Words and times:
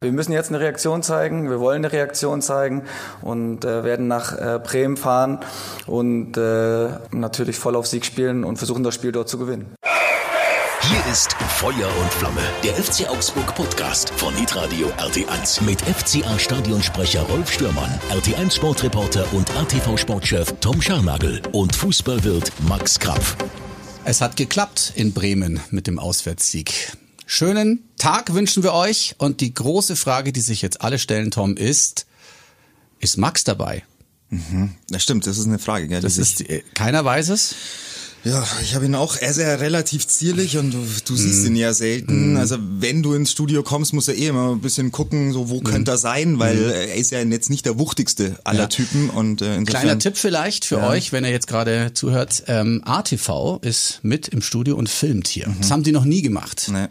Wir 0.00 0.12
müssen 0.12 0.30
jetzt 0.30 0.50
eine 0.50 0.60
Reaktion 0.60 1.02
zeigen, 1.02 1.50
wir 1.50 1.58
wollen 1.58 1.84
eine 1.84 1.92
Reaktion 1.92 2.40
zeigen 2.40 2.84
und 3.20 3.64
äh, 3.64 3.82
werden 3.82 4.06
nach 4.06 4.32
äh, 4.32 4.60
Bremen 4.62 4.96
fahren 4.96 5.40
und 5.88 6.36
äh, 6.36 6.90
natürlich 7.10 7.58
voll 7.58 7.74
auf 7.74 7.88
Sieg 7.88 8.04
spielen 8.04 8.44
und 8.44 8.58
versuchen 8.58 8.84
das 8.84 8.94
Spiel 8.94 9.10
dort 9.10 9.28
zu 9.28 9.38
gewinnen. 9.38 9.74
Hier 10.82 11.12
ist 11.12 11.32
Feuer 11.32 11.88
und 12.00 12.12
Flamme, 12.12 12.42
der 12.62 12.74
FC 12.74 13.10
Augsburg 13.10 13.52
Podcast 13.56 14.10
von 14.10 14.32
Hitradio 14.36 14.86
RT1 14.98 15.64
mit 15.64 15.80
FCA 15.80 16.38
Stadionsprecher 16.38 17.22
Rolf 17.22 17.50
Stürmann, 17.50 17.90
RT1 18.10 18.54
Sportreporter 18.54 19.24
und 19.32 19.50
ATV 19.56 19.96
Sportchef 19.96 20.54
Tom 20.60 20.80
Scharnagel 20.80 21.42
und 21.50 21.74
Fußballwirt 21.74 22.52
Max 22.68 23.00
Krapf. 23.00 23.36
Es 24.04 24.20
hat 24.20 24.36
geklappt 24.36 24.92
in 24.94 25.12
Bremen 25.12 25.58
mit 25.72 25.88
dem 25.88 25.98
Auswärtssieg. 25.98 26.92
Schönen 27.26 27.87
Tag 27.98 28.32
wünschen 28.34 28.62
wir 28.62 28.72
euch. 28.72 29.14
Und 29.18 29.40
die 29.40 29.52
große 29.52 29.96
Frage, 29.96 30.32
die 30.32 30.40
sich 30.40 30.62
jetzt 30.62 30.80
alle 30.80 30.98
stellen, 30.98 31.30
Tom, 31.30 31.56
ist, 31.56 32.06
ist 33.00 33.16
Max 33.18 33.44
dabei? 33.44 33.84
Mhm. 34.30 34.70
Das 34.88 35.02
stimmt, 35.02 35.26
das 35.26 35.38
ist 35.38 35.46
eine 35.46 35.58
Frage. 35.58 35.88
Gell, 35.88 36.00
das 36.00 36.18
ist, 36.18 36.44
keiner 36.74 37.04
weiß 37.04 37.28
es. 37.30 37.54
Ja, 38.24 38.44
ich 38.62 38.74
habe 38.74 38.84
ihn 38.84 38.96
auch, 38.96 39.16
er 39.16 39.30
ist 39.30 39.38
ja 39.38 39.54
relativ 39.54 40.06
zierlich 40.06 40.58
und 40.58 40.72
du, 40.72 40.84
du 41.04 41.14
siehst 41.16 41.46
ihn 41.46 41.54
ja 41.54 41.72
selten. 41.72 42.36
Also 42.36 42.58
wenn 42.60 43.00
du 43.02 43.14
ins 43.14 43.30
Studio 43.30 43.62
kommst, 43.62 43.92
muss 43.92 44.08
er 44.08 44.16
eh 44.16 44.26
immer 44.26 44.50
ein 44.50 44.60
bisschen 44.60 44.90
gucken, 44.90 45.32
so 45.32 45.48
wo 45.50 45.60
könnte 45.60 45.92
er 45.92 45.98
sein, 45.98 46.40
weil 46.40 46.58
er 46.70 46.94
ist 46.96 47.12
ja 47.12 47.20
jetzt 47.20 47.48
nicht 47.48 47.64
der 47.64 47.78
wuchtigste 47.78 48.36
aller 48.42 48.62
Ja. 48.62 48.66
Typen. 48.66 49.08
Und 49.08 49.40
äh, 49.40 49.54
insofern, 49.54 49.64
Kleiner 49.66 49.98
Tipp 50.00 50.16
vielleicht 50.18 50.64
für 50.64 50.78
Ja. 50.78 50.88
euch, 50.88 51.12
wenn 51.12 51.24
ihr 51.24 51.30
jetzt 51.30 51.46
gerade 51.46 51.92
zuhört. 51.94 52.42
Ähm, 52.48 52.82
ATV 52.84 53.60
ist 53.62 54.00
mit 54.02 54.26
im 54.28 54.42
Studio 54.42 54.74
und 54.76 54.90
filmt 54.90 55.28
hier. 55.28 55.54
Das 55.60 55.70
haben 55.70 55.84
die 55.84 55.92
noch 55.92 56.04
nie 56.04 56.20
gemacht. 56.20 56.68
Nee. 56.72 56.88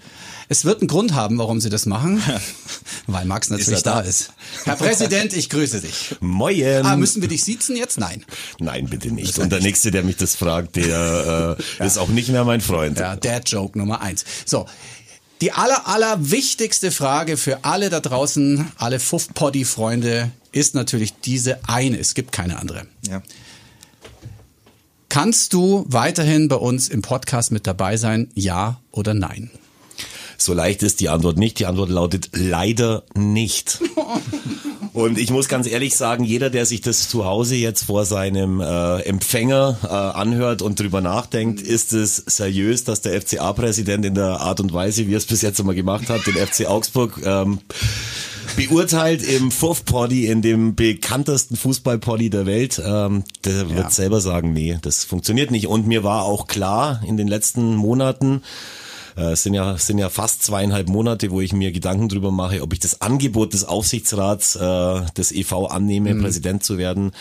Es 0.50 0.64
wird 0.64 0.80
einen 0.82 0.88
Grund 0.88 1.14
haben, 1.14 1.38
warum 1.38 1.60
sie 1.60 1.70
das 1.70 1.86
machen, 1.86 2.24
weil 3.08 3.26
Max 3.26 3.50
natürlich 3.50 3.80
er 3.80 3.82
da? 3.82 4.02
da 4.02 4.08
ist. 4.08 4.32
Herr 4.64 4.76
Präsident, 4.78 5.34
ich 5.34 5.50
grüße 5.50 5.82
dich. 5.82 6.16
Moin. 6.22 6.86
Ah, 6.86 6.96
müssen 6.96 7.22
wir 7.22 7.28
dich 7.28 7.44
siezen 7.44 7.76
jetzt? 7.76 8.00
Nein. 8.00 8.24
Nein, 8.60 8.88
bitte 8.88 9.12
nicht. 9.12 9.38
Und 9.40 9.52
der 9.52 9.60
Nächste, 9.60 9.92
der 9.92 10.04
mich 10.04 10.16
das 10.16 10.36
fragt, 10.36 10.78
der 10.78 11.58
äh, 11.80 11.86
ist 11.86 11.98
auch 11.98 12.08
nicht 12.08 12.30
mehr 12.30 12.46
mein 12.46 12.62
Freund. 12.62 12.98
Ja, 12.98 13.16
Dad-Joke 13.16 13.78
Nummer 13.78 14.02
eins. 14.02 14.24
So. 14.46 14.66
Die 15.42 15.52
aller, 15.52 15.88
aller 15.88 16.32
wichtigste 16.32 16.92
Frage 16.92 17.38
für 17.38 17.64
alle 17.64 17.90
da 17.90 18.00
draußen, 18.00 18.72
alle 18.78 19.00
Fuff-Poddy-Freunde, 19.00 20.32
ist 20.52 20.74
natürlich 20.74 21.14
diese 21.20 21.60
eine. 21.68 22.00
Es 22.00 22.16
gibt 22.16 22.32
keine 22.32 22.58
andere. 22.58 22.88
Ja. 23.08 23.22
Kannst 25.10 25.54
du 25.54 25.86
weiterhin 25.88 26.48
bei 26.48 26.56
uns 26.56 26.90
im 26.90 27.02
Podcast 27.02 27.52
mit 27.52 27.68
dabei 27.68 27.98
sein? 27.98 28.30
Ja 28.34 28.82
oder 28.92 29.14
nein? 29.14 29.52
So 30.38 30.54
leicht 30.54 30.84
ist 30.84 31.00
die 31.02 31.10
Antwort 31.10 31.38
nicht. 31.38 31.60
Die 31.60 31.66
Antwort 31.66 31.90
lautet 31.90 32.30
leider 32.34 33.04
nicht. 33.16 33.80
Und 34.98 35.20
ich 35.20 35.30
muss 35.30 35.48
ganz 35.48 35.68
ehrlich 35.68 35.96
sagen, 35.96 36.24
jeder, 36.24 36.50
der 36.50 36.66
sich 36.66 36.82
das 36.82 37.08
zu 37.08 37.24
Hause 37.24 37.56
jetzt 37.56 37.84
vor 37.84 38.04
seinem 38.04 38.60
äh, 38.62 39.02
Empfänger 39.02 39.78
äh, 39.84 39.88
anhört 39.88 40.64
und 40.64 40.80
drüber 40.80 41.02
nachdenkt, 41.02 41.62
ist 41.62 41.94
es 41.94 42.16
seriös, 42.16 42.84
dass 42.84 43.02
der 43.02 43.22
FCA-Präsident 43.22 44.06
in 44.06 44.16
der 44.16 44.42
Art 44.42 44.60
und 44.60 44.74
Weise, 44.74 45.08
wie 45.08 45.14
er 45.14 45.20
es 45.20 45.28
bis 45.28 45.44
jetzt 45.44 45.60
immer 45.60 45.76
gemacht 45.76 46.10
hat, 46.10 46.26
den 46.26 46.34
FC 46.34 46.66
Augsburg 46.66 47.22
ähm, 47.24 47.60
beurteilt 48.56 49.22
im 49.22 49.52
Fuff-Poddy, 49.52 50.26
in 50.26 50.42
dem 50.42 50.74
bekanntesten 50.74 51.58
Fußball-Poddy 51.58 52.32
der 52.32 52.48
Welt. 52.48 52.82
Ähm, 52.84 53.24
der 53.46 53.70
wird 53.70 53.92
selber 53.92 54.20
sagen, 54.20 54.52
nee, 54.52 54.80
das 54.82 55.04
funktioniert 55.04 55.52
nicht. 55.52 55.68
Und 55.68 55.86
mir 55.86 56.04
war 56.04 56.24
auch 56.24 56.48
klar 56.48 57.04
in 57.06 57.18
den 57.18 57.28
letzten 57.28 57.76
Monaten, 57.76 58.42
äh, 59.18 59.32
Es 59.32 59.44
sind 59.44 59.54
ja, 59.54 59.74
es 59.74 59.88
sind 59.88 59.98
ja 59.98 60.10
fast 60.10 60.44
zweieinhalb 60.44 60.88
Monate, 60.90 61.32
wo 61.32 61.42
ich 61.42 61.52
mir 61.54 61.72
Gedanken 61.72 62.08
drüber 62.10 62.32
mache, 62.32 62.62
ob 62.62 62.72
ich 62.74 62.80
das 62.80 63.02
Angebot 63.02 63.54
des 63.54 63.66
Aufsichtsrats 63.66 64.56
äh, 64.56 65.02
des 65.18 65.32
EV 65.32 65.68
annehme, 65.70 66.16
Präsident 66.16 66.64
zu 66.64 66.78
werden. 66.78 67.12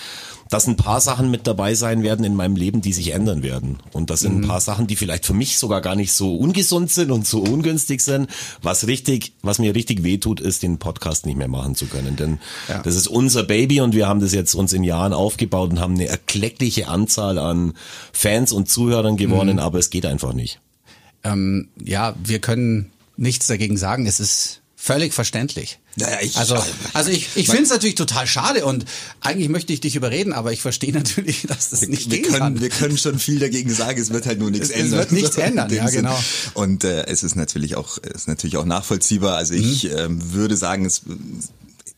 Dass 0.49 0.69
ein 0.69 0.77
paar 0.77 1.01
Sachen 1.01 1.29
mit 1.33 1.49
dabei 1.49 1.75
sein 1.75 2.05
werden 2.05 2.25
in 2.25 2.37
meinem 2.37 2.55
Leben, 2.55 2.81
die 2.81 2.93
sich 2.93 3.13
ändern 3.13 3.43
werden. 3.43 3.79
Und 3.93 4.11
das 4.11 4.21
sind 4.21 4.43
ein 4.45 4.47
paar 4.47 4.61
Sachen, 4.61 4.87
die 4.87 4.95
vielleicht 4.95 5.27
für 5.27 5.35
mich 5.35 5.59
sogar 5.59 5.81
gar 5.81 5.97
nicht 5.97 6.13
so 6.13 6.37
ungesund 6.37 6.93
sind 6.93 7.11
und 7.11 7.27
so 7.27 7.41
ungünstig 7.41 8.01
sind. 8.01 8.31
Was 8.63 8.87
richtig, 8.87 9.33
was 9.43 9.59
mir 9.59 9.75
richtig 9.75 10.05
wehtut, 10.05 10.39
ist, 10.39 10.63
den 10.63 10.79
Podcast 10.79 11.27
nicht 11.27 11.37
mehr 11.37 11.49
machen 11.49 11.75
zu 11.75 11.87
können. 11.87 12.15
Denn 12.15 12.39
Ja. 12.69 12.81
das 12.81 12.95
ist 12.95 13.09
unser 13.09 13.43
Baby 13.43 13.81
und 13.81 13.93
wir 13.97 14.07
haben 14.07 14.21
das 14.21 14.33
jetzt 14.33 14.55
uns 14.55 14.73
in 14.73 14.85
Jahren 14.85 15.13
aufgebaut 15.13 15.71
und 15.71 15.81
haben 15.81 15.95
eine 15.95 16.07
erkleckliche 16.07 16.87
Anzahl 16.87 17.39
an 17.39 17.73
Fans 18.13 18.53
und 18.53 18.69
Zuhörern 18.69 19.17
gewonnen, 19.17 19.59
aber 19.59 19.81
es 19.81 19.91
geht 19.91 20.07
einfach 20.07 20.33
nicht. 20.33 20.61
Ähm, 21.33 21.69
ja, 21.83 22.15
wir 22.25 22.39
können 22.41 22.91
nichts 23.17 23.47
dagegen 23.47 23.77
sagen. 23.77 24.07
Es 24.07 24.21
ist 24.21 24.61
völlig 24.77 25.13
verständlich. 25.15 25.79
Naja, 25.99 26.19
ich- 26.21 26.37
also, 26.37 26.63
also 26.93 27.11
ich, 27.11 27.29
ich 27.37 27.47
finde 27.49 27.63
es 27.63 27.71
natürlich 27.71 27.95
total 27.95 28.27
schade 28.27 28.67
und 28.67 28.85
eigentlich 29.23 29.49
möchte 29.49 29.73
ich 29.73 29.81
dich 29.81 29.97
überreden, 29.97 30.33
aber 30.35 30.53
ich 30.53 30.61
verstehe 30.61 30.93
natürlich, 31.01 31.43
dass 31.49 31.71
das 31.71 31.89
nicht 31.89 32.11
wir 32.11 32.19
gehen 32.19 32.27
können, 32.31 32.39
kann. 32.39 32.61
wir 32.61 32.69
können 32.69 32.99
schon 32.99 33.19
viel 33.19 33.39
dagegen 33.39 33.71
sagen, 33.73 33.99
es 34.01 34.11
wird 34.11 34.27
halt 34.27 34.39
nur 34.39 34.51
nichts 34.51 34.69
Es- 34.69 34.77
es 34.77 34.83
ändern. 34.83 34.99
wird 35.01 35.13
nichts 35.13 35.37
ändern, 35.49 35.73
ja, 35.73 35.89
Sinn. 35.89 36.03
genau. 36.03 36.19
Und 36.55 36.85
äh, 36.85 37.07
es 37.07 37.23
ist 37.23 37.35
natürlich 37.35 37.77
auch, 37.77 37.97
es 38.03 38.23
ist 38.23 38.29
natürlich 38.29 38.59
auch 38.59 38.67
nachvollziehbar. 38.67 39.37
Also 39.37 39.55
ich 39.55 39.85
Mhm. 39.85 39.91
ähm, 39.97 40.33
würde 40.35 40.57
sagen, 40.57 40.85
es 40.85 41.01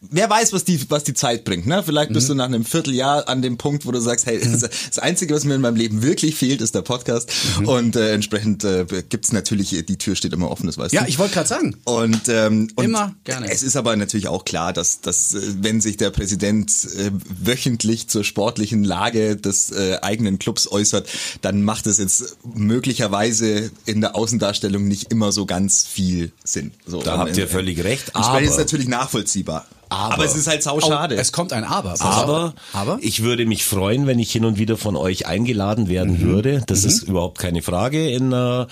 Wer 0.00 0.30
weiß, 0.30 0.52
was 0.52 0.62
die, 0.64 0.78
was 0.90 1.02
die 1.02 1.12
Zeit 1.14 1.44
bringt, 1.44 1.66
ne? 1.66 1.82
Vielleicht 1.82 2.10
Mhm. 2.10 2.14
bist 2.14 2.28
du 2.28 2.34
nach 2.34 2.44
einem 2.44 2.64
Vierteljahr 2.64 3.28
an 3.28 3.42
dem 3.42 3.58
Punkt, 3.58 3.84
wo 3.84 3.90
du 3.90 3.98
sagst, 4.00 4.26
hey, 4.26 4.38
das 4.40 4.98
Einzige, 5.00 5.34
was 5.34 5.42
mir 5.44 5.56
in 5.56 5.60
meinem 5.60 5.74
Leben 5.74 6.02
wirklich 6.02 6.36
fehlt, 6.36 6.60
ist 6.60 6.74
der 6.76 6.82
Podcast. 6.82 7.28
Mhm. 7.58 7.68
Und 7.68 7.96
äh, 7.96 8.12
entsprechend 8.12 8.62
äh, 8.62 8.86
gibt's 9.08 9.32
natürlich, 9.32 9.70
die 9.70 9.98
Tür 9.98 10.14
steht 10.14 10.32
immer 10.32 10.50
offen, 10.52 10.66
das 10.66 10.78
weißt 10.78 10.94
Ja, 10.94 11.02
du. 11.02 11.08
ich 11.08 11.18
wollte 11.18 11.34
gerade 11.34 11.48
sagen. 11.48 11.76
Und, 11.84 12.28
ähm, 12.28 12.68
und 12.76 12.84
Immer 12.84 13.16
gerne. 13.24 13.50
Es 13.50 13.64
ist 13.64 13.74
aber 13.76 13.96
natürlich 13.96 14.28
auch 14.28 14.44
klar, 14.44 14.72
dass, 14.72 15.00
dass 15.00 15.34
äh, 15.34 15.40
wenn 15.62 15.80
sich 15.80 15.96
der 15.96 16.10
Präsident 16.10 16.70
äh, 16.96 17.10
wöchentlich 17.42 18.06
zur 18.08 18.22
sportlichen 18.22 18.84
Lage 18.84 19.36
des 19.36 19.72
äh, 19.72 19.98
eigenen 20.00 20.38
Clubs 20.38 20.70
äußert, 20.70 21.08
dann 21.42 21.62
macht 21.64 21.88
es 21.88 21.98
jetzt 21.98 22.36
möglicherweise 22.54 23.70
in 23.84 24.00
der 24.00 24.14
Außendarstellung 24.14 24.86
nicht 24.86 25.10
immer 25.10 25.32
so 25.32 25.44
ganz 25.44 25.84
viel 25.84 26.32
Sinn. 26.44 26.70
So, 26.86 27.02
Da 27.02 27.18
habt 27.18 27.36
ihr 27.36 27.44
äh, 27.44 27.48
völlig 27.48 27.82
recht, 27.82 28.14
aber- 28.14 28.40
ist 28.40 28.58
natürlich 28.58 28.88
nachvollziehbar. 28.88 29.66
Aber, 29.90 30.24
es 30.24 30.34
ist 30.36 30.46
halt 30.46 30.62
sau 30.62 30.80
schade. 30.80 31.16
Oh, 31.16 31.20
es 31.20 31.32
kommt 31.32 31.52
ein 31.52 31.64
Aber. 31.64 31.94
Aber, 32.00 32.54
aber 32.72 32.98
ich 33.00 33.22
würde 33.22 33.46
mich 33.46 33.64
freuen, 33.64 34.06
wenn 34.06 34.18
ich 34.18 34.30
hin 34.30 34.44
und 34.44 34.58
wieder 34.58 34.76
von 34.76 34.96
euch 34.96 35.26
eingeladen 35.26 35.88
werden 35.88 36.18
Mhm. 36.20 36.22
würde. 36.22 36.62
Das 36.66 36.84
ist 36.84 37.02
überhaupt 37.02 37.38
keine 37.38 37.62
Frage 37.62 38.10
in 38.10 38.26
einer, 38.32 38.68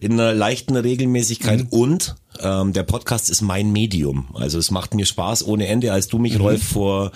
in 0.00 0.12
einer 0.12 0.34
leichten 0.34 0.76
Regelmäßigkeit. 0.76 1.60
Mhm. 1.60 1.66
Und 1.70 2.16
ähm, 2.40 2.72
der 2.72 2.82
Podcast 2.84 3.30
ist 3.30 3.40
mein 3.42 3.72
Medium. 3.72 4.28
Also 4.34 4.58
es 4.58 4.70
macht 4.70 4.94
mir 4.94 5.06
Spaß 5.06 5.44
ohne 5.46 5.66
Ende. 5.66 5.92
Als 5.92 6.08
du 6.08 6.18
mich, 6.18 6.38
Rolf, 6.38 6.62
vor 6.62 7.12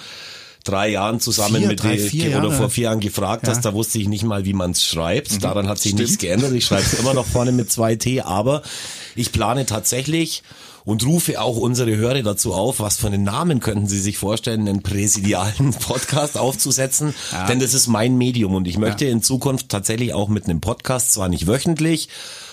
drei 0.65 0.91
Jahren 0.91 1.19
zusammen 1.21 1.55
Mhm. 1.55 1.59
Vier, 1.59 1.69
mit 1.69 1.83
drei, 1.83 1.99
vier 1.99 2.27
oder 2.39 2.49
Jahre. 2.49 2.53
vor 2.53 2.71
vier 2.71 2.85
Jahren 2.85 3.01
gefragt 3.01 3.49
hast, 3.49 3.65
da 3.65 3.75
wusste 3.75 3.99
ich 3.99 4.09
nicht 4.09 4.23
mal, 4.25 4.45
wie 4.45 4.53
man 4.53 4.71
es 4.71 4.85
schreibt. 4.85 5.33
Mhm. 5.33 5.39
Daran 5.41 5.69
hat 5.69 5.79
sich 5.79 5.95
nichts 5.95 6.19
geändert. 6.19 6.53
Ich 6.53 6.65
schreibe 6.67 6.83
es 6.83 6.95
immer 6.95 7.15
noch 7.15 7.27
vorne 7.27 7.51
mit 7.53 7.71
zwei 7.71 7.97
T, 7.97 8.21
aber 8.21 8.63
ich 9.17 9.33
plane 9.33 9.67
tatsächlich 9.67 10.43
und 10.85 11.07
rufe 11.07 11.41
auch 11.41 11.57
unsere 11.57 11.97
Hörer 11.97 12.23
dazu 12.23 12.55
auf, 12.55 12.81
was 12.81 12.97
für 12.97 13.07
einen 13.07 13.25
Namen 13.25 13.61
könnten 13.61 13.87
sie 13.87 14.01
sich 14.01 14.19
vorstellen, 14.19 14.69
einen 14.69 14.83
präsidialen 14.83 15.73
Podcast 15.81 16.39
aufzusetzen, 16.39 17.15
denn 17.49 17.61
das 17.61 17.75
ist 17.75 17.87
mein 17.87 18.17
Medium 18.17 18.55
und 18.55 18.69
ich 18.69 18.79
möchte 18.79 19.05
in 19.05 19.23
Zukunft 19.23 19.69
tatsächlich 19.69 20.15
auch 20.15 20.29
mit 20.29 20.45
einem 20.45 20.61
Podcast, 20.61 21.13
zwar 21.13 21.29
nicht 21.29 21.47
wöchentlich, 21.47 22.09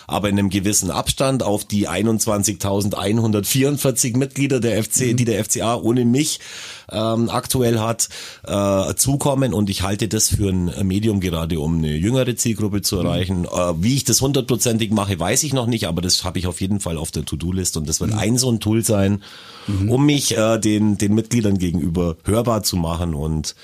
aber 0.10 0.30
in 0.30 0.40
einem 0.40 0.50
gewissen 0.50 0.90
Abstand 0.92 1.44
auf 1.44 1.66
die 1.66 1.88
21.144 1.88 4.18
Mitglieder 4.18 4.60
der 4.60 4.84
FC, 4.84 5.16
die 5.16 5.26
der 5.26 5.44
FCA 5.44 5.76
ohne 5.76 6.06
mich 6.06 6.40
ähm, 6.92 7.30
aktuell 7.30 7.80
hat, 7.80 8.10
äh, 8.46 8.94
zukommen. 8.96 9.54
Und 9.54 9.70
ich 9.70 9.84
halte 9.84 10.08
das 10.08 10.30
für 10.30 10.50
ein 10.50 10.72
Medium 10.88 11.20
gerade, 11.20 11.60
um 11.60 11.78
eine 11.78 11.96
jüngere 11.96 12.36
Zielgruppe 12.36 12.82
zu 12.82 12.98
erreichen. 12.98 13.46
Äh, 13.46 13.74
wie 13.78 13.96
ich 13.96 14.04
das 14.04 14.22
hundertprozentig 14.22 14.92
mache, 14.92 15.20
weiß 15.20 15.44
ich 15.44 15.54
noch 15.54 15.68
nicht, 15.68 15.88
aber 15.88 16.02
das 16.02 16.24
habe 16.24 16.40
ich 16.40 16.48
auf 16.48 16.62
jeden 16.62 16.80
Fall 16.80 16.98
auf 16.98 17.12
der 17.12 17.26
To-Do-List. 17.26 17.78
Und 17.78 17.88
das 17.88 18.02
wird 18.02 18.14
ein 18.14 18.38
so 18.38 18.52
ein 18.52 18.60
Tool 18.60 18.84
sein, 18.84 19.22
um 19.88 20.06
mich 20.06 20.38
äh, 20.38 20.58
den, 20.58 20.98
den 20.98 21.14
Mitgliedern 21.14 21.58
gegenüber 21.58 22.16
hörbar 22.24 22.64
zu 22.64 22.78
machen. 22.78 23.14
Und 23.14 23.56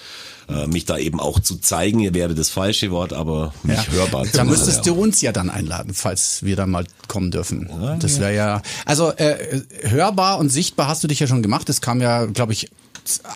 äh, 0.50 0.68
mich 0.68 0.86
da 0.86 0.98
eben 0.98 1.20
auch 1.20 1.40
zu 1.40 1.58
zeigen, 1.58 2.14
wäre 2.14 2.36
das 2.36 2.50
falsche 2.50 2.92
Wort, 2.92 3.14
aber 3.14 3.54
mich 3.64 3.78
Ja. 3.78 3.88
hörbar 3.92 4.26
zu 4.26 4.32
Da 4.38 4.44
müsstest 4.44 4.86
ja. 4.86 4.94
du 4.94 5.02
uns 5.02 5.22
ja 5.22 5.32
dann 5.32 5.50
einladen, 5.50 5.94
falls 5.94 6.44
wir 6.44 6.56
dann 6.56 6.70
mal 6.70 6.86
kommen 7.08 7.32
dürfen. 7.32 7.70
Das 8.00 8.20
wäre 8.20 8.36
ja, 8.36 8.62
also 8.86 9.12
äh, 9.12 9.62
hörbar 9.84 10.38
und 10.40 10.50
sichtbar 10.50 10.88
hast 10.88 11.04
du 11.04 11.08
dich 11.08 11.20
ja 11.20 11.28
schon 11.28 11.42
gemacht. 11.44 11.68
Es 11.70 11.82
kam 11.82 12.02
ja, 12.02 12.26
glaube 12.26 12.54
ich, 12.54 12.70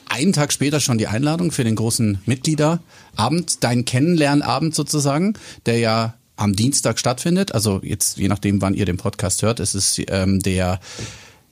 einen 0.09 0.33
Tag 0.33 0.51
später 0.51 0.79
schon 0.79 0.97
die 0.97 1.07
Einladung 1.07 1.51
für 1.51 1.63
den 1.63 1.75
großen 1.75 2.19
Mitgliederabend, 2.25 3.63
dein 3.63 3.85
Kennenlernabend 3.85 4.73
sozusagen, 4.75 5.33
der 5.65 5.77
ja 5.79 6.13
am 6.35 6.55
Dienstag 6.55 6.99
stattfindet. 6.99 7.53
Also 7.53 7.79
jetzt, 7.83 8.17
je 8.17 8.27
nachdem, 8.29 8.61
wann 8.61 8.73
ihr 8.73 8.85
den 8.85 8.97
Podcast 8.97 9.41
hört, 9.41 9.59
ist 9.59 9.75
es 9.75 9.99
ähm, 10.07 10.39
der 10.39 10.79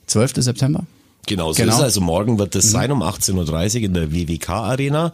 12. 0.06 0.34
September. 0.36 0.84
Genau, 1.28 1.52
so 1.52 1.62
Genau. 1.62 1.72
ist 1.72 1.78
es. 1.78 1.84
Also 1.84 2.00
morgen 2.00 2.38
wird 2.38 2.54
es 2.56 2.70
sein 2.70 2.90
um 2.90 3.02
18.30 3.02 3.76
Uhr 3.76 3.82
in 3.84 3.94
der 3.94 4.12
WWK 4.12 4.48
Arena. 4.50 5.12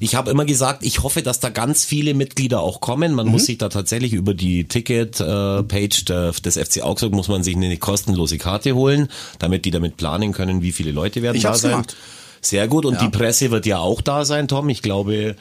ich 0.00 0.14
habe 0.14 0.30
immer 0.30 0.44
gesagt, 0.44 0.84
ich 0.84 1.02
hoffe, 1.02 1.22
dass 1.22 1.40
da 1.40 1.48
ganz 1.48 1.84
viele 1.84 2.14
Mitglieder 2.14 2.60
auch 2.60 2.80
kommen. 2.80 3.14
Man 3.14 3.26
mhm. 3.26 3.32
muss 3.32 3.46
sich 3.46 3.58
da 3.58 3.68
tatsächlich 3.68 4.12
über 4.12 4.34
die 4.34 4.64
Ticket-Page 4.64 6.10
äh, 6.10 6.32
des 6.32 6.58
FC 6.58 6.82
Augsburg 6.82 7.12
muss 7.12 7.28
man 7.28 7.42
sich 7.42 7.56
eine 7.56 7.76
kostenlose 7.78 8.38
Karte 8.38 8.74
holen, 8.74 9.08
damit 9.38 9.64
die 9.64 9.70
damit 9.70 9.96
planen 9.96 10.32
können, 10.32 10.62
wie 10.62 10.72
viele 10.72 10.90
Leute 10.90 11.22
werden 11.22 11.36
ich 11.36 11.44
da 11.44 11.54
sein. 11.54 11.70
Gemacht. 11.72 11.96
Sehr 12.40 12.68
gut. 12.68 12.84
Und 12.84 12.94
ja. 12.94 13.00
die 13.00 13.08
Presse 13.08 13.50
wird 13.50 13.66
ja 13.66 13.78
auch 13.78 14.02
da 14.02 14.24
sein, 14.24 14.48
Tom. 14.48 14.68
Ich 14.68 14.82
glaube, 14.82 15.36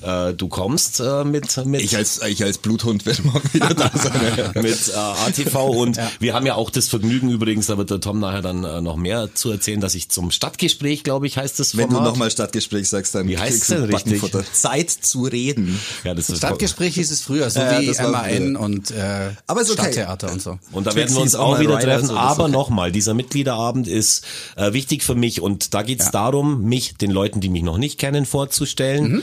äh, 0.00 0.32
du 0.34 0.48
kommst 0.48 1.00
äh, 1.00 1.24
mit, 1.24 1.56
mit 1.66 1.82
ich 1.82 1.96
als 1.96 2.20
ich 2.22 2.42
als 2.42 2.58
Bluthund 2.58 3.06
werde 3.06 3.22
morgen 3.22 3.52
wieder 3.52 3.74
da 3.74 3.90
sein 3.94 4.52
mit 4.62 4.88
äh, 4.88 4.96
ATV 4.96 5.54
und 5.68 5.96
ja. 5.96 6.10
wir 6.18 6.34
haben 6.34 6.46
ja 6.46 6.54
auch 6.54 6.70
das 6.70 6.88
Vergnügen 6.88 7.30
übrigens, 7.30 7.66
da 7.66 7.78
wird 7.78 7.90
der 7.90 8.00
Tom 8.00 8.20
nachher 8.20 8.42
dann 8.42 8.64
äh, 8.64 8.80
noch 8.80 8.96
mehr 8.96 9.34
zu 9.34 9.50
erzählen, 9.50 9.80
dass 9.80 9.94
ich 9.94 10.08
zum 10.08 10.30
Stadtgespräch, 10.30 11.04
glaube 11.04 11.26
ich, 11.26 11.36
heißt 11.36 11.58
das 11.58 11.72
Format. 11.72 11.90
Wenn 11.90 11.96
du 11.96 12.02
nochmal 12.02 12.30
Stadtgespräch 12.30 12.88
sagst, 12.88 13.14
dann 13.14 13.28
wie 13.28 13.38
heißt 13.38 13.62
es 13.62 13.66
denn 13.68 13.84
richtig? 13.84 14.22
Zeit 14.52 14.90
zu 14.90 15.24
reden. 15.24 15.78
Ja, 16.04 16.14
das 16.14 16.30
ist 16.30 16.38
Stadtgespräch 16.38 16.94
hieß 16.94 17.10
es 17.10 17.20
früher, 17.22 17.50
so 17.50 17.60
ja, 17.60 17.80
wie 17.80 17.90
MAN 17.90 18.56
und 18.56 18.90
äh, 18.90 19.30
aber 19.46 19.62
ist 19.62 19.70
okay. 19.70 19.92
Stadttheater 19.92 20.32
und 20.32 20.42
so. 20.42 20.58
Und 20.72 20.86
da 20.86 20.94
werden 20.94 21.14
wir 21.14 21.22
uns 21.22 21.34
auch 21.34 21.58
wieder 21.60 21.78
treffen. 21.78 22.06
So, 22.06 22.16
aber 22.16 22.44
okay. 22.44 22.52
nochmal, 22.52 22.92
dieser 22.92 23.14
Mitgliederabend 23.14 23.88
ist 23.88 24.24
äh, 24.56 24.72
wichtig 24.72 25.02
für 25.02 25.14
mich 25.14 25.40
und 25.40 25.74
da 25.74 25.82
geht 25.82 26.00
es 26.00 26.06
ja. 26.06 26.12
darum, 26.12 26.62
mich 26.62 26.94
den 26.96 27.10
Leuten, 27.10 27.40
die 27.40 27.48
mich 27.48 27.62
noch 27.62 27.78
nicht 27.78 27.98
kennen, 27.98 28.26
vorzustellen. 28.26 29.12
Mhm 29.12 29.22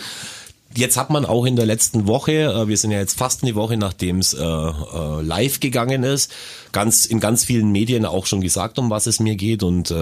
Jetzt 0.76 0.98
hat 0.98 1.10
man 1.10 1.26
auch 1.26 1.46
in 1.46 1.56
der 1.56 1.66
letzten 1.66 2.08
Woche, 2.08 2.32
äh, 2.32 2.68
wir 2.68 2.78
sind 2.78 2.92
ja 2.92 3.00
jetzt 3.00 3.18
fast 3.18 3.42
eine 3.42 3.56
Woche, 3.56 3.76
nachdem 3.76 4.20
es 4.20 4.34
äh, 4.34 4.44
äh, 4.44 5.22
live 5.22 5.60
gegangen 5.60 6.04
ist, 6.04 6.32
ganz 6.72 7.08
in 7.08 7.20
ganz 7.20 7.44
vielen 7.44 7.72
Medien 7.72 8.06
auch 8.06 8.28
schon 8.28 8.42
gesagt, 8.42 8.78
um 8.78 8.92
was 8.92 9.08
es 9.08 9.20
mir 9.20 9.36
geht. 9.36 9.64
Und 9.64 9.94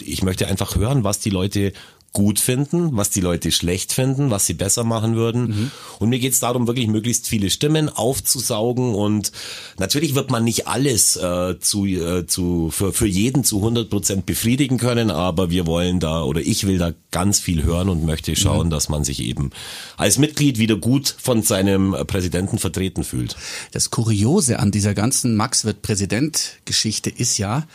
ich 0.00 0.22
möchte 0.22 0.46
einfach 0.46 0.76
hören, 0.76 1.04
was 1.04 1.18
die 1.18 1.30
Leute 1.30 1.72
gut 2.16 2.40
finden, 2.40 2.96
was 2.96 3.10
die 3.10 3.20
Leute 3.20 3.52
schlecht 3.52 3.92
finden, 3.92 4.30
was 4.30 4.46
sie 4.46 4.54
besser 4.54 4.84
machen 4.84 5.16
würden. 5.16 5.48
Mhm. 5.48 5.70
Und 5.98 6.08
mir 6.08 6.18
geht 6.18 6.32
es 6.32 6.40
darum, 6.40 6.66
wirklich 6.66 6.86
möglichst 6.86 7.28
viele 7.28 7.50
Stimmen 7.50 7.90
aufzusaugen. 7.90 8.94
Und 8.94 9.32
natürlich 9.78 10.14
wird 10.14 10.30
man 10.30 10.42
nicht 10.42 10.66
alles 10.66 11.16
äh, 11.16 11.60
zu, 11.60 11.84
äh, 11.84 12.26
zu, 12.26 12.70
für, 12.70 12.94
für 12.94 13.06
jeden 13.06 13.44
zu 13.44 13.58
100 13.58 13.90
Prozent 13.90 14.24
befriedigen 14.24 14.78
können, 14.78 15.10
aber 15.10 15.50
wir 15.50 15.66
wollen 15.66 16.00
da 16.00 16.22
oder 16.22 16.40
ich 16.40 16.66
will 16.66 16.78
da 16.78 16.94
ganz 17.10 17.38
viel 17.38 17.64
hören 17.64 17.90
und 17.90 18.06
möchte 18.06 18.34
schauen, 18.34 18.68
mhm. 18.68 18.70
dass 18.70 18.88
man 18.88 19.04
sich 19.04 19.20
eben 19.20 19.50
als 19.98 20.16
Mitglied 20.16 20.56
wieder 20.56 20.76
gut 20.76 21.14
von 21.18 21.42
seinem 21.42 21.94
Präsidenten 22.06 22.56
vertreten 22.56 23.04
fühlt. 23.04 23.36
Das 23.72 23.90
Kuriose 23.90 24.58
an 24.58 24.70
dieser 24.70 24.94
ganzen 24.94 25.36
Max 25.36 25.66
wird 25.66 25.82
Präsident 25.82 26.60
Geschichte 26.64 27.10
ist 27.10 27.36
ja, 27.36 27.66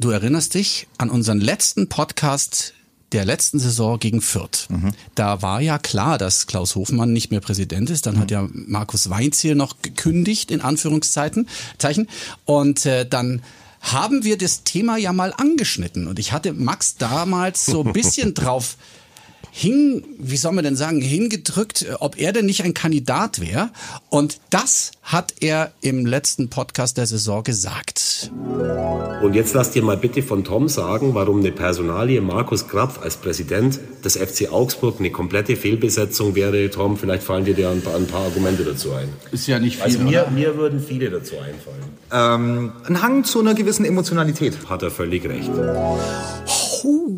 Du 0.00 0.10
erinnerst 0.10 0.54
dich 0.54 0.86
an 0.96 1.10
unseren 1.10 1.40
letzten 1.40 1.88
Podcast 1.88 2.72
der 3.12 3.24
letzten 3.24 3.58
Saison 3.58 3.98
gegen 3.98 4.20
Fürth. 4.20 4.68
Mhm. 4.68 4.92
Da 5.14 5.40
war 5.42 5.60
ja 5.60 5.78
klar, 5.78 6.18
dass 6.18 6.46
Klaus 6.46 6.74
Hofmann 6.74 7.12
nicht 7.12 7.30
mehr 7.30 7.40
Präsident 7.40 7.90
ist. 7.90 8.06
Dann 8.06 8.16
mhm. 8.16 8.20
hat 8.20 8.30
ja 8.30 8.48
Markus 8.52 9.08
Weinziel 9.10 9.54
noch 9.54 9.80
gekündigt, 9.82 10.50
in 10.50 10.60
Anführungszeichen. 10.60 11.48
Zeichen. 11.78 12.08
Und 12.44 12.84
äh, 12.86 13.08
dann 13.08 13.42
haben 13.80 14.24
wir 14.24 14.36
das 14.36 14.64
Thema 14.64 14.96
ja 14.96 15.12
mal 15.12 15.32
angeschnitten. 15.32 16.06
Und 16.06 16.18
ich 16.18 16.32
hatte 16.32 16.52
Max 16.52 16.96
damals 16.96 17.64
so 17.64 17.84
ein 17.84 17.92
bisschen 17.92 18.34
drauf 18.34 18.76
hing, 19.50 20.04
wie 20.18 20.36
soll 20.36 20.52
man 20.52 20.64
denn 20.64 20.76
sagen, 20.76 21.00
hingedrückt, 21.00 21.86
ob 22.00 22.18
er 22.18 22.32
denn 22.32 22.46
nicht 22.46 22.64
ein 22.64 22.74
Kandidat 22.74 23.40
wäre. 23.40 23.70
Und 24.10 24.40
das 24.50 24.92
hat 25.02 25.34
er 25.40 25.72
im 25.80 26.06
letzten 26.06 26.48
Podcast 26.50 26.96
der 26.98 27.06
Saison 27.06 27.42
gesagt. 27.42 28.30
Und 29.22 29.34
jetzt 29.34 29.54
lasst 29.54 29.74
ihr 29.76 29.82
mal 29.82 29.96
bitte 29.96 30.22
von 30.22 30.44
Tom 30.44 30.68
sagen, 30.68 31.14
warum 31.14 31.40
eine 31.40 31.50
Personalie 31.50 32.20
Markus 32.20 32.68
Krapf 32.68 33.00
als 33.02 33.16
Präsident 33.16 33.80
des 34.04 34.16
FC 34.16 34.52
Augsburg 34.52 34.96
eine 34.98 35.10
komplette 35.10 35.56
Fehlbesetzung 35.56 36.34
wäre. 36.34 36.70
Tom, 36.70 36.96
vielleicht 36.96 37.22
fallen 37.22 37.44
dir 37.44 37.54
da 37.54 37.70
ein 37.70 37.80
paar, 37.80 37.96
ein 37.96 38.06
paar 38.06 38.24
Argumente 38.26 38.64
dazu 38.64 38.92
ein. 38.92 39.08
Ist 39.32 39.46
ja 39.46 39.58
nicht 39.58 39.76
viel. 39.76 39.84
Also 39.84 39.98
mir, 40.00 40.28
mir 40.32 40.56
würden 40.56 40.80
viele 40.80 41.10
dazu 41.10 41.34
einfallen. 41.36 41.82
Ähm, 42.12 42.72
ein 42.86 43.02
Hang 43.02 43.24
zu 43.24 43.40
einer 43.40 43.54
gewissen 43.54 43.84
Emotionalität. 43.84 44.56
Hat 44.68 44.82
er 44.82 44.90
völlig 44.90 45.24
recht. 45.28 45.50
Oh 46.84 47.17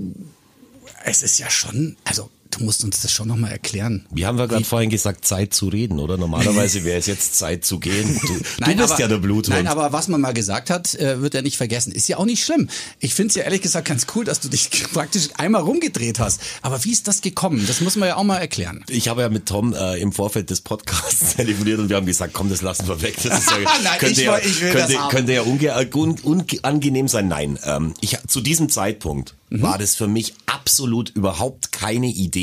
es 1.05 1.23
ist 1.23 1.39
ja 1.39 1.51
schon, 1.51 1.97
also 2.05 2.31
du 2.51 2.65
musst 2.65 2.85
uns 2.85 3.03
das 3.03 3.13
schon 3.13 3.29
nochmal 3.29 3.53
erklären. 3.53 4.07
Wir 4.11 4.27
haben 4.27 4.39
wir 4.39 4.49
gerade 4.49 4.65
vorhin 4.65 4.91
gesagt, 4.91 5.25
Zeit 5.25 5.55
zu 5.55 5.69
reden, 5.69 5.99
oder? 5.99 6.17
Normalerweise 6.17 6.85
wäre 6.85 6.99
es 6.99 7.07
jetzt 7.07 7.37
Zeit 7.37 7.65
zu 7.65 7.79
gehen. 7.79 8.21
Du, 8.27 8.41
nein, 8.59 8.77
du 8.77 8.83
bist 8.83 8.93
aber, 8.93 9.01
ja 9.01 9.09
der 9.09 9.19
Bluthund. 9.19 9.57
Nein, 9.57 9.67
aber 9.67 9.93
was 9.93 10.09
man 10.09 10.21
mal 10.21 10.33
gesagt 10.33 10.71
hat, 10.71 10.95
äh, 10.95 11.23
wird 11.23 11.35
er 11.35 11.43
nicht 11.43 11.57
vergessen. 11.57 11.93
Ist 11.93 12.09
ja 12.09 12.19
auch 12.19 12.25
nicht 12.25 12.45
schlimm. 12.45 12.69
Ich 12.99 13.15
finde 13.15 13.29
es 13.31 13.35
ja 13.37 13.45
ehrlich 13.45 13.63
gesagt 13.63 13.89
ganz 13.89 14.07
cool, 14.15 14.25
dass 14.25 14.41
du 14.41 14.49
dich 14.49 14.71
praktisch 14.93 15.29
einmal 15.37 15.63
rumgedreht 15.63 16.19
hast. 16.19 16.41
Aber 16.63 16.85
wie 16.85 16.93
ist 16.93 17.09
das 17.09 17.21
gekommen? 17.21 17.65
Das 17.67 17.81
muss 17.81 17.97
man 17.97 18.09
ja 18.09 18.17
auch 18.17 18.25
mal 18.25 18.39
erklären. 18.39 18.85
Ich 18.89 19.09
habe 19.09 19.23
ja 19.23 19.29
mit 19.29 19.47
Tom 19.47 19.75
äh, 19.75 19.99
im 20.01 20.13
Vorfeld 20.13 20.51
des 20.51 20.61
Podcasts 20.61 21.35
telefoniert 21.37 21.79
und 21.79 21.89
wir 21.89 21.97
haben 21.97 22.07
gesagt, 22.07 22.35
komm, 22.35 22.51
das 22.51 22.63
lassen 22.63 22.89
wir 22.89 23.03
weg. 23.03 23.17
Das 23.23 23.39
ist 23.41 23.51
ja, 23.51 23.59
nein, 23.59 23.99
könnte, 23.99 24.21
ich, 24.21 24.27
ja, 24.27 24.39
ich 24.39 24.61
könnte, 24.61 24.99
könnte 25.11 25.33
ja 25.33 25.43
unge 25.43 25.89
un 25.95 26.17
unangenehm 26.21 27.09
sein. 27.09 27.29
Nein, 27.29 27.59
ähm, 27.65 27.95
ich, 28.01 28.17
zu 28.27 28.41
diesem 28.41 28.69
Zeitpunkt 28.69 29.35
mhm. 29.51 29.63
war 29.63 29.79
das 29.79 29.95
für 29.95 30.09
mich 30.09 30.35
absolut 30.47 31.11
überhaupt 31.11 31.73
keine 31.73 32.07
Idee 32.07 32.40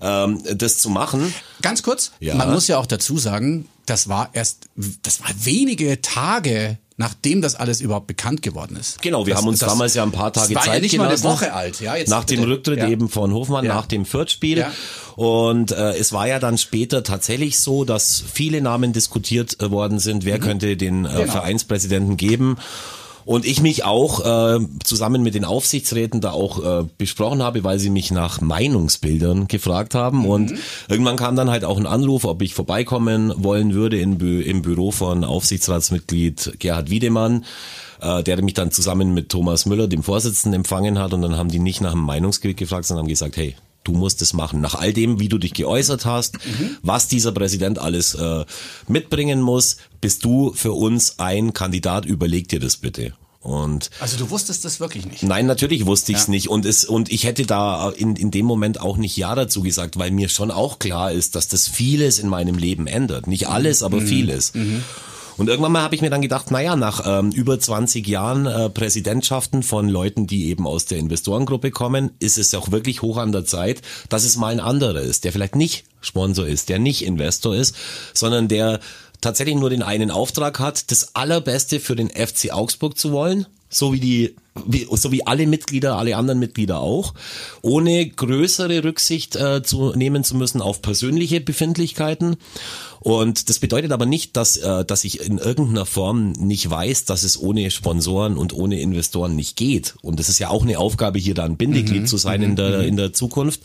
ähm, 0.00 0.42
das 0.54 0.78
zu 0.78 0.90
machen. 0.90 1.32
Ganz 1.62 1.82
kurz, 1.82 2.12
ja. 2.20 2.34
man 2.34 2.52
muss 2.52 2.68
ja 2.68 2.78
auch 2.78 2.86
dazu 2.86 3.18
sagen, 3.18 3.68
das 3.86 4.08
war 4.08 4.30
erst, 4.32 4.68
das 5.02 5.22
war 5.22 5.30
wenige 5.44 6.00
Tage 6.02 6.78
nachdem 6.98 7.42
das 7.42 7.54
alles 7.54 7.80
überhaupt 7.80 8.06
bekannt 8.06 8.40
geworden 8.40 8.76
ist. 8.76 9.02
Genau, 9.02 9.26
wir 9.26 9.34
das, 9.34 9.42
haben 9.42 9.48
uns 9.48 9.58
das, 9.58 9.68
damals 9.68 9.94
ja 9.94 10.02
ein 10.02 10.12
paar 10.12 10.32
Tage 10.32 10.54
das 10.54 10.56
war 10.56 10.62
Zeit 10.64 10.74
ja 10.76 10.80
nicht 10.80 10.92
gelassen. 10.92 11.24
mal 11.24 11.30
eine 11.30 11.36
Woche 11.36 11.52
alt, 11.52 11.80
ja. 11.80 11.94
Jetzt 11.94 12.08
nach 12.08 12.24
bitte. 12.24 12.40
dem 12.40 12.50
Rücktritt 12.50 12.78
ja. 12.78 12.88
eben 12.88 13.08
von 13.08 13.32
Hofmann, 13.32 13.66
ja. 13.66 13.74
nach 13.74 13.86
dem 13.86 14.06
Fürth-Spiel. 14.06 14.58
Ja. 14.58 14.72
Und 15.14 15.72
äh, 15.72 15.92
es 15.96 16.12
war 16.12 16.26
ja 16.26 16.38
dann 16.38 16.56
später 16.56 17.02
tatsächlich 17.02 17.58
so, 17.58 17.84
dass 17.84 18.22
viele 18.32 18.62
Namen 18.62 18.94
diskutiert 18.94 19.60
äh, 19.60 19.70
worden 19.70 19.98
sind, 19.98 20.24
wer 20.24 20.38
mhm. 20.38 20.42
könnte 20.42 20.76
den 20.76 21.04
äh, 21.04 21.08
genau. 21.08 21.32
Vereinspräsidenten 21.32 22.16
geben. 22.16 22.56
Und 23.26 23.44
ich 23.44 23.60
mich 23.60 23.84
auch 23.84 24.24
äh, 24.24 24.60
zusammen 24.84 25.22
mit 25.22 25.34
den 25.34 25.44
Aufsichtsräten 25.44 26.20
da 26.20 26.30
auch 26.30 26.64
äh, 26.64 26.84
besprochen 26.96 27.42
habe, 27.42 27.64
weil 27.64 27.80
sie 27.80 27.90
mich 27.90 28.12
nach 28.12 28.40
Meinungsbildern 28.40 29.48
gefragt 29.48 29.94
haben. 29.94 30.20
Mhm. 30.20 30.26
Und 30.26 30.54
irgendwann 30.88 31.16
kam 31.16 31.36
dann 31.36 31.50
halt 31.50 31.64
auch 31.64 31.76
ein 31.76 31.86
Anruf, 31.86 32.24
ob 32.24 32.40
ich 32.40 32.54
vorbeikommen 32.54 33.32
wollen 33.36 33.74
würde 33.74 33.98
in, 33.98 34.18
im 34.20 34.62
Büro 34.62 34.92
von 34.92 35.24
Aufsichtsratsmitglied 35.24 36.54
Gerhard 36.60 36.88
Wiedemann 36.88 37.44
äh, 38.00 38.22
der 38.22 38.42
mich 38.42 38.54
dann 38.54 38.70
zusammen 38.70 39.14
mit 39.14 39.30
Thomas 39.30 39.66
Müller, 39.66 39.88
dem 39.88 40.02
Vorsitzenden, 40.02 40.60
empfangen 40.60 40.98
hat. 40.98 41.12
Und 41.12 41.22
dann 41.22 41.36
haben 41.36 41.50
die 41.50 41.58
nicht 41.58 41.80
nach 41.80 41.92
dem 41.92 42.02
Meinungsgebiet 42.02 42.56
gefragt, 42.56 42.86
sondern 42.86 43.04
haben 43.04 43.08
gesagt, 43.08 43.36
hey, 43.36 43.56
du 43.86 43.92
musst 43.92 44.22
es 44.22 44.32
machen. 44.32 44.60
Nach 44.60 44.74
all 44.74 44.92
dem, 44.92 45.20
wie 45.20 45.28
du 45.28 45.38
dich 45.38 45.54
geäußert 45.54 46.04
hast, 46.04 46.34
mhm. 46.44 46.76
was 46.82 47.08
dieser 47.08 47.32
Präsident 47.32 47.78
alles 47.78 48.14
äh, 48.14 48.44
mitbringen 48.88 49.40
muss, 49.40 49.76
bist 50.00 50.24
du 50.24 50.52
für 50.52 50.72
uns 50.72 51.18
ein 51.18 51.52
Kandidat, 51.52 52.04
überleg 52.06 52.48
dir 52.48 52.60
das 52.60 52.76
bitte. 52.76 53.14
Und 53.40 53.90
also 54.00 54.16
du 54.16 54.28
wusstest 54.30 54.64
das 54.64 54.80
wirklich 54.80 55.06
nicht? 55.06 55.22
Nein, 55.22 55.46
natürlich 55.46 55.86
wusste 55.86 56.10
ich 56.10 56.18
es 56.18 56.26
ja. 56.26 56.32
nicht. 56.32 56.48
Und, 56.48 56.66
es, 56.66 56.84
und 56.84 57.12
ich 57.12 57.24
hätte 57.24 57.46
da 57.46 57.90
in, 57.90 58.16
in 58.16 58.32
dem 58.32 58.44
Moment 58.44 58.80
auch 58.80 58.96
nicht 58.96 59.16
Ja 59.16 59.36
dazu 59.36 59.62
gesagt, 59.62 59.98
weil 59.98 60.10
mir 60.10 60.28
schon 60.28 60.50
auch 60.50 60.80
klar 60.80 61.12
ist, 61.12 61.36
dass 61.36 61.46
das 61.46 61.68
vieles 61.68 62.18
in 62.18 62.28
meinem 62.28 62.58
Leben 62.58 62.88
ändert. 62.88 63.28
Nicht 63.28 63.46
alles, 63.46 63.84
aber 63.84 64.00
mhm. 64.00 64.06
vieles. 64.08 64.52
Mhm. 64.52 64.82
Und 65.36 65.48
irgendwann 65.48 65.72
mal 65.72 65.82
habe 65.82 65.94
ich 65.94 66.00
mir 66.00 66.10
dann 66.10 66.22
gedacht, 66.22 66.50
naja, 66.50 66.76
nach 66.76 67.02
ähm, 67.04 67.30
über 67.30 67.58
20 67.60 68.06
Jahren 68.06 68.46
äh, 68.46 68.70
Präsidentschaften 68.70 69.62
von 69.62 69.88
Leuten, 69.88 70.26
die 70.26 70.48
eben 70.48 70.66
aus 70.66 70.86
der 70.86 70.98
Investorengruppe 70.98 71.70
kommen, 71.70 72.12
ist 72.18 72.38
es 72.38 72.54
auch 72.54 72.70
wirklich 72.70 73.02
hoch 73.02 73.18
an 73.18 73.32
der 73.32 73.44
Zeit, 73.44 73.82
dass 74.08 74.24
es 74.24 74.36
mal 74.36 74.52
ein 74.52 74.60
anderer 74.60 75.00
ist, 75.00 75.24
der 75.24 75.32
vielleicht 75.32 75.56
nicht 75.56 75.84
Sponsor 76.00 76.46
ist, 76.46 76.68
der 76.68 76.78
nicht 76.78 77.04
Investor 77.04 77.54
ist, 77.54 77.76
sondern 78.14 78.48
der 78.48 78.80
tatsächlich 79.20 79.56
nur 79.56 79.70
den 79.70 79.82
einen 79.82 80.10
Auftrag 80.10 80.58
hat, 80.58 80.90
das 80.90 81.14
Allerbeste 81.14 81.80
für 81.80 81.96
den 81.96 82.10
FC 82.10 82.52
Augsburg 82.52 82.96
zu 82.96 83.12
wollen, 83.12 83.46
so 83.68 83.92
wie 83.92 84.00
die 84.00 84.36
wie, 84.64 84.86
so 84.90 85.12
wie 85.12 85.26
alle 85.26 85.46
Mitglieder, 85.46 85.98
alle 85.98 86.16
anderen 86.16 86.38
Mitglieder 86.38 86.80
auch, 86.80 87.14
ohne 87.62 88.08
größere 88.08 88.84
Rücksicht 88.84 89.36
äh, 89.36 89.62
zu 89.62 89.92
nehmen 89.94 90.24
zu 90.24 90.36
müssen 90.36 90.62
auf 90.62 90.82
persönliche 90.82 91.40
Befindlichkeiten. 91.40 92.36
Und 93.00 93.48
das 93.48 93.58
bedeutet 93.58 93.92
aber 93.92 94.06
nicht, 94.06 94.36
dass, 94.36 94.56
äh, 94.56 94.84
dass 94.84 95.04
ich 95.04 95.20
in 95.20 95.38
irgendeiner 95.38 95.86
Form 95.86 96.32
nicht 96.32 96.68
weiß, 96.68 97.04
dass 97.04 97.22
es 97.22 97.38
ohne 97.38 97.70
Sponsoren 97.70 98.36
und 98.36 98.52
ohne 98.52 98.80
Investoren 98.80 99.36
nicht 99.36 99.56
geht. 99.56 99.94
Und 100.02 100.18
das 100.18 100.28
ist 100.28 100.38
ja 100.38 100.48
auch 100.48 100.62
eine 100.62 100.78
Aufgabe, 100.78 101.18
hier 101.18 101.34
da 101.34 101.44
ein 101.44 101.56
Bindeglied 101.56 102.02
mhm. 102.02 102.06
zu 102.06 102.16
sein 102.16 102.42
in 102.42 102.56
der, 102.56 102.78
mhm. 102.78 102.88
in 102.88 102.96
der 102.96 103.12
Zukunft. 103.12 103.60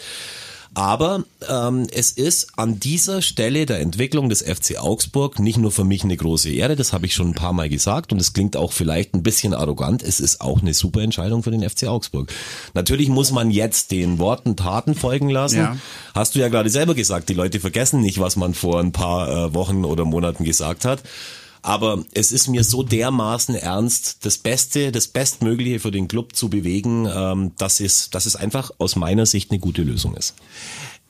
Aber 0.74 1.26
ähm, 1.50 1.88
es 1.94 2.12
ist 2.12 2.58
an 2.58 2.80
dieser 2.80 3.22
Stelle 3.22 3.66
der 3.66 3.82
Entwicklung 3.82 4.30
des 4.30 4.42
FC 4.42 4.78
Augsburg 4.80 5.38
nicht 5.40 5.58
nur 5.58 5.72
für 5.72 5.84
mich 5.84 6.06
eine 6.06 6.16
große 6.16 6.50
Ehre, 6.50 6.78
das 6.78 6.94
habe 6.94 7.06
ich 7.06 7.14
schon 7.14 7.30
ein 7.30 7.36
paar 7.36 7.52
Mal 7.52 7.68
gesagt 7.68 8.14
und 8.14 8.22
es 8.22 8.32
klingt 8.32 8.56
auch 8.56 8.72
vielleicht 8.72 9.14
ein 9.14 9.22
bisschen 9.22 9.54
arrogant, 9.54 10.02
es 10.02 10.22
ist 10.22 10.40
auch 10.40 10.62
eine 10.62 10.74
super 10.74 11.02
Entscheidung 11.02 11.44
für 11.44 11.52
den 11.52 11.70
FC 11.70 11.88
Augsburg. 11.88 12.32
Natürlich 12.74 13.10
muss 13.10 13.34
man 13.34 13.52
jetzt 13.52 13.92
den 13.92 14.18
Worten 14.18 14.56
Taten 14.56 14.96
folgen 14.96 15.30
lassen. 15.30 15.58
Ja. 15.58 15.78
Hast 16.16 16.36
du 16.36 16.40
ja 16.40 16.48
gerade 16.48 16.70
selber 16.70 16.96
gesagt, 16.96 17.28
die 17.28 17.34
Leute 17.34 17.60
vergessen 17.60 18.00
nicht, 18.00 18.22
was 18.22 18.38
man 18.38 18.54
vor 18.54 18.80
ein 18.80 18.94
paar 18.94 19.30
äh, 19.30 19.54
Wochen 19.54 19.84
oder 19.84 20.06
Monaten 20.06 20.46
gesagt 20.46 20.86
hat. 20.86 21.04
Aber 21.62 22.04
es 22.14 22.32
ist 22.32 22.48
mir 22.48 22.64
so 22.64 22.84
dermaßen 22.84 23.56
ernst, 23.56 24.26
das 24.26 24.38
Beste, 24.38 24.92
das 24.92 25.08
Bestmögliche 25.08 25.80
für 25.80 25.92
den 25.92 26.08
Club 26.08 26.36
zu 26.36 26.50
bewegen, 26.50 27.08
ähm, 27.14 27.52
dass, 27.58 27.80
es, 27.80 28.10
dass 28.10 28.26
es 28.26 28.36
einfach 28.36 28.72
aus 28.80 28.96
meiner 28.96 29.26
Sicht 29.26 29.52
eine 29.52 29.60
gute 29.60 29.84
Lösung 29.84 30.16
ist. 30.16 30.34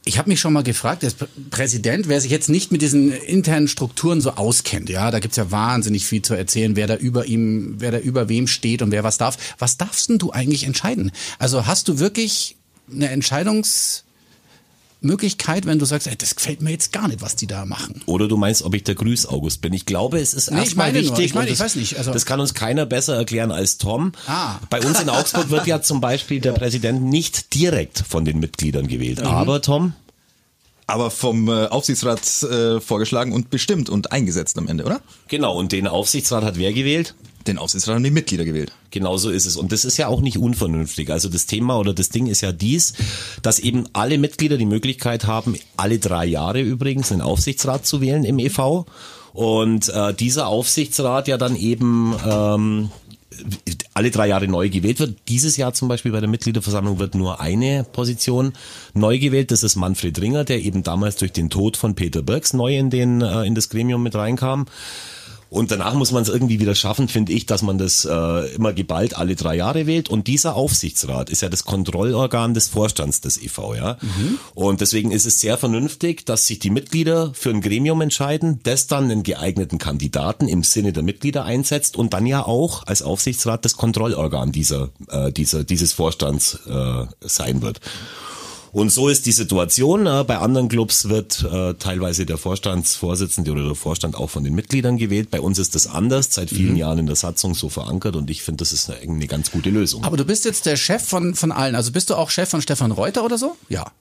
Ich 0.03 0.17
habe 0.17 0.29
mich 0.29 0.39
schon 0.39 0.53
mal 0.53 0.63
gefragt, 0.63 1.03
der 1.03 1.11
Präsident, 1.51 2.07
wer 2.07 2.19
sich 2.19 2.31
jetzt 2.31 2.49
nicht 2.49 2.71
mit 2.71 2.81
diesen 2.81 3.11
internen 3.11 3.67
Strukturen 3.67 4.19
so 4.19 4.31
auskennt, 4.31 4.89
ja, 4.89 5.11
da 5.11 5.19
gibt's 5.19 5.37
ja 5.37 5.51
wahnsinnig 5.51 6.07
viel 6.07 6.23
zu 6.23 6.33
erzählen, 6.33 6.75
wer 6.75 6.87
da 6.87 6.95
über 6.95 7.27
ihm, 7.27 7.75
wer 7.77 7.91
da 7.91 7.99
über 7.99 8.27
wem 8.27 8.47
steht 8.47 8.81
und 8.81 8.91
wer 8.91 9.03
was 9.03 9.19
darf. 9.19 9.37
Was 9.59 9.77
darfst 9.77 10.09
denn 10.09 10.17
du 10.17 10.31
eigentlich 10.31 10.63
entscheiden? 10.63 11.11
Also 11.37 11.67
hast 11.67 11.87
du 11.87 11.99
wirklich 11.99 12.55
eine 12.91 13.09
Entscheidungs 13.09 14.03
Möglichkeit, 15.01 15.65
wenn 15.65 15.79
du 15.79 15.85
sagst, 15.85 16.07
ey, 16.07 16.15
das 16.15 16.35
gefällt 16.35 16.61
mir 16.61 16.69
jetzt 16.71 16.93
gar 16.93 17.07
nicht, 17.07 17.21
was 17.21 17.35
die 17.35 17.47
da 17.47 17.65
machen. 17.65 18.01
Oder 18.05 18.27
du 18.27 18.37
meinst, 18.37 18.61
ob 18.63 18.75
ich 18.75 18.83
der 18.83 18.95
Grüß 18.95 19.25
August 19.25 19.61
bin. 19.61 19.73
Ich 19.73 19.85
glaube, 19.85 20.19
es 20.19 20.33
ist 20.33 20.51
Nee, 20.51 20.57
ich 20.57 20.63
erstmal 20.65 20.87
meine 20.93 21.01
nur, 21.01 21.11
wichtig. 21.11 21.25
ich 21.25 21.33
meine, 21.33 21.47
und 21.47 21.53
ich 21.53 21.57
das, 21.57 21.65
weiß 21.65 21.75
nicht, 21.77 21.97
also- 21.97 22.11
das 22.13 22.25
kann 22.25 22.39
uns 22.39 22.53
keiner 22.53 22.85
besser 22.85 23.15
erklären 23.15 23.51
als 23.51 23.77
Tom. 23.77 24.11
Ah. 24.27 24.59
Bei 24.69 24.79
uns 24.81 24.99
in 25.01 25.09
Augsburg 25.09 25.49
wird 25.49 25.65
ja 25.67 25.81
zum 25.81 26.01
Beispiel 26.01 26.39
der 26.39 26.51
Präsident 26.53 27.01
nicht 27.03 27.53
direkt 27.55 28.03
von 28.07 28.25
den 28.25 28.39
Mitgliedern 28.39 28.87
gewählt. 28.87 29.21
Aber 29.23 29.61
Tom, 29.61 29.93
Aber 30.87 31.09
vom 31.09 31.47
äh, 31.47 31.65
Aufsichtsrat 31.67 32.21
äh, 32.43 32.79
vorgeschlagen 32.81 33.31
und 33.33 33.49
bestimmt 33.49 33.89
und 33.89 34.11
eingesetzt 34.11 34.57
am 34.57 34.67
Ende, 34.67 34.83
oder? 34.85 35.01
genau, 35.29 35.57
und 35.57 35.71
den 35.71 35.87
Aufsichtsrat 35.87 36.43
hat 36.43 36.57
wer 36.57 36.73
gewählt? 36.73 37.15
Den 37.47 37.57
Aufsichtsrat 37.57 37.95
haben 37.95 38.03
die 38.03 38.11
Mitglieder 38.11 38.45
gewählt. 38.45 38.71
Genau 38.91 39.17
so 39.17 39.29
ist 39.29 39.45
es. 39.45 39.57
Und 39.57 39.71
das 39.71 39.85
ist 39.85 39.97
ja 39.97 40.07
auch 40.07 40.21
nicht 40.21 40.37
unvernünftig. 40.37 41.09
Also 41.11 41.29
das 41.29 41.45
Thema 41.45 41.77
oder 41.77 41.93
das 41.93 42.09
Ding 42.09 42.27
ist 42.27 42.41
ja 42.41 42.51
dies, 42.51 42.93
dass 43.41 43.59
eben 43.59 43.85
alle 43.93 44.17
Mitglieder 44.17 44.57
die 44.57 44.65
Möglichkeit 44.65 45.25
haben, 45.25 45.55
alle 45.77 45.99
drei 45.99 46.25
Jahre 46.25 46.61
übrigens 46.61 47.11
einen 47.11 47.21
Aufsichtsrat 47.21 47.85
zu 47.85 48.01
wählen 48.01 48.23
im 48.23 48.39
EV. 48.39 48.85
Und 49.33 49.89
äh, 49.89 50.13
dieser 50.13 50.47
Aufsichtsrat 50.47 51.27
ja 51.27 51.37
dann 51.37 51.55
eben 51.55 52.15
ähm, 52.25 52.91
alle 53.93 54.11
drei 54.11 54.27
Jahre 54.27 54.47
neu 54.47 54.69
gewählt 54.69 54.99
wird. 54.99 55.17
Dieses 55.27 55.57
Jahr 55.57 55.73
zum 55.73 55.87
Beispiel 55.87 56.11
bei 56.11 56.19
der 56.19 56.29
Mitgliederversammlung 56.29 56.99
wird 56.99 57.15
nur 57.15 57.39
eine 57.39 57.83
Position 57.83 58.53
neu 58.93 59.19
gewählt. 59.19 59.51
Das 59.51 59.63
ist 59.63 59.75
Manfred 59.75 60.19
Ringer, 60.19 60.43
der 60.43 60.61
eben 60.61 60.83
damals 60.83 61.15
durch 61.15 61.31
den 61.31 61.49
Tod 61.49 61.77
von 61.77 61.95
Peter 61.95 62.21
Birks 62.21 62.53
neu 62.53 62.77
in, 62.77 62.89
den, 62.89 63.21
äh, 63.21 63.43
in 63.43 63.55
das 63.55 63.69
Gremium 63.69 64.03
mit 64.03 64.15
reinkam. 64.15 64.65
Und 65.51 65.69
danach 65.69 65.95
muss 65.95 66.13
man 66.13 66.23
es 66.23 66.29
irgendwie 66.29 66.61
wieder 66.61 66.75
schaffen, 66.75 67.09
finde 67.09 67.33
ich, 67.33 67.45
dass 67.45 67.61
man 67.61 67.77
das 67.77 68.05
äh, 68.05 68.55
immer 68.55 68.71
geballt 68.71 69.17
alle 69.17 69.35
drei 69.35 69.57
Jahre 69.57 69.85
wählt. 69.85 70.07
Und 70.07 70.27
dieser 70.27 70.55
Aufsichtsrat 70.55 71.29
ist 71.29 71.41
ja 71.41 71.49
das 71.49 71.65
Kontrollorgan 71.65 72.53
des 72.53 72.69
Vorstands 72.69 73.19
des 73.19 73.37
EV, 73.37 73.75
ja. 73.75 73.97
Und 74.55 74.79
deswegen 74.79 75.11
ist 75.11 75.25
es 75.25 75.41
sehr 75.41 75.57
vernünftig, 75.57 76.25
dass 76.25 76.47
sich 76.47 76.59
die 76.59 76.69
Mitglieder 76.69 77.33
für 77.33 77.49
ein 77.49 77.59
Gremium 77.59 77.99
entscheiden, 77.99 78.61
das 78.63 78.87
dann 78.87 79.11
einen 79.11 79.23
geeigneten 79.23 79.77
Kandidaten 79.77 80.47
im 80.47 80.63
Sinne 80.63 80.93
der 80.93 81.03
Mitglieder 81.03 81.43
einsetzt 81.43 81.97
und 81.97 82.13
dann 82.13 82.25
ja 82.25 82.45
auch 82.45 82.87
als 82.87 83.01
Aufsichtsrat 83.01 83.65
das 83.65 83.75
Kontrollorgan 83.75 84.53
dieser, 84.53 84.87
äh, 85.09 85.33
dieser 85.33 85.65
dieses 85.65 85.91
Vorstands 85.91 86.59
äh, 86.65 87.05
sein 87.19 87.61
wird. 87.61 87.81
Und 88.71 88.89
so 88.91 89.09
ist 89.09 89.25
die 89.25 89.31
Situation. 89.31 90.07
Äh, 90.07 90.23
Bei 90.25 90.37
anderen 90.37 90.69
Clubs 90.69 91.09
wird 91.09 91.43
äh, 91.43 91.73
teilweise 91.73 92.25
der 92.25 92.37
Vorstandsvorsitzende 92.37 93.51
oder 93.51 93.65
der 93.65 93.75
Vorstand 93.75 94.15
auch 94.15 94.29
von 94.29 94.43
den 94.43 94.55
Mitgliedern 94.55 94.97
gewählt. 94.97 95.29
Bei 95.29 95.41
uns 95.41 95.59
ist 95.59 95.75
das 95.75 95.87
anders, 95.87 96.29
seit 96.31 96.49
vielen 96.49 96.77
Jahren 96.77 96.99
in 96.99 97.05
der 97.05 97.15
Satzung 97.15 97.53
so 97.53 97.69
verankert 97.69 98.15
und 98.15 98.29
ich 98.29 98.43
finde, 98.43 98.57
das 98.57 98.71
ist 98.71 98.89
eine, 98.89 98.99
eine 99.01 99.27
ganz 99.27 99.51
gute 99.51 99.69
Lösung. 99.69 100.03
Aber 100.03 100.17
du 100.17 100.23
bist 100.25 100.45
jetzt 100.45 100.65
der 100.65 100.77
Chef 100.77 101.03
von, 101.03 101.35
von 101.35 101.51
allen. 101.51 101.75
Also 101.75 101.91
bist 101.91 102.09
du 102.09 102.15
auch 102.15 102.29
Chef 102.29 102.49
von 102.49 102.61
Stefan 102.61 102.91
Reuter 102.91 103.25
oder 103.25 103.37
so? 103.37 103.57
Ja. 103.67 103.91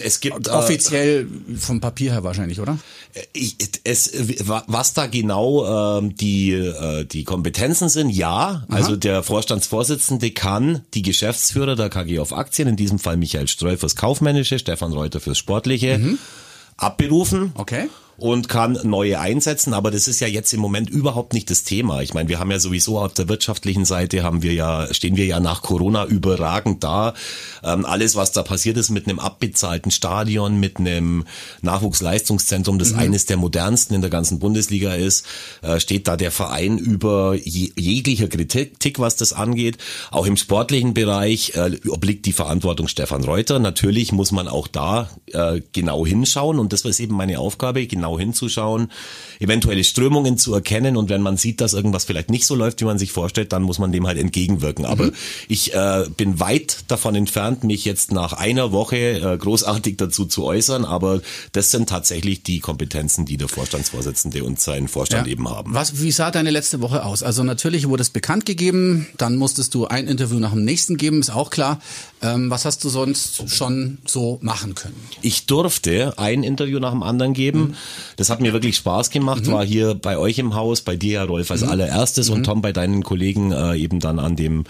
Es 0.00 0.20
gibt 0.20 0.48
äh, 0.48 0.50
Offiziell 0.50 1.28
vom 1.56 1.80
Papier 1.80 2.12
her 2.12 2.24
wahrscheinlich, 2.24 2.60
oder? 2.60 2.78
ich, 3.32 3.56
es, 3.84 4.12
was 4.66 4.92
da 4.94 5.06
genau 5.06 5.98
ähm, 5.98 6.16
die, 6.16 6.52
äh, 6.52 7.04
die 7.04 7.24
Kompetenzen 7.24 7.88
sind, 7.88 8.10
ja. 8.10 8.64
Also 8.68 8.96
der 8.96 9.22
Vorstandsvorsitzende 9.22 10.30
kann 10.30 10.82
die 10.94 11.02
Geschäftsführer 11.02 11.76
der 11.76 11.90
KG 11.90 12.18
auf 12.18 12.32
Aktien, 12.32 12.68
in 12.68 12.76
diesem 12.76 12.98
Fall 12.98 13.16
Michael 13.16 13.48
Streu 13.48 13.76
fürs 13.76 13.96
Kaufmännische, 13.96 14.58
Stefan 14.58 14.92
Reuter 14.92 15.20
fürs 15.20 15.38
Sportliche, 15.38 16.18
abberufen. 16.76 17.52
Okay. 17.54 17.88
Und 18.20 18.48
kann 18.48 18.76
neue 18.82 19.20
einsetzen, 19.20 19.72
aber 19.72 19.92
das 19.92 20.08
ist 20.08 20.18
ja 20.18 20.26
jetzt 20.26 20.52
im 20.52 20.58
Moment 20.58 20.90
überhaupt 20.90 21.34
nicht 21.34 21.48
das 21.50 21.62
Thema. 21.62 22.02
Ich 22.02 22.14
meine, 22.14 22.28
wir 22.28 22.40
haben 22.40 22.50
ja 22.50 22.58
sowieso 22.58 22.98
auf 22.98 23.14
der 23.14 23.28
wirtschaftlichen 23.28 23.84
Seite 23.84 24.24
haben 24.24 24.42
wir 24.42 24.52
ja, 24.54 24.92
stehen 24.92 25.16
wir 25.16 25.24
ja 25.24 25.38
nach 25.38 25.62
Corona 25.62 26.04
überragend 26.04 26.82
da. 26.82 27.14
Ähm, 27.62 27.86
alles, 27.86 28.16
was 28.16 28.32
da 28.32 28.42
passiert 28.42 28.76
ist 28.76 28.90
mit 28.90 29.06
einem 29.06 29.20
abbezahlten 29.20 29.92
Stadion, 29.92 30.58
mit 30.58 30.78
einem 30.78 31.26
Nachwuchsleistungszentrum, 31.62 32.80
das 32.80 32.92
eines 32.92 33.26
der 33.26 33.36
modernsten 33.36 33.94
in 33.94 34.00
der 34.00 34.10
ganzen 34.10 34.40
Bundesliga 34.40 34.94
ist, 34.94 35.24
äh, 35.62 35.78
steht 35.78 36.08
da 36.08 36.16
der 36.16 36.32
Verein 36.32 36.76
über 36.76 37.36
je, 37.36 37.70
jeglicher 37.76 38.26
Kritik, 38.26 38.98
was 38.98 39.14
das 39.14 39.32
angeht. 39.32 39.78
Auch 40.10 40.26
im 40.26 40.36
sportlichen 40.36 40.92
Bereich 40.92 41.52
äh, 41.54 41.78
obliegt 41.88 42.26
die 42.26 42.32
Verantwortung 42.32 42.88
Stefan 42.88 43.22
Reuter. 43.22 43.60
Natürlich 43.60 44.10
muss 44.10 44.32
man 44.32 44.48
auch 44.48 44.66
da 44.66 45.08
äh, 45.26 45.60
genau 45.72 46.04
hinschauen 46.04 46.58
und 46.58 46.72
das 46.72 46.80
ist 46.80 46.98
eben 46.98 47.14
meine 47.14 47.38
Aufgabe, 47.38 47.86
genau 47.86 48.07
hinzuschauen, 48.16 48.92
eventuelle 49.40 49.82
Strömungen 49.82 50.38
zu 50.38 50.54
erkennen 50.54 50.96
und 50.96 51.08
wenn 51.08 51.20
man 51.20 51.36
sieht, 51.36 51.60
dass 51.60 51.74
irgendwas 51.74 52.04
vielleicht 52.04 52.30
nicht 52.30 52.46
so 52.46 52.54
läuft, 52.54 52.80
wie 52.80 52.84
man 52.84 52.98
sich 52.98 53.10
vorstellt, 53.10 53.52
dann 53.52 53.62
muss 53.62 53.80
man 53.80 53.90
dem 53.90 54.06
halt 54.06 54.18
entgegenwirken. 54.18 54.84
Aber 54.84 55.10
ich 55.48 55.74
äh, 55.74 56.04
bin 56.16 56.38
weit 56.38 56.84
davon 56.88 57.14
entfernt, 57.16 57.64
mich 57.64 57.84
jetzt 57.84 58.12
nach 58.12 58.32
einer 58.32 58.70
Woche 58.70 58.96
äh, 58.96 59.36
großartig 59.36 59.96
dazu 59.96 60.26
zu 60.26 60.44
äußern, 60.44 60.84
aber 60.84 61.20
das 61.52 61.70
sind 61.70 61.88
tatsächlich 61.88 62.42
die 62.42 62.60
Kompetenzen, 62.60 63.26
die 63.26 63.36
der 63.36 63.48
Vorstandsvorsitzende 63.48 64.44
und 64.44 64.60
sein 64.60 64.86
Vorstand 64.86 65.26
eben 65.26 65.48
haben. 65.48 65.74
Was, 65.74 66.00
wie 66.00 66.12
sah 66.12 66.30
deine 66.30 66.50
letzte 66.50 66.80
Woche 66.80 67.04
aus? 67.04 67.22
Also 67.22 67.42
natürlich 67.42 67.88
wurde 67.88 68.02
es 68.02 68.10
bekannt 68.10 68.46
gegeben, 68.46 69.06
dann 69.16 69.36
musstest 69.36 69.74
du 69.74 69.86
ein 69.86 70.06
Interview 70.06 70.38
nach 70.38 70.52
dem 70.52 70.64
nächsten 70.64 70.96
geben, 70.96 71.20
ist 71.20 71.30
auch 71.30 71.50
klar. 71.50 71.80
Ähm, 72.20 72.50
was 72.50 72.64
hast 72.64 72.82
du 72.82 72.88
sonst 72.88 73.48
schon 73.48 73.98
so 74.04 74.38
machen 74.42 74.74
können? 74.74 74.96
Ich 75.22 75.46
durfte 75.46 76.18
ein 76.18 76.42
Interview 76.42 76.80
nach 76.80 76.90
dem 76.90 77.02
anderen 77.02 77.32
geben. 77.32 77.74
Das 78.16 78.28
hat 78.28 78.40
mir 78.40 78.52
wirklich 78.52 78.76
Spaß 78.76 79.10
gemacht. 79.10 79.46
War 79.46 79.64
hier 79.64 79.94
bei 79.94 80.18
euch 80.18 80.38
im 80.38 80.54
Haus, 80.54 80.80
bei 80.80 80.96
dir, 80.96 81.22
Rolf, 81.22 81.50
als 81.50 81.62
allererstes 81.62 82.28
und 82.28 82.44
Tom 82.44 82.60
bei 82.60 82.72
deinen 82.72 83.04
Kollegen 83.04 83.52
äh, 83.52 83.76
eben 83.76 84.00
dann 84.00 84.18
an 84.18 84.36
dem 84.36 84.64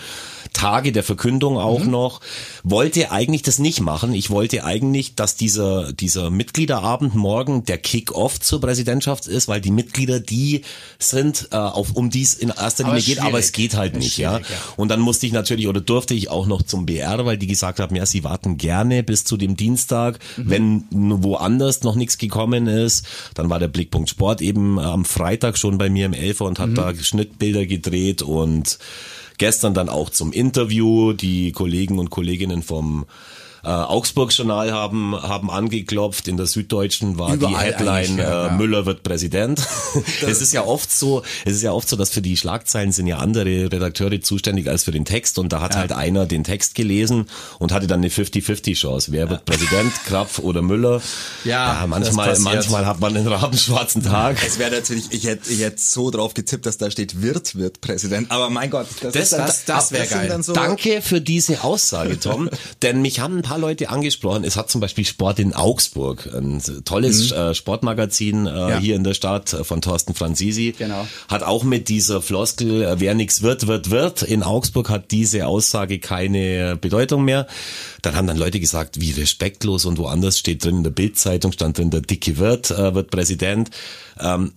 Tage 0.59 0.91
der 0.91 1.05
Verkündung 1.05 1.57
auch 1.57 1.85
noch. 1.85 2.21
Wollte 2.65 3.13
eigentlich 3.13 3.43
das 3.43 3.59
nicht 3.59 3.81
machen. 3.81 4.13
Ich 4.13 4.29
wollte 4.29 4.65
eigentlich, 4.65 5.15
dass 5.15 5.37
dieser, 5.37 5.93
dieser 5.93 6.31
Mitgliederabend 6.31 7.15
morgen 7.15 7.65
der 7.65 7.79
Kick-Off 7.79 8.41
zur 8.41 8.61
Präsidentschaft 8.61 9.29
ist, 9.29 9.47
weil 9.47 9.61
die 9.61 9.71
Mitglieder 9.71 10.19
die 10.19 10.63
sind, 10.99 11.49
äh, 11.53 11.57
auf, 11.57 11.93
um 11.93 12.11
die 12.11 12.23
es 12.23 12.35
in 12.35 12.49
erster 12.51 12.85
Linie 12.85 13.03
geht, 13.03 13.21
aber 13.23 13.39
es 13.39 13.53
geht 13.53 13.77
halt 13.77 13.97
nicht, 13.97 14.19
ja. 14.19 14.39
ja. 14.39 14.45
Und 14.77 14.89
dann 14.89 15.01
musste 15.01 15.27
ich 15.27 15.33
natürlich 15.33 15.69
oder 15.69 15.81
durfte 15.81 16.15
ich 16.15 16.29
auch 16.29 16.47
noch 16.47 16.63
zum 16.63 16.87
BR, 16.87 17.25
weil 17.25 17.39
die 17.39 17.47
gesagt 17.47 17.79
haben, 17.79 17.95
ja, 17.95 18.05
sie 18.05 18.25
warten 18.25 18.59
gerne 18.59 19.03
bis 19.05 19.23
zu 19.25 19.37
dem 19.37 19.57
Dienstag. 19.57 20.19
Mhm. 20.37 20.51
Wenn 20.51 20.85
woanders 21.23 21.83
noch 21.85 21.95
nichts 21.95 22.19
gekommen 22.19 22.67
ist, 22.67 23.07
dann 23.35 23.49
war 23.49 23.61
der 23.61 23.69
Blickpunkt 23.69 24.11
Sport 24.11 24.41
eben 24.43 24.81
am 24.81 25.05
Freitag 25.05 25.57
schon 25.57 25.79
bei 25.79 25.89
mir 25.89 26.07
im 26.07 26.15
Elfer 26.15 26.47
und 26.47 26.59
Mhm. 26.59 26.63
hat 26.63 26.79
da 26.79 26.95
Schnittbilder 26.95 27.65
gedreht 27.65 28.23
und 28.23 28.79
gestern 29.39 29.75
dann 29.75 29.89
auch 29.89 30.11
zum 30.11 30.33
Interview. 30.33 31.13
Die 31.13 31.53
Kollegen 31.53 31.99
und 31.99 32.11
Kolleginnen 32.11 32.63
vom 32.63 33.07
äh, 33.65 33.69
Augsburg-Journal 33.69 34.73
haben, 34.73 35.15
haben 35.21 35.51
angeklopft. 35.51 36.29
In 36.29 36.37
der 36.37 36.47
Süddeutschen 36.47 37.19
war 37.19 37.35
Überall 37.35 37.53
die 37.53 37.73
Headline, 37.73 38.19
ja, 38.19 38.25
äh, 38.25 38.47
ja. 38.49 38.53
Müller 38.57 38.87
wird 38.87 39.03
Präsident. 39.03 39.61
es 40.27 40.41
ist 40.41 40.53
ja 40.53 40.65
oft 40.65 40.91
so, 40.93 41.23
es 41.45 41.55
ist 41.55 41.63
ja 41.63 41.73
oft 41.73 41.89
so, 41.89 41.97
dass 41.97 42.11
für 42.11 42.23
die 42.23 42.37
Schlagzeilen 42.37 42.93
sind 42.93 43.07
ja 43.07 43.19
andere 43.19 43.71
Redakteure 43.73 44.21
zuständig 44.21 44.69
als 44.69 44.85
für 44.85 44.91
den 44.93 45.05
Text 45.05 45.39
und 45.39 45.53
da 45.53 45.61
hat 45.61 45.77
halt 45.77 45.93
einer 45.93 46.27
den 46.27 46.45
Text 46.45 46.75
gelesen 46.75 47.27
und 47.59 47.73
hatte 47.73 47.87
dann 47.87 48.01
eine 48.01 48.09
50-50 48.09 48.75
Chance. 48.75 49.13
Wer 49.13 49.31
wird 49.31 49.45
Präsident, 49.45 49.93
Krapf 50.07 50.39
oder 50.39 50.63
Müller? 50.63 51.01
Ja, 51.45 51.85
manchmal, 51.89 52.39
manchmal 52.39 52.87
hat 52.87 53.01
man 53.01 53.17
einen 53.17 53.27
rabenschwarzen 53.27 54.03
Tag. 54.03 54.37
Es 54.47 54.59
wäre 54.59 54.71
natürlich, 54.71 55.07
ich 55.11 55.25
hätte, 55.25 55.51
ich 55.53 55.61
hätte 55.61 55.81
so 55.81 56.11
drauf 56.11 56.35
getippt, 56.35 56.67
dass 56.67 56.79
da 56.79 56.91
steht, 56.91 57.23
wird, 57.23 57.57
wird 57.57 57.81
Präsident. 57.81 58.31
Aber 58.31 58.51
mein 58.51 58.71
Gott, 58.71 58.87
das, 59.01 59.13
Das- 59.13 59.31
das- 59.31 59.65
das 59.65 59.93
wär 59.93 60.07
sind 60.07 60.29
geil. 60.29 60.43
So, 60.43 60.53
Danke 60.53 61.03
für 61.03 61.21
diese 61.21 61.63
Aussage, 61.65 62.19
Tom. 62.21 62.49
Denn 62.83 63.03
mich 63.03 63.21
haben 63.21 63.43
paar 63.49 63.59
Leute 63.59 63.89
angesprochen. 63.89 64.45
Es 64.45 64.57
hat 64.57 64.71
zum 64.71 64.81
Beispiel 64.81 65.05
Sport 65.07 65.39
in 65.39 65.55
Augsburg, 65.55 66.29
ein 66.35 66.63
tolles 66.85 67.33
äh, 67.33 67.55
Sportmagazin 67.55 68.47
äh, 68.47 68.51
Ja. 68.51 68.79
hier 68.79 68.95
in 68.97 69.05
der 69.05 69.15
Stadt 69.15 69.53
äh, 69.53 69.65
von 69.65 69.81
Thorsten 69.81 70.15
Franzisi. 70.15 70.75
Genau. 70.77 71.07
Hat 71.29 71.43
auch 71.43 71.65
mit 71.65 71.89
dieser 71.89 72.21
Floskel, 72.21 72.95
wer 72.99 73.15
nichts 73.15 73.43
wird, 73.43 73.67
wird, 73.67 73.91
wird. 73.91 74.23
In 74.23 74.43
Augsburg 74.43 74.91
hat 74.91 75.11
diese 75.11 75.47
Aussage 75.47 75.99
keine 75.99 76.77
Bedeutung 76.77 77.25
mehr. 77.25 77.47
Dann 78.03 78.15
haben 78.17 78.27
dann 78.27 78.37
Leute 78.37 78.61
gesagt, 78.61 79.01
wie 79.01 79.13
respektlos 79.13 79.85
und 79.87 79.99
woanders 79.99 80.39
steht 80.39 80.65
drin, 80.65 80.79
in 80.79 80.85
der 80.85 80.91
Bildzeitung 80.91 81.53
stand 81.53 81.79
drin, 81.79 81.91
der 81.91 82.03
dicke 82.03 82.39
Wirt 82.39 82.71
äh, 82.71 82.95
wird 82.95 83.11
Präsident. 83.11 83.71
Ähm, 84.21 84.53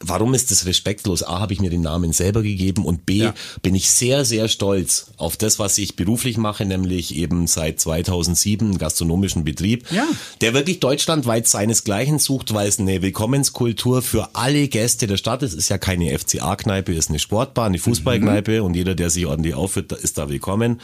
warum 0.00 0.34
ist 0.34 0.50
das 0.50 0.66
respektlos? 0.66 1.22
A, 1.22 1.40
habe 1.40 1.52
ich 1.52 1.60
mir 1.60 1.70
den 1.70 1.80
Namen 1.80 2.12
selber 2.12 2.42
gegeben 2.42 2.84
und 2.84 3.04
B, 3.06 3.18
Ja. 3.18 3.34
bin 3.62 3.74
ich 3.74 3.90
sehr, 3.90 4.24
sehr 4.24 4.48
stolz 4.48 5.12
auf 5.16 5.36
das, 5.36 5.58
was 5.58 5.76
ich 5.78 5.96
beruflich 5.96 6.36
mache, 6.36 6.64
nämlich 6.64 7.14
eben 7.16 7.46
seit 7.46 7.80
2007 7.80 8.68
einen 8.68 8.78
gastronomischen 8.78 9.44
Betrieb, 9.44 9.90
Ja. 9.90 10.06
der 10.40 10.54
wirklich 10.54 10.80
deutschlandweit 10.80 11.48
seinesgleichen 11.48 12.18
sucht, 12.18 12.54
weil 12.54 12.68
es 12.68 12.78
eine 12.78 13.02
Willkommenskultur 13.02 14.02
für 14.02 14.34
alle 14.34 14.68
Gäste 14.68 15.06
der 15.06 15.16
Stadt 15.16 15.42
ist. 15.42 15.52
Es 15.52 15.58
ist 15.58 15.68
ja 15.68 15.78
keine 15.78 16.12
FCA-Kneipe, 16.16 16.92
es 16.92 17.06
ist 17.06 17.08
eine 17.10 17.18
Sportbar, 17.18 17.66
eine 17.66 17.78
Fußballkneipe 17.78 18.62
und 18.62 18.74
jeder, 18.74 18.94
der 18.94 19.10
sich 19.10 19.26
ordentlich 19.26 19.54
aufführt, 19.54 19.92
ist 19.92 20.18
da 20.18 20.28
willkommen. 20.28 20.80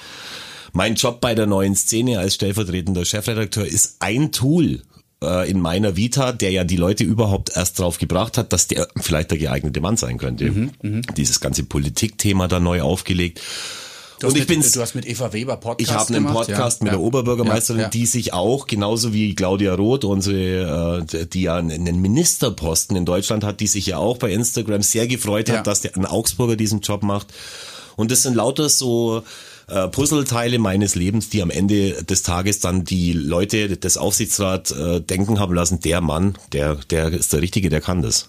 Mein 0.73 0.97
Job 0.97 1.21
bei 1.21 1.37
der 1.37 1.47
neuen 1.47 1.77
Szene 1.77 2.19
als 2.19 2.35
stellvertretender 2.35 3.05
Chefredakteur 3.05 3.65
ist 3.65 3.97
ein 4.01 4.33
Tool 4.33 4.83
äh, 5.23 5.51
in 5.51 5.61
meiner 5.61 5.97
Vita, 5.97 6.33
der 6.33 6.51
ja 6.51 6.65
die 6.65 6.77
Leute 6.77 7.05
überhaupt 7.05 7.57
erst 7.57 7.79
drauf 7.79 7.99
gebracht 7.99 8.39
hat, 8.39 8.53
dass 8.53 8.67
der 8.69 8.89
vielleicht 9.01 9.31
der 9.31 9.39
geeignete 9.39 9.81
Mann 9.81 9.97
sein 9.97 10.19
könnte. 10.19 10.71
Dieses 11.17 11.41
ganze 11.41 11.65
Politikthema 11.65 12.49
da 12.49 12.61
neu 12.61 12.83
aufgelegt. 12.83 13.41
Du 14.21 14.29
Und 14.29 14.37
ich 14.37 14.47
bin's- 14.47 14.73
Du 14.73 14.81
hast 14.81 14.95
mit 14.95 15.07
Eva 15.07 15.33
Weber 15.33 15.57
Podcast 15.57 15.91
ich 15.91 15.95
habe 15.97 16.15
einen 16.15 16.27
Podcast 16.27 16.81
ja. 16.81 16.85
mit 16.85 16.93
ja. 16.93 16.99
der 16.99 17.01
Oberbürgermeisterin, 17.01 17.83
Ja, 17.83 17.89
die 17.89 18.07
sich 18.07 18.33
auch, 18.33 18.67
genauso 18.67 19.13
wie 19.13 19.35
Claudia 19.35 19.75
Roth, 19.75 20.05
unsere, 20.05 21.05
äh, 21.13 21.27
die 21.27 21.43
ja 21.43 21.57
einen 21.57 22.01
Ministerposten 22.01 22.97
in 22.97 23.05
Deutschland 23.05 23.43
hat, 23.45 23.61
die 23.61 23.67
sich 23.67 23.87
ja 23.87 23.99
auch 23.99 24.17
bei 24.19 24.31
Instagram 24.33 24.83
sehr 24.83 25.09
gefreut 25.09 25.51
hat, 25.51 25.67
dass 25.67 25.81
der, 25.81 25.97
ein 25.97 26.07
Augsburger 26.07 26.57
diesen 26.57 26.81
Job 26.81 27.03
macht. 27.03 27.27
Und 27.97 28.11
das 28.11 28.23
sind 28.23 28.35
lauter 28.35 28.69
so 28.69 29.25
äh, 29.69 29.89
Puzzleteile 29.89 30.59
meines 30.59 30.95
Lebens, 30.95 31.29
die 31.31 31.43
am 31.43 31.51
Ende 31.51 32.03
des 32.05 32.23
Tages 32.23 32.61
dann 32.61 32.85
die 32.85 33.13
Leute 33.13 33.77
des 33.77 33.97
Aufsichtsrats 33.97 34.71
äh, 34.73 35.01
denken 35.01 35.41
haben 35.41 35.55
lassen, 35.55 35.81
der 35.81 36.01
Mann, 36.01 36.37
der, 36.53 36.77
der 36.91 37.09
ist 37.09 37.33
der 37.33 37.43
Richtige, 37.43 37.69
der 37.69 37.81
kann 37.81 38.03
das. 38.03 38.27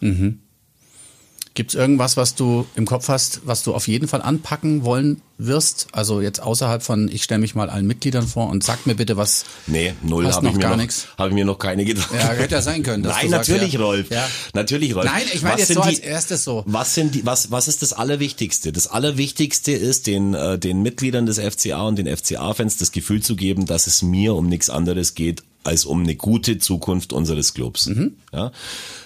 Gibt's 1.55 1.73
irgendwas, 1.73 2.17
was 2.17 2.35
du 2.35 2.67
im 2.75 2.85
Kopf 2.85 3.07
hast, 3.07 3.39
was 3.45 3.63
du 3.63 3.73
auf 3.73 3.87
jeden 3.87 4.09
Fall 4.09 4.21
anpacken 4.21 4.83
wollen 4.83 5.21
wirst? 5.37 5.87
Also 5.93 6.19
jetzt 6.19 6.41
außerhalb 6.41 6.83
von, 6.83 7.07
ich 7.09 7.23
stelle 7.23 7.39
mich 7.39 7.55
mal 7.55 7.69
allen 7.69 7.87
Mitgliedern 7.87 8.27
vor 8.27 8.49
und 8.49 8.61
sag 8.61 8.85
mir 8.85 8.93
bitte, 8.95 9.15
was. 9.15 9.45
Nee, 9.65 9.93
null 10.03 10.29
habe 10.31 10.47
ich, 10.47 10.53
mir 10.53 10.59
gar 10.59 10.75
noch- 10.75 10.83
hab 11.17 11.27
ich 11.29 11.33
mir 11.33 11.45
noch 11.45 11.57
keine 11.57 11.85
gedacht. 11.85 12.09
Ja, 12.13 12.27
hätte 12.33 12.55
ja 12.55 12.61
sein 12.61 12.83
können. 12.83 13.03
Nein, 13.03 13.23
du 13.23 13.29
sagst, 13.29 13.49
natürlich, 13.49 13.73
ja. 13.73 13.79
Rolf. 13.79 14.11
Ja. 14.11 14.27
Natürlich, 14.53 14.93
Rolf. 14.95 15.05
Nein, 15.05 15.23
ich 15.33 15.41
meine 15.43 15.59
jetzt 15.59 15.73
so 15.73 15.79
als 15.79 16.01
die- 16.01 16.05
erstes 16.05 16.43
so. 16.43 16.63
Was 16.67 16.93
sind 16.93 17.15
die, 17.15 17.25
was, 17.25 17.51
was 17.51 17.69
ist 17.69 17.81
das 17.81 17.93
Allerwichtigste? 17.93 18.73
Das 18.73 18.87
Allerwichtigste 18.87 19.71
ist, 19.71 20.07
den, 20.07 20.33
äh, 20.33 20.59
den 20.59 20.81
Mitgliedern 20.81 21.25
des 21.25 21.39
FCA 21.39 21.83
und 21.87 21.95
den 21.97 22.07
FCA-Fans 22.07 22.75
das 22.77 22.91
Gefühl 22.91 23.21
zu 23.23 23.37
geben, 23.37 23.65
dass 23.65 23.87
es 23.87 24.01
mir 24.01 24.35
um 24.35 24.47
nichts 24.49 24.69
anderes 24.69 25.15
geht, 25.15 25.41
als 25.63 25.85
um 25.85 26.03
eine 26.03 26.15
gute 26.15 26.57
Zukunft 26.57 27.13
unseres 27.13 27.53
Clubs. 27.53 27.85
Mhm. 27.87 28.17
Ja? 28.33 28.51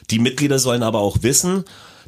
Die 0.10 0.18
Mitglieder 0.18 0.58
sollen 0.58 0.82
aber 0.82 1.00
auch 1.00 1.18
wissen, 1.22 1.64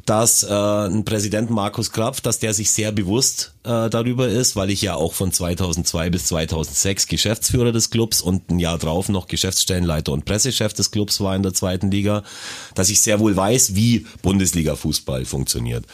dass 0.06 0.42
äh, 0.42 0.52
ein 0.52 1.04
Präsident 1.04 1.50
Markus 1.50 1.92
Krapf, 1.92 2.20
dass 2.20 2.38
der 2.38 2.54
sich 2.54 2.70
sehr 2.70 2.92
bewusst 2.92 3.52
äh, 3.64 3.88
darüber 3.88 4.28
ist, 4.28 4.56
weil 4.56 4.70
ich 4.70 4.82
ja 4.82 4.94
auch 4.94 5.12
von 5.12 5.32
2002 5.32 6.10
bis 6.10 6.26
2006 6.26 7.06
Geschäftsführer 7.06 7.72
des 7.72 7.90
Clubs 7.90 8.20
und 8.20 8.50
ein 8.50 8.58
Jahr 8.58 8.78
drauf 8.78 9.08
noch 9.08 9.28
Geschäftsstellenleiter 9.28 10.12
und 10.12 10.24
Pressechef 10.24 10.72
des 10.72 10.90
Clubs 10.90 11.20
war 11.20 11.36
in 11.36 11.42
der 11.42 11.54
zweiten 11.54 11.90
Liga, 11.90 12.24
dass 12.74 12.90
ich 12.90 13.00
sehr 13.00 13.20
wohl 13.20 13.36
weiß, 13.36 13.74
wie 13.74 14.06
Bundesliga-Fußball 14.22 15.24
funktioniert. 15.24 15.86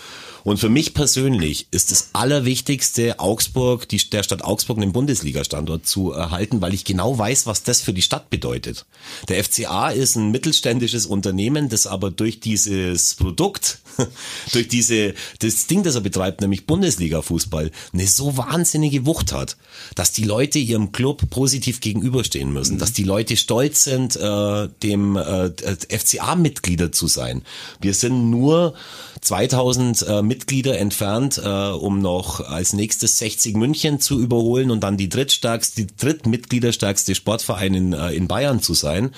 Und 0.45 0.59
für 0.59 0.71
mich 0.71 0.95
persönlich 0.95 1.67
ist 1.73 1.91
das 1.91 2.11
Allerwichtigste, 2.15 3.19
Augsburg, 3.19 3.87
die, 3.89 3.99
der 4.09 4.23
Stadt 4.23 4.43
Augsburg 4.43 4.79
einen 4.79 4.93
Bundesliga-Standort 4.93 5.87
zu 5.87 6.13
erhalten, 6.13 6.63
weil 6.63 6.73
ich 6.73 6.85
genau 6.85 7.19
weiß, 7.19 7.47
was 7.47 7.65
das 7.65 7.83
für 7.83 7.93
die 7.93 8.01
Stadt 8.01 8.31
bedeutet. 8.31 8.87
Der 9.29 9.45
FCA 9.45 9.91
ist 9.91 10.17
ein 10.17 10.31
mittelständisches 10.31 11.05
Unternehmen, 11.05 11.69
das 11.69 11.87
aber 11.87 12.11
durch 12.11 12.41
dieses 12.41 13.15
Produkt, 13.17 13.81
durch 14.53 14.69
diese, 14.69 15.15
das 15.41 15.67
Ding, 15.67 15.83
das 15.83 15.95
er 15.95 16.01
betreibt, 16.01 16.41
nämlich 16.41 16.67
Bundesliga-Fußball, 16.67 17.71
eine 17.93 18.07
so 18.07 18.37
wahnsinnige 18.37 19.07
Wucht 19.07 19.33
hat, 19.33 19.57
dass 19.95 20.13
die 20.13 20.25
Leute 20.25 20.59
ihrem 20.59 20.93
Club 20.93 21.29
positiv 21.31 21.81
gegenüberstehen 21.81 22.53
müssen, 22.53 22.79
dass 22.79 22.93
die 22.93 23.05
Leute 23.05 23.37
stolz 23.37 23.85
sind, 23.85 24.17
äh, 24.17 24.69
dem 24.83 25.17
äh, 25.17 25.51
FCA-Mitglieder 25.89 26.93
zu 26.93 27.07
sein. 27.07 27.43
Wir 27.81 27.95
sind 27.95 28.31
nur 28.31 28.75
2000 29.21 30.03
äh, 30.03 30.23
Mitglieder 30.23 30.79
entfernt, 30.79 31.39
äh, 31.39 31.49
um 31.49 32.01
noch 32.01 32.41
als 32.41 32.73
nächstes 32.73 33.19
60 33.19 33.57
München 33.57 34.01
zu 34.01 34.19
überholen 34.21 34.71
und 34.71 34.81
dann 34.81 34.97
die 34.97 35.09
drittstärkste, 35.09 35.87
die 35.87 35.97
drittmitgliederstärkste 35.97 37.15
Sportverein 37.15 37.75
in, 37.75 37.93
äh, 37.93 38.13
in 38.13 38.29
Bayern 38.29 38.61
zu 38.61 38.75
sein. 38.75 39.11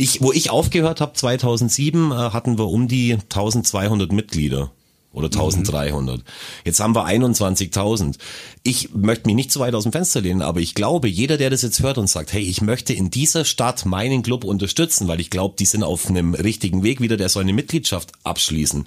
Ich, 0.00 0.22
wo 0.22 0.30
ich 0.30 0.50
aufgehört 0.50 1.00
habe, 1.00 1.14
2007, 1.14 2.12
äh, 2.12 2.14
hatten 2.14 2.56
wir 2.56 2.68
um 2.68 2.86
die 2.86 3.14
1200 3.14 4.12
Mitglieder 4.12 4.70
oder 5.12 5.26
1300. 5.26 6.22
Jetzt 6.64 6.78
haben 6.78 6.94
wir 6.94 7.04
21.000. 7.04 8.16
Ich 8.62 8.94
möchte 8.94 9.26
mich 9.26 9.34
nicht 9.34 9.50
zu 9.50 9.58
weit 9.58 9.74
aus 9.74 9.82
dem 9.82 9.90
Fenster 9.90 10.20
lehnen, 10.20 10.40
aber 10.40 10.60
ich 10.60 10.76
glaube, 10.76 11.08
jeder, 11.08 11.36
der 11.36 11.50
das 11.50 11.62
jetzt 11.62 11.82
hört 11.82 11.98
und 11.98 12.08
sagt, 12.08 12.32
hey, 12.32 12.42
ich 12.42 12.60
möchte 12.62 12.92
in 12.92 13.10
dieser 13.10 13.44
Stadt 13.44 13.86
meinen 13.86 14.22
Club 14.22 14.44
unterstützen, 14.44 15.08
weil 15.08 15.18
ich 15.18 15.30
glaube, 15.30 15.56
die 15.58 15.66
sind 15.66 15.82
auf 15.82 16.08
einem 16.08 16.34
richtigen 16.34 16.84
Weg 16.84 17.00
wieder, 17.00 17.16
der 17.16 17.28
soll 17.28 17.42
eine 17.42 17.52
Mitgliedschaft 17.52 18.12
abschließen. 18.22 18.86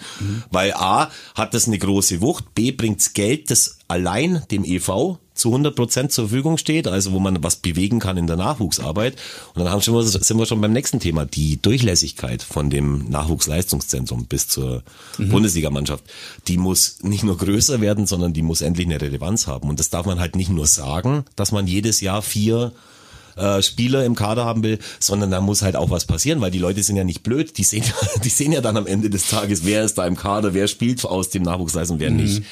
Weil 0.49 0.71
A, 0.75 1.11
hat 1.35 1.53
das 1.53 1.67
eine 1.67 1.77
große 1.77 2.21
Wucht, 2.21 2.55
B, 2.55 2.71
bringt's 2.71 3.11
Geld, 3.11 3.51
das 3.51 3.79
allein 3.89 4.43
dem 4.49 4.63
EV 4.63 5.17
zu 5.41 5.49
100 5.49 5.75
Prozent 5.75 6.11
zur 6.11 6.29
Verfügung 6.29 6.57
steht, 6.57 6.87
also 6.87 7.11
wo 7.11 7.19
man 7.19 7.43
was 7.43 7.57
bewegen 7.57 7.99
kann 7.99 8.17
in 8.17 8.27
der 8.27 8.37
Nachwuchsarbeit. 8.37 9.15
Und 9.53 9.63
dann 9.63 9.71
haben 9.71 9.81
schon, 9.81 10.01
sind 10.05 10.37
wir 10.37 10.45
schon 10.45 10.61
beim 10.61 10.71
nächsten 10.71 10.99
Thema, 10.99 11.25
die 11.25 11.61
Durchlässigkeit 11.61 12.43
von 12.43 12.69
dem 12.69 13.09
Nachwuchsleistungszentrum 13.09 14.25
bis 14.25 14.47
zur 14.47 14.83
Bundesligamannschaft. 15.17 16.03
Die 16.47 16.57
muss 16.57 16.99
nicht 17.01 17.23
nur 17.23 17.37
größer 17.37 17.81
werden, 17.81 18.05
sondern 18.07 18.33
die 18.33 18.43
muss 18.43 18.61
endlich 18.61 18.87
eine 18.87 19.01
Relevanz 19.01 19.47
haben. 19.47 19.69
Und 19.69 19.79
das 19.79 19.89
darf 19.89 20.05
man 20.05 20.19
halt 20.19 20.35
nicht 20.35 20.49
nur 20.49 20.67
sagen, 20.67 21.25
dass 21.35 21.51
man 21.51 21.67
jedes 21.67 22.01
Jahr 22.01 22.21
vier 22.21 22.71
äh, 23.35 23.61
Spieler 23.61 24.05
im 24.05 24.15
Kader 24.15 24.45
haben 24.45 24.63
will, 24.63 24.79
sondern 24.99 25.31
da 25.31 25.41
muss 25.41 25.61
halt 25.61 25.75
auch 25.75 25.89
was 25.89 26.05
passieren, 26.05 26.41
weil 26.41 26.51
die 26.51 26.59
Leute 26.59 26.83
sind 26.83 26.95
ja 26.95 27.03
nicht 27.03 27.23
blöd, 27.23 27.57
die 27.57 27.63
sehen, 27.63 27.83
die 28.23 28.29
sehen 28.29 28.51
ja 28.51 28.61
dann 28.61 28.77
am 28.77 28.87
Ende 28.87 29.09
des 29.09 29.29
Tages, 29.29 29.65
wer 29.65 29.83
ist 29.83 29.97
da 29.97 30.05
im 30.05 30.15
Kader, 30.15 30.53
wer 30.53 30.67
spielt 30.67 31.03
aus 31.05 31.29
dem 31.29 31.43
Nachwuchsleistung, 31.43 31.99
wer 31.99 32.11
nicht. 32.11 32.43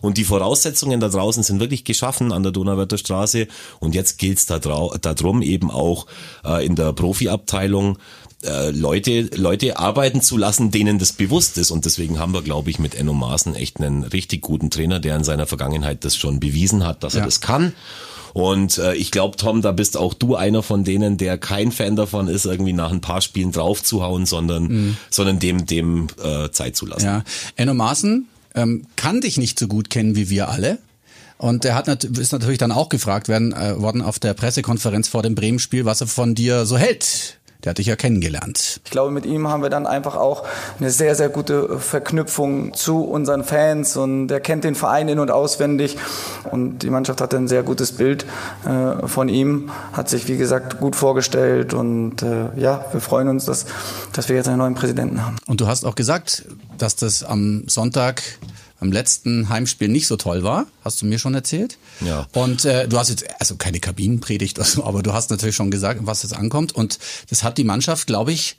Und 0.00 0.16
die 0.18 0.24
Voraussetzungen 0.24 1.00
da 1.00 1.08
draußen 1.08 1.42
sind 1.42 1.60
wirklich 1.60 1.84
geschaffen 1.84 2.32
an 2.32 2.42
der 2.42 2.52
Donauwörther 2.52 2.98
Straße 2.98 3.46
und 3.80 3.94
jetzt 3.94 4.18
gilt 4.18 4.38
es 4.38 4.46
da 4.46 4.58
darum, 4.58 5.42
eben 5.42 5.70
auch 5.70 6.06
äh, 6.44 6.64
in 6.64 6.76
der 6.76 6.92
Profiabteilung 6.92 7.98
äh, 8.42 8.70
Leute, 8.70 9.28
Leute 9.34 9.78
arbeiten 9.78 10.22
zu 10.22 10.36
lassen, 10.38 10.70
denen 10.70 10.98
das 10.98 11.12
bewusst 11.12 11.58
ist. 11.58 11.70
Und 11.70 11.84
deswegen 11.84 12.18
haben 12.18 12.32
wir, 12.32 12.42
glaube 12.42 12.70
ich, 12.70 12.78
mit 12.78 12.94
Enno 12.94 13.12
Maaßen 13.12 13.54
echt 13.54 13.78
einen 13.80 14.02
richtig 14.04 14.40
guten 14.40 14.70
Trainer, 14.70 14.98
der 15.00 15.16
in 15.16 15.24
seiner 15.24 15.46
Vergangenheit 15.46 16.04
das 16.04 16.16
schon 16.16 16.40
bewiesen 16.40 16.86
hat, 16.86 17.02
dass 17.04 17.14
Ja. 17.14 17.20
er 17.20 17.26
das 17.26 17.40
kann. 17.42 17.74
Und 18.32 18.78
äh, 18.78 18.94
ich 18.94 19.10
glaube, 19.10 19.36
Tom, 19.36 19.60
da 19.60 19.72
bist 19.72 19.96
auch 19.96 20.14
du 20.14 20.36
einer 20.36 20.62
von 20.62 20.84
denen, 20.84 21.16
der 21.18 21.36
kein 21.36 21.72
Fan 21.72 21.96
davon 21.96 22.28
ist, 22.28 22.46
irgendwie 22.46 22.72
nach 22.72 22.92
ein 22.92 23.00
paar 23.00 23.20
Spielen 23.20 23.50
draufzuhauen, 23.52 24.24
sondern, 24.24 24.96
sondern 25.10 25.38
dem, 25.40 25.66
dem 25.66 26.06
äh, 26.22 26.48
Zeit 26.50 26.76
zu 26.76 26.86
lassen. 26.86 27.04
Ja, 27.06 27.24
Enno 27.56 27.74
Maaßen 27.74 28.26
ähm, 28.54 28.86
kann 28.96 29.20
dich 29.20 29.38
nicht 29.38 29.58
so 29.58 29.68
gut 29.68 29.90
kennen 29.90 30.16
wie 30.16 30.30
wir 30.30 30.48
alle. 30.48 30.78
Und 31.38 31.64
er 31.64 31.74
hat 31.74 31.86
nat 31.86 32.04
ist 32.04 32.32
natürlich 32.32 32.58
dann 32.58 32.70
auch 32.70 32.90
gefragt 32.90 33.28
werden, 33.28 33.52
äh, 33.52 33.80
worden 33.80 34.02
auf 34.02 34.18
der 34.18 34.34
Pressekonferenz 34.34 35.08
vor 35.08 35.22
dem 35.22 35.34
Bremen-Spiel, 35.34 35.86
was 35.86 36.02
er 36.02 36.06
von 36.06 36.34
dir 36.34 36.66
so 36.66 36.76
hält. 36.76 37.38
Der 37.64 37.70
hat 37.70 37.78
dich 37.78 37.86
ja 37.86 37.96
kennengelernt. 37.96 38.80
Ich 38.84 38.90
glaube, 38.90 39.10
mit 39.10 39.26
ihm 39.26 39.48
haben 39.48 39.62
wir 39.62 39.70
dann 39.70 39.86
einfach 39.86 40.16
auch 40.16 40.44
eine 40.78 40.90
sehr, 40.90 41.14
sehr 41.14 41.28
gute 41.28 41.78
Verknüpfung 41.78 42.74
zu 42.74 43.04
unseren 43.04 43.44
Fans 43.44 43.96
und 43.96 44.30
er 44.30 44.40
kennt 44.40 44.64
den 44.64 44.74
Verein 44.74 45.08
in- 45.08 45.18
und 45.18 45.30
auswendig 45.30 45.96
und 46.50 46.78
die 46.78 46.90
Mannschaft 46.90 47.20
hatte 47.20 47.36
ein 47.36 47.48
sehr 47.48 47.62
gutes 47.62 47.92
Bild 47.92 48.24
äh, 48.64 49.06
von 49.06 49.28
ihm, 49.28 49.70
hat 49.92 50.08
sich, 50.08 50.28
wie 50.28 50.36
gesagt, 50.36 50.80
gut 50.80 50.96
vorgestellt 50.96 51.74
und 51.74 52.22
äh, 52.22 52.48
ja, 52.56 52.84
wir 52.92 53.00
freuen 53.00 53.28
uns, 53.28 53.44
dass, 53.44 53.66
dass 54.12 54.28
wir 54.28 54.36
jetzt 54.36 54.48
einen 54.48 54.58
neuen 54.58 54.74
Präsidenten 54.74 55.24
haben. 55.24 55.36
Und 55.46 55.60
du 55.60 55.66
hast 55.66 55.84
auch 55.84 55.94
gesagt, 55.94 56.44
dass 56.78 56.96
das 56.96 57.22
am 57.22 57.64
Sonntag 57.66 58.22
am 58.80 58.90
letzten 58.90 59.48
Heimspiel 59.48 59.88
nicht 59.88 60.06
so 60.06 60.16
toll 60.16 60.42
war, 60.42 60.66
hast 60.82 61.00
du 61.02 61.06
mir 61.06 61.18
schon 61.18 61.34
erzählt. 61.34 61.78
Ja. 62.00 62.26
Und 62.32 62.64
äh, 62.64 62.88
du 62.88 62.98
hast 62.98 63.10
jetzt 63.10 63.24
also 63.38 63.56
keine 63.56 63.78
Kabinenpredigt 63.78 64.58
oder 64.58 64.66
so, 64.66 64.84
aber 64.84 65.02
du 65.02 65.12
hast 65.12 65.30
natürlich 65.30 65.54
schon 65.54 65.70
gesagt, 65.70 66.00
was 66.04 66.24
es 66.24 66.32
ankommt. 66.32 66.74
Und 66.74 66.98
das 67.28 67.44
hat 67.44 67.58
die 67.58 67.64
Mannschaft, 67.64 68.06
glaube 68.06 68.32
ich, 68.32 68.56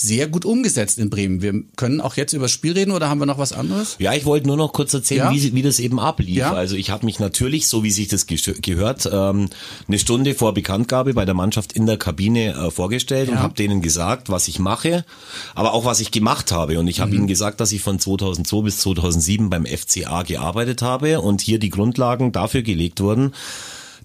sehr 0.00 0.28
gut 0.28 0.44
umgesetzt 0.44 0.98
in 0.98 1.10
Bremen. 1.10 1.42
Wir 1.42 1.54
können 1.74 2.00
auch 2.00 2.16
jetzt 2.16 2.32
über 2.32 2.44
das 2.44 2.52
Spiel 2.52 2.72
reden 2.72 2.92
oder 2.92 3.08
haben 3.08 3.18
wir 3.18 3.26
noch 3.26 3.38
was 3.38 3.52
anderes? 3.52 3.96
Ja, 3.98 4.14
ich 4.14 4.24
wollte 4.24 4.46
nur 4.46 4.56
noch 4.56 4.72
kurz 4.72 4.94
erzählen, 4.94 5.24
Ja? 5.24 5.32
wie, 5.32 5.54
wie 5.54 5.62
das 5.62 5.80
eben 5.80 5.98
ablief. 5.98 6.36
Ja. 6.36 6.52
Also 6.52 6.76
ich 6.76 6.90
habe 6.90 7.04
mich 7.04 7.18
natürlich, 7.18 7.66
so 7.66 7.82
wie 7.82 7.90
sich 7.90 8.06
das 8.06 8.28
gesch- 8.28 8.60
gehört, 8.62 9.08
ähm, 9.12 9.48
eine 9.88 9.98
Stunde 9.98 10.36
vor 10.36 10.54
Bekanntgabe 10.54 11.14
bei 11.14 11.24
der 11.24 11.34
Mannschaft 11.34 11.72
in 11.72 11.86
der 11.86 11.96
Kabine 11.96 12.54
äh, 12.54 12.70
vorgestellt 12.70 13.28
und 13.28 13.34
Ja. 13.36 13.42
habe 13.42 13.54
denen 13.54 13.82
gesagt, 13.82 14.28
was 14.30 14.46
ich 14.46 14.60
mache, 14.60 15.04
aber 15.56 15.72
auch 15.72 15.84
was 15.84 15.98
ich 15.98 16.12
gemacht 16.12 16.52
habe. 16.52 16.78
Und 16.78 16.86
ich 16.86 16.98
Mhm. 16.98 17.02
habe 17.02 17.14
ihnen 17.16 17.26
gesagt, 17.26 17.58
dass 17.60 17.72
ich 17.72 17.82
von 17.82 17.98
2002 17.98 18.62
bis 18.62 18.78
2007 18.78 19.50
beim 19.50 19.66
FCA 19.66 20.22
gearbeitet 20.22 20.80
habe 20.80 21.20
und 21.20 21.40
hier 21.40 21.58
die 21.58 21.70
Grundlagen 21.70 22.30
dafür 22.30 22.62
gelegt 22.62 23.00
wurden, 23.00 23.32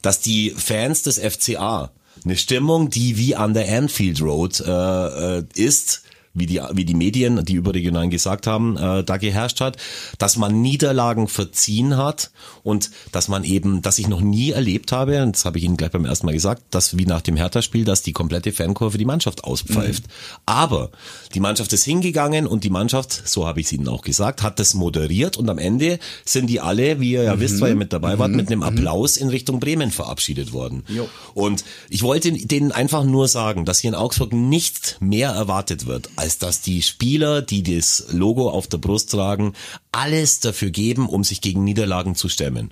dass 0.01 0.19
die 0.21 0.49
Fans 0.57 1.03
des 1.03 1.19
FCA 1.19 1.91
eine 2.25 2.37
Stimmung, 2.37 2.89
die 2.89 3.17
wie 3.17 3.35
an 3.35 3.53
der 3.53 3.69
Anfield 3.77 4.21
Road 4.21 4.59
äh, 4.65 5.37
äh, 5.39 5.43
ist, 5.55 6.02
wie 6.33 6.47
die, 6.47 6.61
wie 6.71 6.85
die 6.85 6.95
Medien, 6.95 7.45
die 7.45 7.53
überregionalen 7.53 8.09
gesagt 8.09 8.47
haben, 8.47 8.75
äh, 8.75 9.03
da 9.03 9.17
geherrscht 9.17 9.61
hat, 9.61 9.77
dass 10.17 10.35
man 10.35 10.61
Niederlagen 10.61 11.27
verziehen 11.27 11.95
hat 11.95 12.31
und 12.63 12.89
dass 13.11 13.27
man 13.27 13.43
eben, 13.43 13.83
dass 13.83 13.99
ich 13.99 14.07
noch 14.07 14.21
nie 14.21 14.51
erlebt 14.51 14.91
habe, 14.91 15.21
und 15.21 15.35
das 15.35 15.45
habe 15.45 15.59
ich 15.59 15.63
Ihnen 15.63 15.77
gleich 15.77 15.91
beim 15.91 16.05
ersten 16.05 16.25
Mal 16.25 16.33
gesagt, 16.33 16.63
dass 16.71 16.97
wie 16.97 17.05
nach 17.05 17.21
dem 17.21 17.35
Hertha-Spiel, 17.35 17.85
dass 17.85 18.01
die 18.01 18.13
komplette 18.13 18.51
Fankurve 18.51 18.97
die 18.97 19.05
Mannschaft 19.05 19.43
auspfeift. 19.43 20.07
Mhm. 20.07 20.11
Aber 20.47 20.89
die 21.35 21.39
Mannschaft 21.39 21.71
ist 21.71 21.83
hingegangen 21.83 22.47
und 22.47 22.63
die 22.63 22.71
Mannschaft, 22.71 23.27
so 23.27 23.45
habe 23.45 23.59
ich 23.59 23.67
es 23.67 23.73
Ihnen 23.73 23.87
auch 23.87 24.01
gesagt, 24.01 24.41
hat 24.41 24.59
das 24.59 24.73
moderiert 24.73 25.37
und 25.37 25.49
am 25.49 25.59
Ende 25.59 25.99
sind 26.25 26.47
die 26.47 26.59
alle, 26.59 26.99
wie 26.99 27.11
ihr 27.11 27.23
ja 27.23 27.35
mhm. 27.35 27.41
wisst, 27.41 27.61
weil 27.61 27.73
ihr 27.73 27.75
mit 27.75 27.93
dabei 27.93 28.17
wart, 28.17 28.31
mhm. 28.31 28.37
mit 28.37 28.47
einem 28.47 28.59
mhm. 28.61 28.65
Applaus 28.65 29.17
in 29.17 29.29
Richtung 29.29 29.59
Bremen 29.59 29.91
verabschiedet 29.91 30.51
worden. 30.51 30.83
Jo. 30.87 31.07
Und 31.35 31.63
ich 31.89 32.01
wollte 32.01 32.31
denen 32.31 32.71
einfach 32.71 33.03
nur 33.03 33.27
sagen, 33.27 33.65
dass 33.65 33.79
hier 33.79 33.89
in 33.89 33.95
Augsburg 33.95 34.33
nicht 34.33 34.97
mehr 34.99 35.29
erwartet 35.29 35.85
wird, 35.85 36.09
als 36.23 36.37
dass 36.37 36.61
die 36.61 36.81
Spieler, 36.81 37.41
die 37.41 37.63
das 37.63 38.05
Logo 38.13 38.49
auf 38.49 38.67
der 38.67 38.77
Brust 38.77 39.11
tragen, 39.11 39.55
alles 39.93 40.39
dafür 40.39 40.71
geben, 40.71 41.07
um 41.07 41.23
sich 41.23 41.39
gegen 41.39 41.63
Niederlagen 41.63 42.15
zu 42.15 42.27
stemmen. 42.27 42.71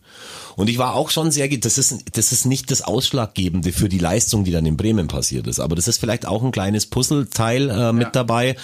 Und 0.56 0.70
ich 0.70 0.78
war 0.78 0.96
auch 0.96 1.10
schon 1.10 1.32
sehr, 1.32 1.48
das 1.48 1.78
ist, 1.78 2.04
das 2.14 2.32
ist 2.32 2.46
nicht 2.46 2.72
das 2.72 2.82
Ausschlaggebende 2.82 3.72
für 3.72 3.88
die 3.88 4.00
Leistung, 4.00 4.44
die 4.44 4.52
dann 4.52 4.66
in 4.66 4.76
Bremen 4.76 5.08
passiert 5.08 5.48
ist, 5.48 5.60
aber 5.60 5.76
das 5.76 5.88
ist 5.88 6.00
vielleicht 6.00 6.26
auch 6.26 6.44
ein 6.44 6.52
kleines 6.52 6.88
Puzzleteil 6.88 7.70
äh, 7.70 7.94
mit 7.94 8.08
ja. 8.08 8.10
dabei. 8.12 8.58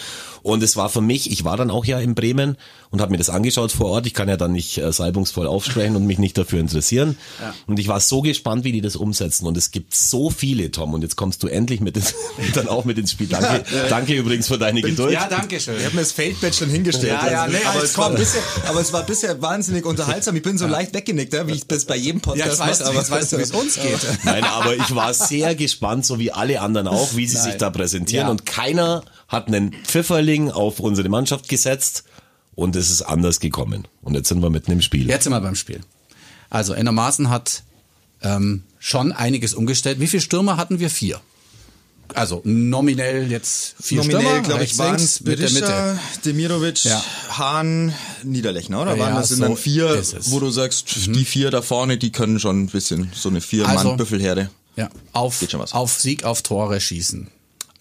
Und 0.47 0.63
es 0.63 0.77
war 0.77 0.89
für 0.89 1.01
mich, 1.01 1.29
ich 1.29 1.43
war 1.43 1.57
dann 1.57 1.69
auch 1.69 1.83
ja 1.83 1.99
in 1.99 2.15
Bremen 2.15 2.55
und 2.89 3.01
habe 3.01 3.11
mir 3.11 3.17
das 3.17 3.29
angeschaut 3.29 3.71
vor 3.73 3.87
Ort. 3.87 4.07
Ich 4.07 4.13
kann 4.13 4.29
ja 4.29 4.37
dann 4.37 4.53
nicht 4.53 4.77
äh, 4.77 4.93
salbungsvoll 4.93 5.45
aufsprechen 5.45 5.97
und 5.97 6.05
mich 6.05 6.19
nicht 6.19 6.37
dafür 6.37 6.61
interessieren. 6.61 7.17
Ja. 7.41 7.53
Und 7.65 7.79
ich 7.79 7.89
war 7.89 7.99
so 7.99 8.21
gespannt, 8.21 8.63
wie 8.63 8.71
die 8.71 8.79
das 8.79 8.95
umsetzen. 8.95 9.45
Und 9.45 9.57
es 9.57 9.71
gibt 9.71 9.93
so 9.93 10.29
viele, 10.29 10.71
Tom. 10.71 10.93
Und 10.93 11.01
jetzt 11.01 11.17
kommst 11.17 11.43
du 11.43 11.47
endlich 11.47 11.81
mit 11.81 11.97
ins, 11.97 12.15
dann 12.53 12.69
auch 12.69 12.85
mit 12.85 12.97
ins 12.97 13.11
Spiel. 13.11 13.27
Danke, 13.27 13.65
ja. 13.75 13.87
danke 13.89 14.13
übrigens 14.13 14.47
für 14.47 14.57
deine 14.57 14.81
Geduld. 14.81 15.11
Ja, 15.11 15.27
danke 15.27 15.59
schön. 15.59 15.77
Ich 15.79 15.85
habe 15.85 15.95
mir 15.95 16.01
das 16.01 16.13
Feldbett 16.13 16.55
schon 16.55 16.69
hingestellt. 16.69 17.19
Ja, 17.21 17.29
ja, 17.29 17.47
nee, 17.47 17.57
aber, 17.65 17.83
es 17.83 17.97
war 17.97 18.11
bisher, 18.11 18.41
aber 18.67 18.81
es 18.81 18.93
war 18.93 19.03
bisher 19.03 19.41
wahnsinnig 19.41 19.85
unterhaltsam. 19.85 20.35
Ich 20.35 20.43
bin 20.43 20.57
so 20.57 20.67
leicht 20.67 20.93
weggenickt, 20.93 21.33
ja, 21.33 21.47
wie 21.47 21.53
ich 21.53 21.67
das 21.67 21.85
bei 21.85 21.95
jedem 21.95 22.21
Podcast 22.21 22.59
ja, 22.59 22.65
mache. 22.65 22.85
Aber 22.85 22.95
jetzt 22.95 23.11
weißt 23.11 23.33
du, 23.33 23.37
wie 23.37 23.41
es 23.41 23.51
uns 23.51 23.75
geht. 23.75 23.99
Nein, 24.23 24.43
aber 24.43 24.75
ich 24.75 24.95
war 24.95 25.13
sehr 25.13 25.55
gespannt, 25.55 26.05
so 26.05 26.19
wie 26.19 26.31
alle 26.31 26.61
anderen 26.61 26.87
auch, 26.87 27.15
wie 27.15 27.27
sie 27.27 27.37
Nein. 27.37 27.45
sich 27.45 27.57
da 27.57 27.69
präsentieren. 27.69 28.29
Und 28.29 28.45
keiner 28.45 29.03
hat 29.27 29.47
einen 29.47 29.73
Pfifferling 29.85 30.51
auf 30.51 30.79
unsere 30.79 31.09
Mannschaft 31.09 31.49
gesetzt 31.49 32.03
und 32.55 32.75
es 32.75 32.89
ist 32.89 33.01
anders 33.03 33.39
gekommen. 33.39 33.87
Und 34.01 34.15
jetzt 34.15 34.29
sind 34.29 34.41
wir 34.41 34.49
mitten 34.49 34.71
im 34.71 34.81
Spiel. 34.81 35.07
Jetzt 35.07 35.25
sind 35.25 35.33
wir 35.33 35.41
beim 35.41 35.55
Spiel. 35.55 35.81
Also 36.49 36.73
Enner 36.73 36.91
Maaßen 36.91 37.29
hat 37.29 37.63
ähm, 38.21 38.63
schon 38.79 39.11
einiges 39.11 39.53
umgestellt. 39.53 39.99
Wie 39.99 40.07
viele 40.07 40.21
Stürmer 40.21 40.57
hatten 40.57 40.79
wir? 40.79 40.89
Vier. 40.89 41.19
Also 42.13 42.41
nominell 42.43 43.29
jetzt 43.29 43.75
vier 43.81 44.03
nominell, 44.03 44.41
glaube 44.41 44.63
ich, 44.63 44.77
waren 44.77 44.95
es 44.95 45.23
Berisha, 45.23 45.99
Demirovic, 46.25 46.83
ja. 46.83 47.03
Hahn, 47.29 47.93
Niederlechner, 48.23 48.81
oder? 48.81 48.95
Ja, 48.95 48.99
waren 48.99 49.15
das 49.15 49.29
so 49.29 49.41
dann 49.41 49.57
vier, 49.57 50.01
wo 50.27 50.39
du 50.39 50.49
sagst, 50.49 51.07
mhm. 51.07 51.13
die 51.13 51.25
vier 51.25 51.51
da 51.51 51.61
vorne, 51.61 51.97
die 51.97 52.11
können 52.11 52.39
schon 52.39 52.63
ein 52.63 52.67
bisschen 52.67 53.11
so 53.13 53.29
eine 53.29 53.41
Vier-Mann-Büffelherde. 53.41 54.41
Also, 54.41 54.51
ja, 54.75 54.89
auf, 55.13 55.43
auf 55.71 55.99
Sieg, 55.99 56.23
auf 56.23 56.43
Tore 56.43 56.79
schießen 56.79 57.29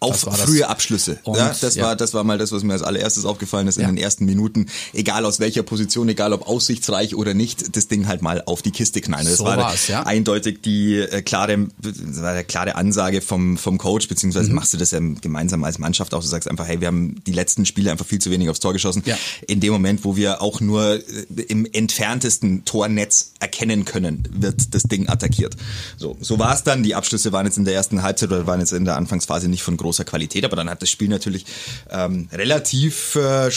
auf 0.06 0.20
frühe 0.20 0.68
Abschlüsse. 0.68 1.18
Und, 1.24 1.36
ja, 1.36 1.54
das 1.60 1.74
ja. 1.74 1.84
war 1.84 1.96
das 1.96 2.14
war 2.14 2.24
mal 2.24 2.38
das, 2.38 2.52
was 2.52 2.62
mir 2.62 2.72
als 2.72 2.82
allererstes 2.82 3.24
aufgefallen 3.24 3.68
ist 3.68 3.78
in 3.78 3.86
den 3.86 3.96
ersten 3.96 4.24
Minuten. 4.24 4.66
Egal 4.92 5.24
aus 5.24 5.40
welcher 5.40 5.62
Position, 5.62 6.08
egal 6.08 6.32
ob 6.32 6.46
aussichtsreich 6.46 7.14
oder 7.14 7.34
nicht, 7.34 7.76
das 7.76 7.88
Ding 7.88 8.06
halt 8.06 8.22
mal 8.22 8.42
auf 8.46 8.62
die 8.62 8.70
Kiste 8.70 9.00
knallen. 9.00 9.26
Das 9.26 9.38
so 9.38 9.44
war 9.44 9.74
ja. 9.88 10.02
eindeutig 10.04 10.62
die 10.62 10.96
äh, 10.96 11.22
klare, 11.22 11.68
war 11.78 12.42
klare 12.44 12.76
Ansage 12.76 13.20
vom 13.20 13.56
vom 13.56 13.78
Coach, 13.78 14.08
beziehungsweise 14.08 14.48
mhm. 14.48 14.56
machst 14.56 14.72
du 14.74 14.78
das 14.78 14.90
ja 14.90 15.00
gemeinsam 15.20 15.64
als 15.64 15.78
Mannschaft 15.78 16.14
auch. 16.14 16.20
Du 16.20 16.26
sagst 16.26 16.48
einfach, 16.48 16.66
hey, 16.66 16.80
wir 16.80 16.88
haben 16.88 17.22
die 17.26 17.32
letzten 17.32 17.66
Spiele 17.66 17.90
einfach 17.90 18.06
viel 18.06 18.20
zu 18.20 18.30
wenig 18.30 18.48
aufs 18.48 18.60
Tor 18.60 18.72
geschossen. 18.72 19.02
Ja. 19.04 19.16
In 19.46 19.60
dem 19.60 19.72
Moment, 19.72 20.04
wo 20.04 20.16
wir 20.16 20.42
auch 20.42 20.60
nur 20.60 20.96
äh, 20.96 21.42
im 21.48 21.66
entferntesten 21.66 22.64
Tornetz 22.64 23.32
erkennen 23.40 23.84
können, 23.84 24.28
wird 24.32 24.74
das 24.74 24.84
Ding 24.84 25.08
attackiert. 25.08 25.56
So, 25.96 26.16
so 26.20 26.38
war 26.38 26.54
es 26.54 26.62
dann. 26.62 26.82
Die 26.82 26.94
Abschlüsse 26.94 27.32
waren 27.32 27.46
jetzt 27.46 27.58
in 27.58 27.64
der 27.64 27.74
ersten 27.74 28.02
Halbzeit 28.02 28.30
oder 28.30 28.46
waren 28.46 28.60
jetzt 28.60 28.72
in 28.72 28.84
der 28.84 28.96
Anfangsphase 28.96 29.48
nicht 29.48 29.62
von 29.62 29.76
großer 29.96 30.04
Qualität, 30.04 30.44
aber 30.44 30.56
dann 30.56 30.68
hat 30.68 30.82
das 30.82 30.90
Spiel 30.90 31.08
natürlich 31.08 31.46
ähm, 31.90 32.28
relativ 32.32 33.16
äh, 33.16 33.50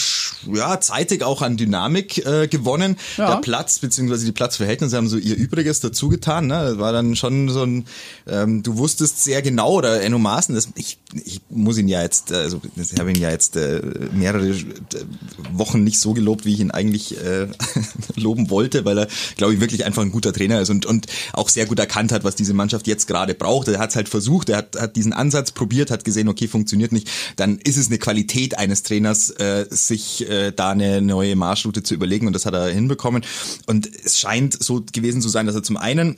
ja, 0.54 0.80
zeitig 0.80 1.24
auch 1.24 1.42
an 1.42 1.58
Dynamik 1.58 2.26
äh, 2.26 2.48
gewonnen. 2.48 2.98
Ja. 3.18 3.36
Der 3.36 3.42
Platz 3.42 3.80
bzw. 3.80 4.26
die 4.26 4.32
Platzverhältnisse 4.32 4.96
haben 4.96 5.10
so 5.10 5.18
ihr 5.18 5.36
Übriges 5.36 5.80
dazu 5.82 6.10
getan. 6.10 6.48
Ne? 6.48 6.54
Das 6.54 6.78
war 6.80 6.94
dann 6.94 7.16
schon 7.16 7.50
so 7.50 7.64
ein, 7.64 7.86
ähm, 8.28 8.64
du 8.64 8.78
wusstest 8.78 9.24
sehr 9.24 9.42
genau, 9.42 9.74
oder 9.74 10.02
Enno 10.02 10.20
Maaßen, 10.20 10.56
das, 10.56 10.70
ich, 10.76 10.98
ich 11.26 11.42
muss 11.50 11.78
ihn 11.78 11.88
ja 11.88 12.02
jetzt, 12.02 12.32
also 12.32 12.62
ich 12.76 13.00
habe 13.00 13.12
ihn 13.12 13.20
ja 13.20 13.30
jetzt 13.30 13.56
äh, 13.56 13.82
mehrere 14.14 14.56
Wochen 15.52 15.84
nicht 15.84 16.00
so 16.00 16.14
gelobt, 16.14 16.46
wie 16.46 16.54
ich 16.54 16.60
ihn 16.60 16.72
eigentlich 16.72 17.18
äh, 17.18 17.48
loben 18.16 18.50
wollte, 18.50 18.86
weil 18.86 19.00
er, 19.00 19.08
glaube 19.36 19.54
ich, 19.54 19.60
wirklich 19.60 19.86
einfach 19.86 20.04
ein 20.04 20.12
guter 20.12 20.32
Trainer 20.32 20.62
ist 20.62 20.70
und, 20.70 20.86
und 20.86 21.08
auch 21.34 21.50
sehr 21.50 21.66
gut 21.66 21.80
erkannt 21.80 22.12
hat, 22.12 22.24
was 22.24 22.36
diese 22.36 22.54
Mannschaft 22.54 22.88
jetzt 22.88 23.08
gerade 23.08 23.34
braucht. 23.34 23.68
Er 23.68 23.80
hat 23.80 23.90
es 23.90 23.96
halt 23.96 24.10
versucht, 24.10 24.50
er 24.50 24.58
hat, 24.58 24.80
hat 24.80 24.96
diesen 24.96 25.14
Ansatz 25.14 25.52
probiert, 25.52 25.92
hat 25.92 26.04
gesehen, 26.06 26.19
gesehen, 26.20 26.30
okay, 26.30 26.48
funktioniert 26.48 26.92
nicht, 26.92 27.10
dann 27.36 27.58
ist 27.60 27.78
es 27.78 27.88
eine 27.88 27.98
Qualität 27.98 28.58
eines 28.58 28.84
Trainers, 28.84 29.30
äh, 29.32 29.66
sich 29.70 30.30
äh, 30.30 30.52
da 30.52 30.72
eine 30.72 31.02
neue 31.02 31.36
Marschroute 31.36 31.84
zu 31.84 31.94
überlegen 31.94 32.28
und 32.28 32.34
das 32.34 32.46
hat 32.46 32.54
er 32.54 32.68
hinbekommen. 32.68 33.24
Und 33.66 33.88
es 33.88 34.20
scheint 34.20 34.62
so 34.62 34.84
gewesen 34.92 35.22
zu 35.22 35.30
sein, 35.30 35.46
dass 35.46 35.56
er 35.56 35.64
zum 35.64 35.78
einen 35.78 36.18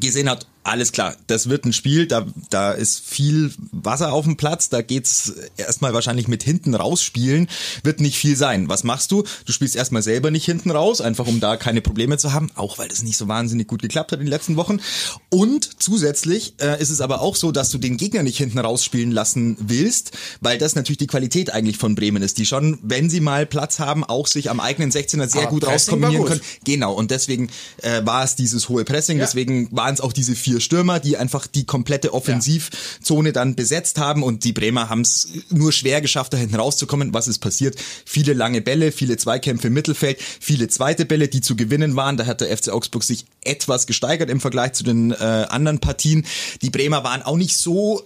gesehen 0.00 0.28
hat, 0.28 0.46
alles 0.64 0.92
klar, 0.92 1.14
das 1.26 1.50
wird 1.50 1.66
ein 1.66 1.74
Spiel, 1.74 2.06
da, 2.06 2.26
da 2.48 2.72
ist 2.72 3.00
viel 3.00 3.52
Wasser 3.70 4.14
auf 4.14 4.24
dem 4.24 4.38
Platz, 4.38 4.70
da 4.70 4.80
geht's 4.80 5.34
erstmal 5.58 5.92
wahrscheinlich 5.92 6.26
mit 6.26 6.42
hinten 6.42 6.74
rausspielen, 6.74 7.48
wird 7.82 8.00
nicht 8.00 8.16
viel 8.16 8.34
sein. 8.34 8.68
Was 8.70 8.82
machst 8.82 9.12
du? 9.12 9.24
Du 9.44 9.52
spielst 9.52 9.76
erstmal 9.76 10.02
selber 10.02 10.30
nicht 10.30 10.46
hinten 10.46 10.70
raus, 10.70 11.02
einfach 11.02 11.26
um 11.26 11.38
da 11.38 11.58
keine 11.58 11.82
Probleme 11.82 12.16
zu 12.16 12.32
haben, 12.32 12.50
auch 12.54 12.78
weil 12.78 12.88
das 12.88 13.02
nicht 13.02 13.18
so 13.18 13.28
wahnsinnig 13.28 13.68
gut 13.68 13.82
geklappt 13.82 14.12
hat 14.12 14.20
in 14.20 14.24
den 14.24 14.30
letzten 14.30 14.56
Wochen. 14.56 14.80
Und 15.28 15.82
zusätzlich 15.82 16.54
äh, 16.60 16.80
ist 16.80 16.88
es 16.88 17.02
aber 17.02 17.20
auch 17.20 17.36
so, 17.36 17.52
dass 17.52 17.68
du 17.68 17.76
den 17.76 17.98
Gegner 17.98 18.22
nicht 18.22 18.38
hinten 18.38 18.58
rausspielen 18.58 19.12
lassen 19.12 19.58
willst, 19.60 20.12
weil 20.40 20.56
das 20.56 20.76
natürlich 20.76 20.98
die 20.98 21.06
Qualität 21.06 21.52
eigentlich 21.52 21.76
von 21.76 21.94
Bremen 21.94 22.22
ist, 22.22 22.38
die 22.38 22.46
schon, 22.46 22.78
wenn 22.82 23.10
sie 23.10 23.20
mal 23.20 23.44
Platz 23.44 23.80
haben, 23.80 24.02
auch 24.02 24.26
sich 24.26 24.48
am 24.48 24.60
eigenen 24.60 24.90
16er 24.90 25.28
sehr 25.28 25.42
aber 25.42 25.50
gut 25.50 25.66
rauskombinieren 25.66 26.24
können. 26.24 26.40
Genau, 26.64 26.94
und 26.94 27.10
deswegen 27.10 27.50
äh, 27.82 28.00
war 28.06 28.24
es 28.24 28.34
dieses 28.34 28.70
hohe 28.70 28.84
Pressing, 28.84 29.18
ja. 29.18 29.24
deswegen 29.24 29.68
waren 29.70 29.92
es 29.92 30.00
auch 30.00 30.14
diese 30.14 30.34
vier 30.34 30.53
vier 30.54 30.60
Stürmer, 30.60 31.00
die 31.00 31.16
einfach 31.16 31.48
die 31.48 31.64
komplette 31.64 32.14
Offensivzone 32.14 33.32
dann 33.32 33.56
besetzt 33.56 33.98
haben 33.98 34.22
und 34.22 34.44
die 34.44 34.52
Bremer 34.52 34.88
haben 34.88 35.00
es 35.00 35.28
nur 35.50 35.72
schwer 35.72 36.00
geschafft, 36.00 36.32
da 36.32 36.36
hinten 36.36 36.54
rauszukommen. 36.54 37.12
Was 37.12 37.26
ist 37.26 37.40
passiert? 37.40 37.76
Viele 38.04 38.34
lange 38.34 38.60
Bälle, 38.60 38.92
viele 38.92 39.16
Zweikämpfe 39.16 39.66
im 39.66 39.74
Mittelfeld, 39.74 40.18
viele 40.20 40.68
zweite 40.68 41.06
Bälle, 41.06 41.26
die 41.26 41.40
zu 41.40 41.56
gewinnen 41.56 41.96
waren. 41.96 42.16
Da 42.16 42.26
hat 42.26 42.40
der 42.40 42.56
FC 42.56 42.68
Augsburg 42.68 43.02
sich 43.02 43.24
etwas 43.42 43.86
gesteigert 43.88 44.30
im 44.30 44.40
Vergleich 44.40 44.74
zu 44.74 44.84
den 44.84 45.10
äh, 45.10 45.16
anderen 45.16 45.80
Partien. 45.80 46.24
Die 46.62 46.70
Bremer 46.70 47.02
waren 47.02 47.22
auch 47.22 47.36
nicht 47.36 47.56
so 47.56 48.02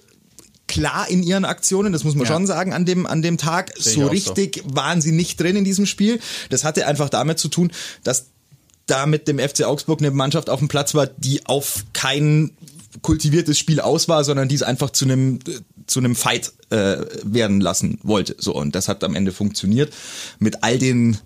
klar 0.69 1.09
in 1.09 1.23
ihren 1.23 1.45
Aktionen, 1.45 1.93
das 1.93 2.05
muss 2.05 2.15
man 2.15 2.27
ja. 2.27 2.33
schon 2.33 2.47
sagen, 2.47 2.73
an 2.73 2.87
dem, 2.87 3.07
an 3.07 3.21
dem 3.21 3.37
Tag. 3.37 3.73
so 3.77 4.07
richtig 4.07 4.63
so. 4.65 4.77
waren 4.77 5.03
sie 5.03 5.13
nicht 5.13 5.39
drin 5.39 5.57
in 5.57 5.65
diesem 5.65 5.85
Spiel. 5.85 6.19
Das 6.49 6.65
hatte 6.65 6.87
einfach 6.87 7.11
damit 7.11 7.39
zu 7.39 7.49
tun, 7.49 7.73
dass 8.05 8.27
da 8.91 9.07
mit 9.07 9.29
dem 9.29 9.39
FC 9.39 9.65
Augsburg 9.65 10.01
eine 10.01 10.11
Mannschaft 10.11 10.51
auf 10.51 10.59
dem 10.59 10.69
Platz 10.69 10.95
war, 10.95 11.07
die 11.07 11.47
auf 11.47 11.85
kein 11.93 12.53
kultiviertes 13.03 13.59
Spiel 13.59 13.81
aus 13.81 14.09
war, 14.09 14.25
sondern 14.25 14.49
die 14.49 14.55
es 14.55 14.63
einfach 14.63 14.91
zu 14.91 15.05
einem 15.05 15.39
zu 15.87 16.01
einem 16.01 16.17
Fight 16.17 16.53
äh, 16.71 16.99
werden 17.23 17.61
lassen 17.61 17.99
wollte. 18.03 18.37
So 18.39 18.55
und 18.55 18.75
das 18.75 18.89
hat 18.89 19.03
am 19.05 19.15
Ende 19.15 19.33
funktioniert 19.33 19.93
mit 20.39 20.63
all 20.63 20.79
den 20.79 21.19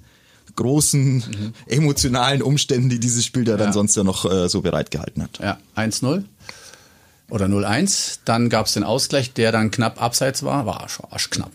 großen 0.54 1.16
mhm. 1.16 1.54
emotionalen 1.66 2.42
Umständen, 2.42 2.88
die 2.88 3.00
dieses 3.00 3.24
Spiel 3.24 3.44
da 3.44 3.52
ja. 3.52 3.56
dann 3.58 3.72
sonst 3.72 3.96
ja 3.96 4.04
noch 4.04 4.30
äh, 4.30 4.48
so 4.48 4.60
bereitgehalten 4.60 5.22
hat. 5.22 5.38
Ja, 5.38 5.58
1-0 5.76 6.24
oder 7.30 7.46
0-1. 7.46 8.20
Dann 8.24 8.50
gab 8.50 8.66
es 8.66 8.74
den 8.74 8.84
Ausgleich, 8.84 9.32
der 9.32 9.52
dann 9.52 9.70
knapp 9.70 10.00
abseits 10.00 10.42
war, 10.42 10.66
war 10.66 10.88
schon 10.88 11.06
arschknapp. 11.10 11.52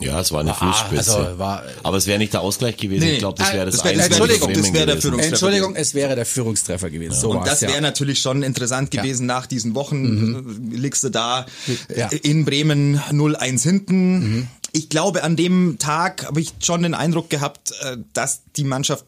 Ja, 0.00 0.20
es 0.20 0.32
war 0.32 0.40
eine 0.40 0.54
Fußspitze. 0.54 1.16
Also 1.16 1.38
war, 1.38 1.62
Aber 1.82 1.96
es 1.96 2.06
wäre 2.06 2.18
nicht 2.18 2.32
der 2.32 2.40
Ausgleich 2.40 2.76
gewesen. 2.76 3.04
Nee, 3.04 3.12
ich 3.14 3.18
glaube, 3.18 3.38
das 3.38 3.52
wäre 3.52 3.66
das, 3.66 3.76
das 3.76 3.84
wär, 3.84 4.04
Entschuldigung, 4.04 4.52
das 4.52 4.72
wäre 4.72 4.86
der 4.86 5.00
Führungstreffer. 5.00 5.28
Entschuldigung, 5.28 5.76
es 5.76 5.94
wäre 5.94 6.16
der 6.16 6.26
Führungstreffer 6.26 6.90
gewesen. 6.90 7.12
Ja. 7.12 7.20
So 7.20 7.30
und 7.30 7.46
das 7.46 7.62
wäre 7.62 7.74
ja. 7.74 7.80
natürlich 7.80 8.20
schon 8.20 8.42
interessant 8.42 8.90
gewesen 8.90 9.28
ja. 9.28 9.34
nach 9.34 9.46
diesen 9.46 9.74
Wochen. 9.74 10.02
Mhm. 10.02 10.72
Liegst 10.72 11.04
du 11.04 11.10
da 11.10 11.46
ja. 11.94 12.08
in 12.08 12.44
Bremen 12.44 12.98
0-1 13.10 13.62
hinten. 13.62 14.18
Mhm. 14.18 14.48
Ich 14.72 14.88
glaube, 14.88 15.22
an 15.22 15.36
dem 15.36 15.78
Tag 15.78 16.26
habe 16.26 16.40
ich 16.40 16.54
schon 16.60 16.82
den 16.82 16.94
Eindruck 16.94 17.28
gehabt, 17.28 17.72
äh, 17.82 17.98
dass 18.14 18.40
die 18.56 18.64
Mannschaft 18.64 19.04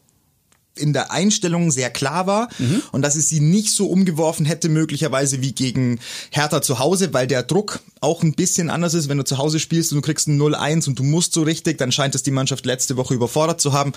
in 0.77 0.93
der 0.93 1.11
Einstellung 1.11 1.71
sehr 1.71 1.89
klar 1.89 2.27
war 2.27 2.49
mhm. 2.59 2.81
und 2.91 3.01
dass 3.01 3.15
es 3.15 3.29
sie 3.29 3.39
nicht 3.39 3.71
so 3.71 3.87
umgeworfen 3.87 4.45
hätte, 4.45 4.69
möglicherweise 4.69 5.41
wie 5.41 5.53
gegen 5.53 5.99
Hertha 6.31 6.61
zu 6.61 6.79
Hause, 6.79 7.13
weil 7.13 7.27
der 7.27 7.43
Druck 7.43 7.79
auch 8.01 8.23
ein 8.23 8.33
bisschen 8.33 8.69
anders 8.69 8.93
ist. 8.93 9.09
Wenn 9.09 9.17
du 9.17 9.25
zu 9.25 9.37
Hause 9.37 9.59
spielst 9.59 9.91
und 9.91 9.97
du 9.97 10.01
kriegst 10.01 10.27
ein 10.27 10.39
0-1 10.39 10.87
und 10.87 10.99
du 10.99 11.03
musst 11.03 11.33
so 11.33 11.43
richtig, 11.43 11.77
dann 11.77 11.91
scheint 11.91 12.15
es 12.15 12.23
die 12.23 12.31
Mannschaft 12.31 12.65
letzte 12.65 12.97
Woche 12.97 13.13
überfordert 13.13 13.61
zu 13.61 13.73
haben. 13.73 13.93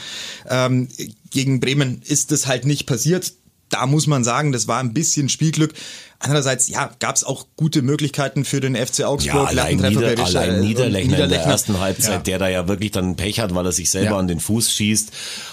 Ähm, 0.48 0.88
gegen 1.30 1.60
Bremen 1.60 2.02
ist 2.04 2.30
das 2.32 2.46
halt 2.46 2.64
nicht 2.64 2.86
passiert 2.86 3.32
da 3.68 3.86
muss 3.86 4.06
man 4.06 4.24
sagen, 4.24 4.52
das 4.52 4.68
war 4.68 4.80
ein 4.80 4.94
bisschen 4.94 5.28
Spielglück. 5.28 5.74
Andererseits, 6.20 6.68
ja, 6.68 6.90
gab 6.98 7.14
es 7.14 7.22
auch 7.22 7.46
gute 7.56 7.80
Möglichkeiten 7.80 8.44
für 8.44 8.60
den 8.60 8.74
FC 8.74 9.04
Augsburg. 9.04 9.34
Ja, 9.34 9.44
allein, 9.44 9.76
Nieder, 9.76 10.18
allein 10.24 10.54
äh, 10.56 10.60
Niederlechner, 10.60 10.60
Niederlechner 10.60 11.24
in 11.24 11.30
der 11.30 11.42
ersten 11.42 11.78
Halbzeit, 11.78 12.12
ja. 12.12 12.18
der 12.18 12.38
da 12.40 12.48
ja 12.48 12.66
wirklich 12.66 12.90
dann 12.90 13.14
Pech 13.14 13.38
hat, 13.38 13.54
weil 13.54 13.64
er 13.64 13.70
sich 13.72 13.88
selber 13.90 14.10
Ja. 14.12 14.18
an 14.18 14.26
den 14.26 14.40
Fuß 14.40 14.72
schießt. 14.72 15.10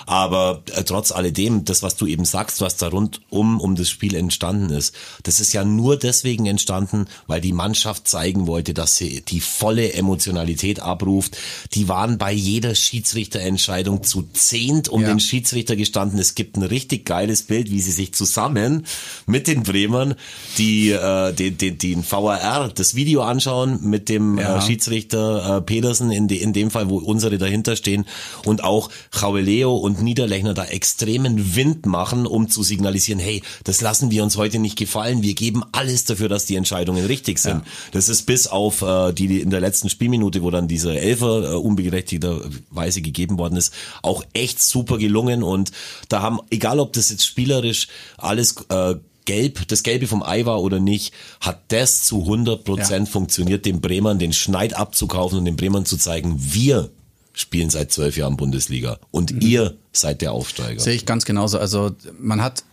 Aber 0.07 0.63
äh, 0.73 0.83
trotz 0.83 1.11
alledem, 1.11 1.65
das, 1.65 1.83
was 1.83 1.95
du 1.97 2.07
eben 2.07 2.25
sagst, 2.25 2.61
was 2.61 2.77
da 2.77 2.87
rundum 2.87 3.59
um 3.59 3.75
das 3.75 3.89
Spiel 3.91 4.15
entstanden 4.15 4.71
ist, 4.71 4.95
das 5.21 5.39
ist 5.39 5.53
ja 5.53 5.63
nur 5.63 5.97
deswegen 5.97 6.47
entstanden, 6.47 7.05
weil 7.27 7.41
die 7.41 7.53
Mannschaft 7.53 8.07
zeigen 8.07 8.47
wollte, 8.47 8.73
dass 8.73 8.95
sie 8.97 9.21
die 9.21 9.41
volle 9.41 9.93
Emotionalität 9.93 10.79
abruft. 10.79 11.37
Die 11.73 11.87
waren 11.89 12.17
bei 12.17 12.31
jeder 12.31 12.73
Schiedsrichterentscheidung 12.73 14.01
zu 14.03 14.23
zehnt 14.33 14.89
um 14.89 15.01
Ja. 15.01 15.09
den 15.09 15.19
Schiedsrichter 15.19 15.75
gestanden. 15.75 16.17
Es 16.19 16.33
gibt 16.35 16.57
ein 16.57 16.63
richtig 16.63 17.05
geiles 17.05 17.43
Bild, 17.43 17.69
wie 17.71 17.81
sie 17.81 17.91
sich 17.91 18.13
zusammen 18.15 18.85
mit 19.27 19.45
den 19.47 19.61
Bremern 19.63 20.15
die, 20.57 20.91
äh, 20.91 21.33
den, 21.33 21.57
den, 21.57 21.77
den 21.77 22.03
VAR, 22.09 22.69
das 22.69 22.95
Video 22.95 23.21
anschauen 23.23 23.79
mit 23.83 24.09
dem 24.09 24.37
Ja. 24.37 24.57
äh, 24.57 24.61
Schiedsrichter 24.61 25.57
äh, 25.57 25.61
Pedersen, 25.61 26.11
in, 26.11 26.27
de, 26.27 26.37
in 26.37 26.53
dem 26.53 26.71
Fall, 26.71 26.89
wo 26.89 26.97
unsere 26.97 27.37
dahinter 27.37 27.75
stehen 27.75 28.05
und 28.45 28.63
auch 28.63 28.89
Chauveleo 29.11 29.75
und 29.75 30.01
Niederlechner 30.01 30.53
da 30.53 30.65
extremen 30.65 31.55
Wind 31.55 31.85
machen, 31.85 32.25
um 32.25 32.49
zu 32.49 32.63
signalisieren, 32.63 33.19
hey, 33.19 33.41
das 33.63 33.81
lassen 33.81 34.11
wir 34.11 34.23
uns 34.23 34.37
heute 34.37 34.59
nicht 34.59 34.77
gefallen, 34.77 35.21
wir 35.23 35.33
geben 35.33 35.63
alles 35.71 36.05
dafür, 36.05 36.29
dass 36.29 36.45
die 36.45 36.55
Entscheidungen 36.55 37.05
richtig 37.05 37.39
sind. 37.39 37.61
Das 37.91 38.09
ist 38.09 38.23
bis 38.23 38.47
auf 38.47 38.81
äh, 38.81 39.13
die, 39.13 39.27
die 39.27 39.41
in 39.41 39.49
der 39.49 39.61
letzten 39.61 39.89
Spielminute, 39.89 40.41
wo 40.41 40.51
dann 40.51 40.67
dieser 40.67 40.93
Elfer 40.95 41.51
äh, 41.51 41.55
unberechtigterweise 41.55 43.01
gegeben 43.01 43.37
worden 43.37 43.57
ist, 43.57 43.73
auch 44.01 44.23
echt 44.33 44.61
super 44.61 44.97
gelungen 44.97 45.43
und 45.43 45.71
da 46.09 46.21
haben, 46.21 46.39
egal 46.49 46.79
ob 46.79 46.93
das 46.93 47.09
jetzt 47.09 47.25
spielerisch 47.25 47.87
alles 48.17 48.55
äh, 48.69 48.95
Gelb, 49.25 49.67
das 49.67 49.83
Gelbe 49.83 50.07
vom 50.07 50.23
Ei 50.23 50.45
war 50.45 50.61
oder 50.61 50.79
nicht, 50.79 51.13
hat 51.41 51.61
das 51.69 52.03
zu 52.03 52.21
100 52.25 52.63
Prozent 52.63 53.07
Ja. 53.07 53.11
funktioniert, 53.11 53.65
den 53.65 53.81
Bremern 53.81 54.19
den 54.19 54.33
Schneid 54.33 54.75
abzukaufen 54.75 55.39
und 55.39 55.45
den 55.45 55.55
Bremern 55.55 55.85
zu 55.85 55.97
zeigen, 55.97 56.35
wir 56.39 56.89
spielen 57.33 57.69
seit 57.69 57.91
zwölf 57.91 58.15
Jahren 58.17 58.37
Bundesliga 58.37 58.97
und 59.11 59.31
Mhm. 59.33 59.41
ihr 59.41 59.75
seid 59.91 60.21
der 60.21 60.31
Aufsteiger. 60.31 60.79
Sehe 60.79 60.93
ich 60.93 61.05
ganz 61.05 61.25
genauso. 61.25 61.59
Also 61.59 61.91
man 62.19 62.41
hat 62.41 62.63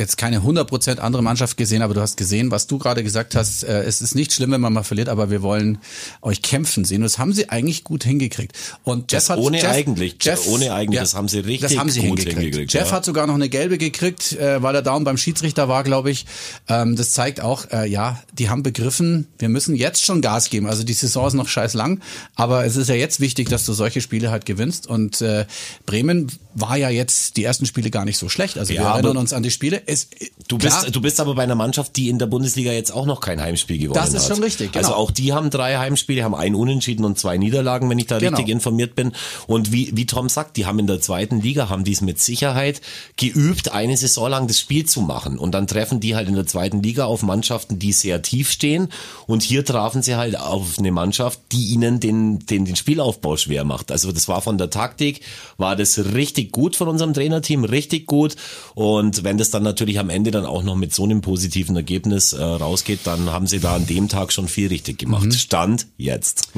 jetzt 0.00 0.16
keine 0.18 0.40
100% 0.40 0.98
andere 0.98 1.22
Mannschaft 1.22 1.56
gesehen, 1.56 1.82
aber 1.82 1.94
du 1.94 2.00
hast 2.00 2.16
gesehen, 2.16 2.50
was 2.50 2.66
du 2.66 2.78
gerade 2.78 3.04
gesagt 3.04 3.34
hast. 3.36 3.62
Äh, 3.62 3.82
es 3.82 4.00
ist 4.00 4.14
nicht 4.14 4.32
schlimm, 4.32 4.50
wenn 4.50 4.60
man 4.60 4.72
mal 4.72 4.82
verliert, 4.82 5.08
aber 5.08 5.30
wir 5.30 5.42
wollen 5.42 5.78
euch 6.22 6.42
kämpfen 6.42 6.84
sehen. 6.84 6.98
Und 6.98 7.04
das 7.04 7.18
haben 7.18 7.32
sie 7.32 7.48
eigentlich 7.50 7.84
gut 7.84 8.04
hingekriegt. 8.04 8.56
Und 8.84 9.12
Jeff 9.12 9.22
Das 9.22 9.30
hat, 9.30 9.38
ohne 9.38 9.58
Jeff, 9.58 9.70
eigentlich, 9.70 10.16
ohne 10.48 10.72
eigentlich, 10.72 11.00
das 11.00 11.14
haben 11.14 11.28
sie 11.28 11.38
richtig 11.38 11.70
das 11.70 11.78
haben 11.78 11.90
sie 11.90 12.00
gut 12.00 12.18
hingekriegt. 12.18 12.38
hingekriegt, 12.38 12.72
Jeff 12.72 12.88
ja. 12.88 12.96
hat 12.96 13.04
sogar 13.04 13.26
noch 13.26 13.34
eine 13.34 13.48
gelbe 13.48 13.78
gekriegt, 13.78 14.32
äh, 14.32 14.62
weil 14.62 14.74
er 14.74 14.82
down 14.82 15.04
beim 15.04 15.16
Schiedsrichter 15.16 15.68
war, 15.68 15.84
glaube 15.84 16.10
ich. 16.10 16.26
Ähm, 16.68 16.96
das 16.96 17.12
zeigt 17.12 17.40
auch, 17.40 17.70
äh, 17.70 17.86
ja, 17.88 18.22
die 18.32 18.48
haben 18.48 18.62
begriffen, 18.62 19.26
wir 19.38 19.48
müssen 19.48 19.74
jetzt 19.74 20.04
schon 20.04 20.20
Gas 20.22 20.50
geben. 20.50 20.66
Also 20.66 20.82
die 20.82 20.92
Saison 20.94 21.26
ist 21.26 21.34
noch 21.34 21.48
scheiß 21.48 21.74
lang, 21.74 22.00
aber 22.34 22.64
es 22.64 22.76
ist 22.76 22.88
ja 22.88 22.94
jetzt 22.94 23.20
wichtig, 23.20 23.48
dass 23.48 23.64
du 23.64 23.72
solche 23.72 24.00
Spiele 24.00 24.30
halt 24.30 24.46
gewinnst. 24.46 24.86
Und 24.86 25.20
äh, 25.20 25.46
Bremen 25.86 26.30
war 26.54 26.76
ja 26.76 26.88
jetzt 26.90 27.36
die 27.36 27.44
ersten 27.44 27.66
Spiele 27.66 27.90
gar 27.90 28.04
nicht 28.04 28.18
so 28.18 28.28
schlecht. 28.28 28.58
Also 28.58 28.70
wir 28.70 28.76
Ja, 28.76 28.92
erinnern 28.92 29.10
aber 29.12 29.20
uns 29.20 29.32
an 29.32 29.42
die 29.42 29.50
Spiele. 29.50 29.82
Es, 29.90 30.08
Du 30.50 30.58
klar, 30.58 30.82
bist, 30.82 30.96
du 30.96 31.00
bist 31.00 31.20
aber 31.20 31.36
bei 31.36 31.44
einer 31.44 31.54
Mannschaft, 31.54 31.94
die 31.94 32.08
in 32.08 32.18
der 32.18 32.26
Bundesliga 32.26 32.72
jetzt 32.72 32.90
auch 32.90 33.06
noch 33.06 33.20
kein 33.20 33.40
Heimspiel 33.40 33.78
gewonnen 33.78 34.00
hat. 34.00 34.12
Das 34.12 34.20
ist 34.20 34.26
schon 34.26 34.42
richtig, 34.42 34.72
genau. 34.72 34.84
Also 34.84 34.96
auch 34.98 35.12
die 35.12 35.32
haben 35.32 35.48
drei 35.48 35.78
Heimspiele, 35.78 36.24
haben 36.24 36.34
ein 36.34 36.56
Unentschieden 36.56 37.04
und 37.04 37.20
zwei 37.20 37.38
Niederlagen, 37.38 37.88
wenn 37.88 38.00
ich 38.00 38.08
da 38.08 38.18
Genau. 38.18 38.36
richtig 38.36 38.52
informiert 38.52 38.96
bin. 38.96 39.12
Und 39.46 39.70
wie, 39.70 39.92
wie 39.96 40.06
Tom 40.06 40.28
sagt, 40.28 40.56
die 40.56 40.66
haben 40.66 40.80
in 40.80 40.88
der 40.88 41.00
zweiten 41.00 41.40
Liga, 41.40 41.68
haben 41.68 41.84
die 41.84 41.92
es 41.92 42.00
mit 42.00 42.18
Sicherheit 42.18 42.80
geübt, 43.16 43.70
eine 43.70 43.96
Saison 43.96 44.28
lang 44.28 44.48
das 44.48 44.58
Spiel 44.58 44.86
zu 44.86 45.02
machen. 45.02 45.38
Und 45.38 45.52
dann 45.52 45.68
treffen 45.68 46.00
die 46.00 46.16
halt 46.16 46.26
in 46.26 46.34
der 46.34 46.46
zweiten 46.46 46.82
Liga 46.82 47.04
auf 47.04 47.22
Mannschaften, 47.22 47.78
die 47.78 47.92
sehr 47.92 48.20
tief 48.20 48.50
stehen. 48.50 48.88
Und 49.28 49.44
hier 49.44 49.64
trafen 49.64 50.02
sie 50.02 50.16
halt 50.16 50.36
auf 50.36 50.80
eine 50.80 50.90
Mannschaft, 50.90 51.38
die 51.52 51.66
ihnen 51.66 52.00
den, 52.00 52.40
den, 52.40 52.64
den 52.64 52.74
Spielaufbau 52.74 53.36
schwer 53.36 53.62
macht. 53.62 53.92
Also 53.92 54.10
das 54.10 54.26
war 54.26 54.42
von 54.42 54.58
der 54.58 54.70
Taktik, 54.70 55.20
war 55.58 55.76
das 55.76 55.96
richtig 56.12 56.50
gut 56.50 56.74
von 56.74 56.88
unserem 56.88 57.14
Trainerteam, 57.14 57.62
richtig 57.62 58.06
gut. 58.06 58.34
Und 58.74 59.22
wenn 59.22 59.38
das 59.38 59.50
dann 59.50 59.62
natürlich 59.70 59.98
am 59.98 60.10
Ende 60.10 60.30
dann 60.30 60.44
auch 60.44 60.62
noch 60.62 60.76
mit 60.76 60.92
so 60.92 61.04
einem 61.04 61.20
positiven 61.20 61.76
Ergebnis 61.76 62.32
äh, 62.32 62.42
rausgeht, 62.42 63.00
dann 63.04 63.30
haben 63.30 63.46
sie 63.46 63.60
da 63.60 63.76
an 63.76 63.86
dem 63.86 64.08
Tag 64.08 64.32
schon 64.32 64.48
viel 64.48 64.68
richtig 64.68 64.98
gemacht. 64.98 65.32
Stand 65.34 65.86
jetzt. 65.96 66.48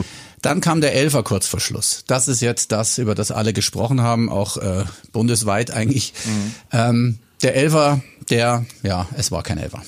Dann 0.40 0.61
kam 0.61 0.81
der 0.81 0.94
Elfer 0.94 1.22
kurz 1.22 1.46
vor 1.46 1.61
Schluss. 1.61 2.05
Das 2.07 2.27
ist 2.27 2.40
jetzt 2.40 2.72
das, 2.72 2.98
über 2.98 3.14
das 3.14 3.31
alle 3.31 3.53
gesprochen 3.53 4.01
haben, 4.01 4.29
auch 4.29 4.57
äh, 4.57 4.85
bundesweit 5.12 5.70
eigentlich. 5.70 6.14
Ähm, 6.72 7.18
der 7.42 7.55
Elfer, 7.55 8.01
der, 8.31 8.64
ja, 8.83 9.07
es 9.16 9.31
war 9.31 9.42
kein 9.42 9.59
Elfer. 9.59 9.83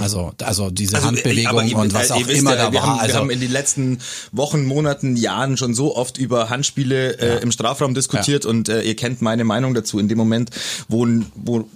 Also, 0.00 0.32
also 0.42 0.70
diese 0.70 0.96
Also, 0.96 1.08
Handbewegung 1.08 1.46
aber 1.46 1.64
ihr- 1.64 1.76
und 1.76 1.94
was 1.94 2.10
auch 2.10 2.26
immer 2.26 2.54
ja, 2.56 2.66
da 2.66 2.72
wir 2.72 2.80
war. 2.80 2.86
Haben, 2.88 2.98
also, 3.00 3.14
wir 3.14 3.20
haben 3.20 3.30
in 3.30 3.40
den 3.40 3.50
letzten 3.50 3.98
Wochen, 4.32 4.64
Monaten, 4.66 5.16
Jahren 5.16 5.56
schon 5.56 5.74
so 5.74 5.96
oft 5.96 6.18
über 6.18 6.50
Handspiele 6.50 7.18
äh, 7.18 7.42
im 7.42 7.50
Strafraum 7.52 7.94
diskutiert 7.94 8.44
und 8.44 8.68
äh, 8.68 8.82
ihr 8.82 8.96
kennt 8.96 9.22
meine 9.22 9.44
Meinung 9.44 9.74
dazu. 9.74 9.98
In 9.98 10.08
dem 10.08 10.18
Moment, 10.18 10.50
wo, 10.88 11.06
wo 11.34 11.68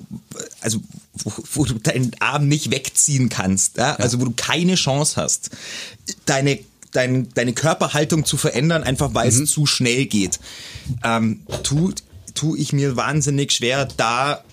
also 0.60 0.78
wo, 1.24 1.32
wo 1.54 1.64
du 1.64 1.74
deinen 1.74 2.12
Arm 2.20 2.48
nicht 2.48 2.70
wegziehen 2.70 3.28
kannst, 3.28 3.76
ja? 3.78 3.94
also 3.96 4.20
wo 4.20 4.24
du 4.26 4.32
keine 4.36 4.74
Chance 4.76 5.20
hast, 5.20 5.50
deine 6.26 6.58
dein, 6.92 7.28
deine 7.32 7.54
Körperhaltung 7.54 8.26
zu 8.26 8.36
verändern, 8.36 8.82
einfach 8.82 9.14
weil 9.14 9.30
Mhm. 9.32 9.44
es 9.44 9.50
zu 9.50 9.64
schnell 9.64 10.04
geht, 10.04 10.38
ähm, 11.02 11.40
tu, 11.62 11.92
tu 12.34 12.54
ich 12.54 12.74
mir 12.74 12.96
wahnsinnig 12.96 13.52
schwer, 13.52 13.88
da 13.96 14.44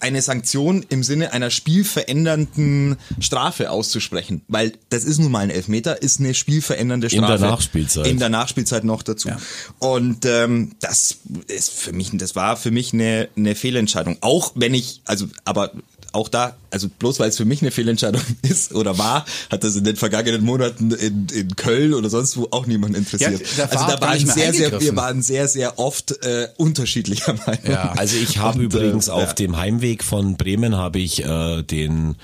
eine 0.00 0.22
Sanktion 0.22 0.84
im 0.88 1.02
Sinne 1.02 1.32
einer 1.32 1.50
spielverändernden 1.50 2.96
Strafe 3.20 3.70
auszusprechen, 3.70 4.42
weil 4.48 4.72
das 4.88 5.04
ist 5.04 5.18
nun 5.18 5.30
mal 5.30 5.40
ein 5.40 5.50
Elfmeter, 5.50 6.02
ist 6.02 6.20
eine 6.20 6.34
spielverändernde 6.34 7.08
In 7.08 7.20
der 7.20 7.26
Strafe. 7.26 7.44
Nachspielzeit. 7.44 8.06
In 8.06 8.18
der 8.18 8.30
Nachspielzeit 8.30 8.84
noch 8.84 9.02
dazu. 9.02 9.28
Ja. 9.28 9.38
Und 9.78 10.24
ähm, 10.24 10.72
das 10.80 11.18
ist 11.46 11.70
für 11.70 11.92
mich, 11.92 12.10
das 12.14 12.34
war 12.34 12.56
für 12.56 12.70
mich 12.70 12.92
eine, 12.92 13.28
eine 13.36 13.54
Fehlentscheidung. 13.54 14.16
Auch 14.20 14.52
wenn 14.54 14.74
ich, 14.74 15.02
also, 15.04 15.28
aber 15.44 15.72
auch 16.12 16.28
da, 16.28 16.56
also 16.70 16.88
bloß 16.88 17.20
weil 17.20 17.28
es 17.28 17.36
für 17.36 17.44
mich 17.44 17.62
eine 17.62 17.70
Fehlentscheidung 17.70 18.22
ist 18.42 18.74
oder 18.74 18.98
war, 18.98 19.24
hat 19.50 19.64
das 19.64 19.76
in 19.76 19.84
den 19.84 19.96
vergangenen 19.96 20.42
Monaten 20.42 20.90
in, 20.92 21.26
in 21.28 21.56
Köln 21.56 21.94
oder 21.94 22.10
sonst 22.10 22.36
wo 22.36 22.48
auch 22.50 22.66
niemand 22.66 22.96
interessiert. 22.96 23.42
Ja, 23.56 23.64
also 23.64 23.86
da 23.86 24.00
waren 24.00 24.26
sehr, 24.26 24.52
sehr, 24.52 24.80
wir 24.80 24.96
waren 24.96 25.22
sehr, 25.22 25.48
sehr 25.48 25.78
oft 25.78 26.24
äh, 26.24 26.48
unterschiedlicher 26.56 27.34
Meinung. 27.46 27.70
Ja, 27.70 27.92
Also 27.96 28.16
ich 28.16 28.38
habe 28.38 28.58
Und, 28.58 28.64
übrigens 28.64 29.08
äh, 29.08 29.12
auf 29.12 29.28
ja. 29.28 29.32
dem 29.34 29.56
Heimweg 29.56 30.04
von 30.04 30.36
Bremen 30.36 30.76
habe 30.76 30.98
ich 30.98 31.24
äh, 31.24 31.62
den 31.62 32.16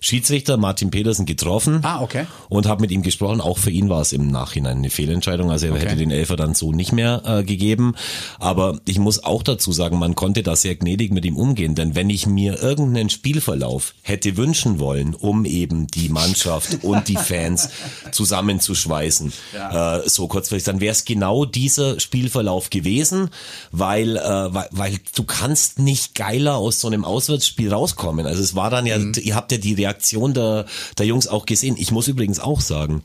Schiedsrichter 0.00 0.56
Martin 0.56 0.90
Petersen 0.90 1.26
getroffen 1.26 1.80
Ah, 1.82 2.00
okay. 2.00 2.26
und 2.48 2.66
habe 2.66 2.80
mit 2.80 2.90
ihm 2.90 3.02
gesprochen. 3.02 3.40
Auch 3.40 3.58
für 3.58 3.70
ihn 3.70 3.88
war 3.90 4.00
es 4.00 4.12
im 4.12 4.28
Nachhinein 4.28 4.78
eine 4.78 4.90
Fehlentscheidung. 4.90 5.50
Also 5.50 5.66
er 5.66 5.72
Okay. 5.72 5.82
hätte 5.82 5.96
den 5.96 6.10
Elfer 6.10 6.36
dann 6.36 6.54
so 6.54 6.72
nicht 6.72 6.92
mehr 6.92 7.22
äh, 7.26 7.44
gegeben. 7.44 7.94
Aber 8.38 8.78
ich 8.86 8.98
muss 8.98 9.22
auch 9.22 9.42
dazu 9.42 9.72
sagen, 9.72 9.98
man 9.98 10.14
konnte 10.14 10.42
da 10.42 10.56
sehr 10.56 10.74
gnädig 10.74 11.12
mit 11.12 11.24
ihm 11.26 11.36
umgehen. 11.36 11.74
Denn 11.74 11.94
wenn 11.94 12.08
ich 12.08 12.26
mir 12.26 12.62
irgendeinen 12.62 13.10
Spielverlauf 13.10 13.94
hätte 14.02 14.36
wünschen 14.38 14.78
wollen, 14.78 15.14
um 15.14 15.44
eben 15.44 15.86
die 15.86 16.08
Mannschaft 16.08 16.78
und 16.82 17.08
die 17.08 17.16
Fans 17.16 17.68
zusammenzuschweißen, 18.10 19.32
äh, 19.72 19.98
so 20.08 20.28
kurzfristig, 20.28 20.64
dann 20.64 20.80
wäre 20.80 20.92
es 20.92 21.04
genau 21.04 21.44
dieser 21.44 22.00
Spielverlauf 22.00 22.70
gewesen, 22.70 23.28
weil, 23.70 24.16
äh, 24.16 24.20
weil, 24.54 24.68
weil 24.70 24.96
du 25.14 25.24
kannst 25.24 25.78
nicht 25.78 26.14
geiler 26.14 26.56
aus 26.56 26.80
so 26.80 26.88
einem 26.88 27.04
Auswärtsspiel 27.04 27.72
rauskommen. 27.72 28.26
Also 28.26 28.42
es 28.42 28.54
war 28.54 28.70
dann 28.70 28.86
ja, 28.86 28.96
ihr 28.96 29.34
habt 29.34 29.52
ja 29.52 29.58
die 29.58 29.74
Reaktion 29.74 29.89
der, 29.92 30.66
der 30.98 31.06
Jungs 31.06 31.28
auch 31.28 31.46
gesehen. 31.46 31.76
Ich 31.78 31.90
muss 31.90 32.08
übrigens 32.08 32.40
auch 32.40 32.60
sagen, 32.60 33.02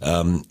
ähm, 0.00 0.42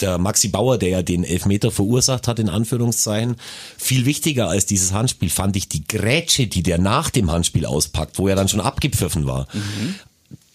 der 0.00 0.18
Maxi 0.18 0.48
Bauer, 0.48 0.78
der 0.78 0.88
ja 0.88 1.02
den 1.02 1.24
Elfmeter 1.24 1.70
verursacht 1.70 2.26
hat, 2.28 2.38
in 2.38 2.48
Anführungszeichen, 2.48 3.36
viel 3.76 4.06
wichtiger 4.06 4.48
als 4.48 4.66
dieses 4.66 4.92
Handspiel 4.92 5.30
fand 5.30 5.56
ich 5.56 5.68
die 5.68 5.86
Grätsche, 5.86 6.46
die 6.46 6.62
der 6.62 6.78
nach 6.78 7.10
dem 7.10 7.30
Handspiel 7.30 7.66
auspackt, 7.66 8.18
wo 8.18 8.28
er 8.28 8.36
dann 8.36 8.48
schon 8.48 8.60
abgepfiffen 8.60 9.26
war. 9.26 9.46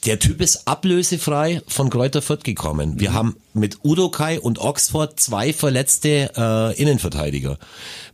Der 0.08 0.20
Typ 0.20 0.40
ist 0.40 0.70
ablösefrei 0.70 1.62
von 1.68 1.90
Kräuter 1.90 2.22
Fürth 2.22 2.46
gekommen. 2.46 2.98
Wir 2.98 3.12
haben 3.12 3.36
mit 3.54 3.80
Udokai 3.84 4.40
und 4.40 4.58
Oxford 4.58 5.20
zwei 5.20 5.52
verletzte 5.52 6.32
äh, 6.38 6.82
Innenverteidiger. 6.82 7.58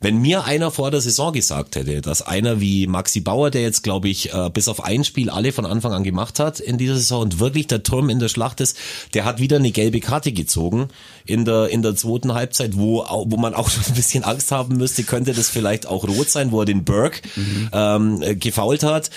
Wenn 0.01 0.17
mir 0.17 0.45
einer 0.45 0.71
vor 0.71 0.89
der 0.89 1.01
Saison 1.01 1.32
gesagt 1.34 1.75
hätte, 1.75 2.01
dass 2.01 2.23
einer 2.23 2.60
wie 2.60 2.88
Maxi 2.88 3.19
Bauer, 3.19 3.51
der 3.51 3.62
jetzt 3.62 3.84
glaube 3.84 4.10
ich 4.10 4.34
äh, 4.34 4.49
bis 4.51 4.69
auf 4.69 4.84
ein 4.84 5.03
Spiel 5.03 5.29
alle 5.29 5.51
von 5.51 5.67
Anfang 5.67 5.93
an 5.93 6.03
gemacht 6.03 6.39
hat 6.39 6.60
in 6.60 6.79
dieser 6.79 6.95
Saison 6.95 7.21
und 7.21 7.39
wirklich 7.39 7.67
der 7.67 7.84
Turm 7.84 8.10
in 8.10 8.17
der 8.17 8.29
Schlacht 8.29 8.60
ist, 8.60 8.75
der 9.13 9.23
hat 9.23 9.39
wieder 9.39 9.58
eine 9.58 9.71
gelbe 9.71 9.99
Karte 9.99 10.32
gezogen 10.32 10.88
in 11.25 11.45
der 11.45 11.69
in 11.69 11.84
der 11.84 11.95
zweiten 11.95 12.34
Halbzeit, 12.34 12.75
wo 12.75 13.06
wo 13.08 13.38
man 13.38 13.53
auch 13.53 13.69
schon 13.69 13.84
ein 13.88 13.93
bisschen 13.93 14.23
Angst 14.23 14.51
haben 14.51 14.77
müsste, 14.77 15.03
könnte 15.03 15.34
das 15.34 15.49
vielleicht 15.49 15.86
auch 15.86 16.08
rot 16.08 16.29
sein, 16.29 16.51
wo 16.51 16.62
er 16.62 16.65
den 16.65 16.86
Burke 16.86 17.21
ähm, 17.71 18.21
äh, 18.23 18.36
gefault 18.36 18.82
hat. 18.82 19.12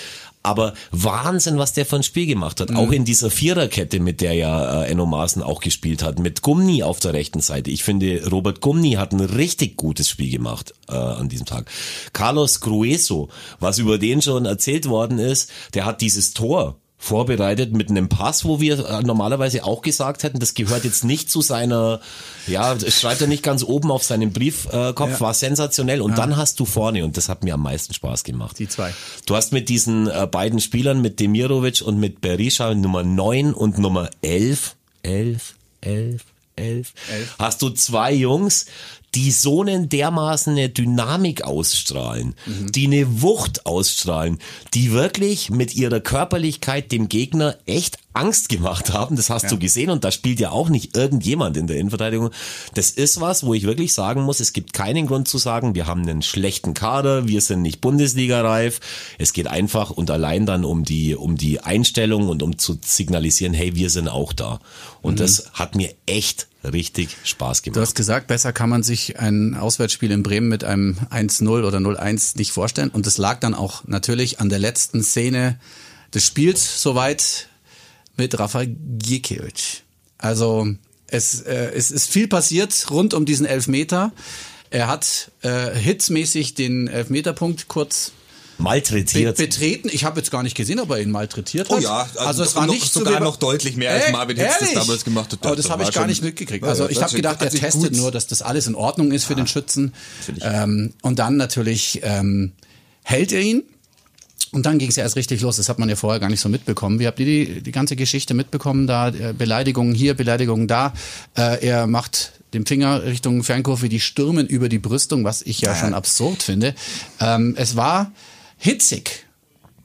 Aber 0.47 0.73
Wahnsinn, 0.91 1.57
was 1.57 1.73
der 1.73 1.85
für 1.85 1.97
ein 1.97 2.03
Spiel 2.03 2.25
gemacht 2.25 2.61
hat. 2.61 2.69
Mhm. 2.69 2.77
Auch 2.77 2.91
in 2.91 3.03
dieser 3.03 3.29
Viererkette, 3.29 3.99
mit 3.99 4.21
der 4.21 4.33
ja 4.33 4.83
äh, 4.83 4.89
Enno 4.89 5.05
Maaßen 5.05 5.43
auch 5.43 5.59
gespielt 5.59 6.03
hat, 6.03 6.19
mit 6.19 6.41
Gumni 6.41 6.83
auf 6.83 6.99
der 6.99 7.13
rechten 7.13 7.41
Seite. 7.41 7.69
Ich 7.69 7.83
finde, 7.83 8.29
Robert 8.31 8.61
Gumni 8.61 8.93
hat 8.93 9.11
ein 9.11 9.19
richtig 9.19 9.75
gutes 9.75 10.09
Spiel 10.09 10.31
gemacht 10.31 10.73
äh, 10.87 10.93
an 10.93 11.27
diesem 11.27 11.45
Tag. 11.45 11.69
Carlos 12.13 12.61
Grueso, 12.61 13.27
was 13.59 13.77
über 13.77 13.97
den 13.97 14.21
schon 14.21 14.45
erzählt 14.45 14.87
worden 14.87 15.19
ist, 15.19 15.51
der 15.73 15.85
hat 15.85 16.01
dieses 16.01 16.33
Tor 16.33 16.77
vorbereitet 16.97 17.73
mit 17.73 17.89
einem 17.89 18.09
Pass, 18.09 18.43
wo 18.43 18.59
wir 18.59 18.85
äh, 18.85 19.01
normalerweise 19.01 19.63
auch 19.63 19.81
gesagt 19.81 20.23
hätten, 20.23 20.39
das 20.39 20.55
gehört 20.55 20.83
jetzt 20.83 21.03
nicht 21.03 21.29
zu 21.29 21.41
seiner, 21.41 22.01
ja, 22.47 22.73
das 22.73 22.99
schreibt 22.99 23.21
er 23.21 23.27
nicht 23.27 23.43
ganz 23.43 23.63
oben 23.63 23.91
auf 23.91 24.03
seinem 24.03 24.33
Briefkopf, 24.33 25.11
ja. 25.11 25.19
war 25.19 25.33
sensationell. 25.33 26.01
Und 26.01 26.11
ja. 26.11 26.17
dann 26.17 26.37
hast 26.37 26.59
du 26.59 26.65
vorne, 26.65 27.03
und 27.03 27.15
das 27.15 27.29
hat 27.29 27.43
mir 27.43 27.53
am 27.53 27.61
meisten 27.61 27.93
Spaß 27.93 28.23
gemacht. 28.23 28.57
Die 28.59 28.67
zwei. 28.67 28.93
Du 29.25 29.35
hast 29.35 29.53
mit 29.53 29.69
diesen 29.69 30.07
äh, 30.07 30.27
beiden 30.29 30.59
Spielern, 30.59 31.01
mit 31.01 31.19
Demirovic 31.19 31.81
und 31.81 31.99
mit 31.99 32.19
Berisha 32.21 32.73
Nummer 32.73 33.03
9 33.03 33.53
und 33.53 33.77
Nummer 33.77 34.09
11, 34.21 34.75
11, 35.03 35.55
11, 35.81 36.25
11, 36.55 36.93
11. 37.11 37.35
hast 37.37 37.61
du 37.61 37.69
zwei 37.69 38.11
Jungs, 38.11 38.65
die 39.15 39.31
so 39.31 39.61
einen 39.61 39.89
dermaßen 39.89 40.53
eine 40.53 40.69
Dynamik 40.69 41.43
ausstrahlen, 41.43 42.35
mhm. 42.45 42.71
die 42.71 42.87
eine 42.87 43.21
Wucht 43.21 43.65
ausstrahlen, 43.65 44.39
die 44.73 44.91
wirklich 44.91 45.49
mit 45.49 45.75
ihrer 45.75 45.99
Körperlichkeit 45.99 46.91
dem 46.91 47.09
Gegner 47.09 47.57
echt 47.65 47.97
Angst 48.17 48.49
gemacht 48.49 48.93
haben. 48.93 49.15
Das 49.15 49.29
hast 49.29 49.43
ja. 49.43 49.49
du 49.49 49.59
gesehen 49.59 49.91
und 49.91 50.03
da 50.03 50.11
spielt 50.11 50.39
ja 50.39 50.49
auch 50.49 50.69
nicht 50.69 50.97
irgendjemand 50.97 51.55
in 51.55 51.67
der 51.67 51.77
Innenverteidigung. 51.77 52.31
Das 52.73 52.89
ist 52.89 53.21
was, 53.21 53.45
wo 53.45 53.53
ich 53.53 53.63
wirklich 53.63 53.93
sagen 53.93 54.23
muss, 54.23 54.39
es 54.39 54.53
gibt 54.53 54.73
keinen 54.73 55.05
Grund 55.05 55.27
zu 55.27 55.37
sagen, 55.37 55.75
wir 55.75 55.85
haben 55.85 56.01
einen 56.01 56.23
schlechten 56.23 56.73
Kader, 56.73 57.27
wir 57.27 57.41
sind 57.41 57.61
nicht 57.61 57.79
Bundesliga-reif. 57.79 58.79
Es 59.19 59.33
geht 59.33 59.47
einfach 59.47 59.91
und 59.91 60.09
allein 60.09 60.45
dann 60.45 60.65
um 60.65 60.83
die, 60.83 61.15
um 61.15 61.37
die 61.37 61.59
Einstellung 61.59 62.27
und 62.27 62.41
um 62.41 62.57
zu 62.57 62.79
signalisieren, 62.83 63.53
hey, 63.53 63.75
wir 63.75 63.91
sind 63.91 64.07
auch 64.07 64.33
da. 64.33 64.59
Und 65.01 65.15
mhm. 65.15 65.17
das 65.17 65.51
hat 65.53 65.75
mir 65.75 65.93
echt 66.07 66.47
richtig 66.63 67.15
Spaß 67.23 67.61
gemacht. 67.61 67.77
Du 67.77 67.81
hast 67.81 67.95
gesagt, 67.95 68.27
besser 68.27 68.51
kann 68.51 68.69
man 68.69 68.81
sich 68.81 69.19
ein 69.19 69.55
Auswärtsspiel 69.55 70.11
in 70.11 70.23
Bremen 70.23 70.47
mit 70.47 70.63
einem 70.63 70.97
1-0 71.11 71.47
oder 71.47 71.77
0-1 71.77 72.37
nicht 72.37 72.51
vorstellen. 72.51 72.89
Und 72.89 73.05
das 73.05 73.17
lag 73.17 73.39
dann 73.39 73.53
auch 73.53 73.83
natürlich 73.85 74.39
an 74.39 74.49
der 74.49 74.59
letzten 74.59 75.03
Szene 75.03 75.59
des 76.13 76.25
Spiels 76.25 76.81
soweit 76.81 77.46
mit 78.17 78.37
Rafa 78.37 78.63
Gikiewicz. 78.65 79.83
Also 80.17 80.67
es, 81.07 81.41
äh, 81.41 81.71
es 81.73 81.91
ist 81.91 82.09
viel 82.09 82.27
passiert 82.27 82.89
rund 82.89 83.13
um 83.13 83.25
diesen 83.25 83.45
Elfmeter. 83.45 84.11
Er 84.69 84.87
hat 84.87 85.31
äh, 85.41 85.73
hitzmäßig 85.75 86.55
den 86.55 86.87
Elfmeterpunkt 86.87 87.67
kurz 87.67 88.11
malträtiert. 88.57 89.37
Be 89.37 89.43
betreten. 89.43 89.89
Ich 89.91 90.03
habe 90.03 90.19
jetzt 90.19 90.31
gar 90.31 90.43
nicht 90.43 90.55
gesehen, 90.55 90.79
ob 90.79 90.89
er 90.89 90.99
ihn 90.99 91.11
malträtiert 91.11 91.69
hat. 91.69 91.77
Oh 91.77 91.79
ja, 91.79 92.01
also, 92.01 92.19
also 92.19 92.43
es 92.43 92.55
war 92.55 92.65
noch, 92.65 92.73
nicht 92.73 92.91
sogar 92.91 93.19
so 93.19 93.23
noch 93.23 93.37
deutlich 93.37 93.75
mehr 93.77 93.91
als 93.91 94.11
Marvin 94.11 94.37
Hitz 94.37 94.59
das 94.59 94.73
damals 94.73 95.05
gemacht 95.05 95.31
hat. 95.31 95.45
Aber 95.45 95.55
das 95.55 95.69
habe 95.69 95.83
ich 95.83 95.91
gar 95.91 96.07
nicht 96.07 96.23
mitgekriegt. 96.23 96.65
Also 96.65 96.89
ich 96.89 97.01
habe 97.01 97.15
gedacht, 97.15 97.41
er 97.41 97.51
testet 97.51 97.95
nur, 97.95 98.11
dass 98.11 98.27
das 98.27 98.41
alles 98.41 98.67
in 98.67 98.75
Ordnung 98.75 99.11
ist 99.11 99.25
für 99.25 99.35
den 99.35 99.47
Schützen. 99.47 99.93
Ähm, 100.41 100.93
und 101.01 101.19
dann 101.19 101.37
natürlich 101.37 102.01
ähm, 102.03 102.53
hält 103.03 103.31
er 103.31 103.41
ihn 103.41 103.63
und 104.57 104.65
dann 104.65 104.79
ging 104.79 104.89
es 104.89 104.95
ja 104.95 105.03
erst 105.03 105.15
richtig 105.15 105.41
los. 105.41 105.57
Das 105.57 105.69
hat 105.69 105.77
man 105.77 105.87
ja 105.87 105.95
vorher 105.95 106.19
gar 106.19 106.29
nicht 106.29 106.39
so 106.39 106.49
mitbekommen. 106.49 106.99
Wie 106.99 107.05
habt 107.05 107.19
ihr 107.19 107.27
die, 107.27 107.61
die 107.61 107.71
ganze 107.71 107.95
Geschichte 107.95 108.33
mitbekommen? 108.33 108.87
Da 108.87 109.09
äh, 109.09 109.35
Beleidigungen 109.37 109.93
hier, 109.93 110.15
Beleidigungen 110.15 110.67
da. 110.67 110.93
Äh, 111.37 111.63
er 111.63 111.85
macht 111.85 112.31
den 112.55 112.65
Finger 112.65 113.03
Richtung 113.03 113.43
Fernkurve, 113.43 113.87
die 113.87 113.99
stürmen 113.99 114.47
über 114.47 114.67
die 114.67 114.79
Brüstung, 114.79 115.23
was 115.23 115.43
ich 115.43 115.61
ja, 115.61 115.73
ja. 115.73 115.79
schon 115.79 115.93
absurd 115.93 116.41
finde. 116.41 116.73
Ähm, 117.19 117.53
es 117.55 117.75
war 117.75 118.11
hitzig. 118.57 119.27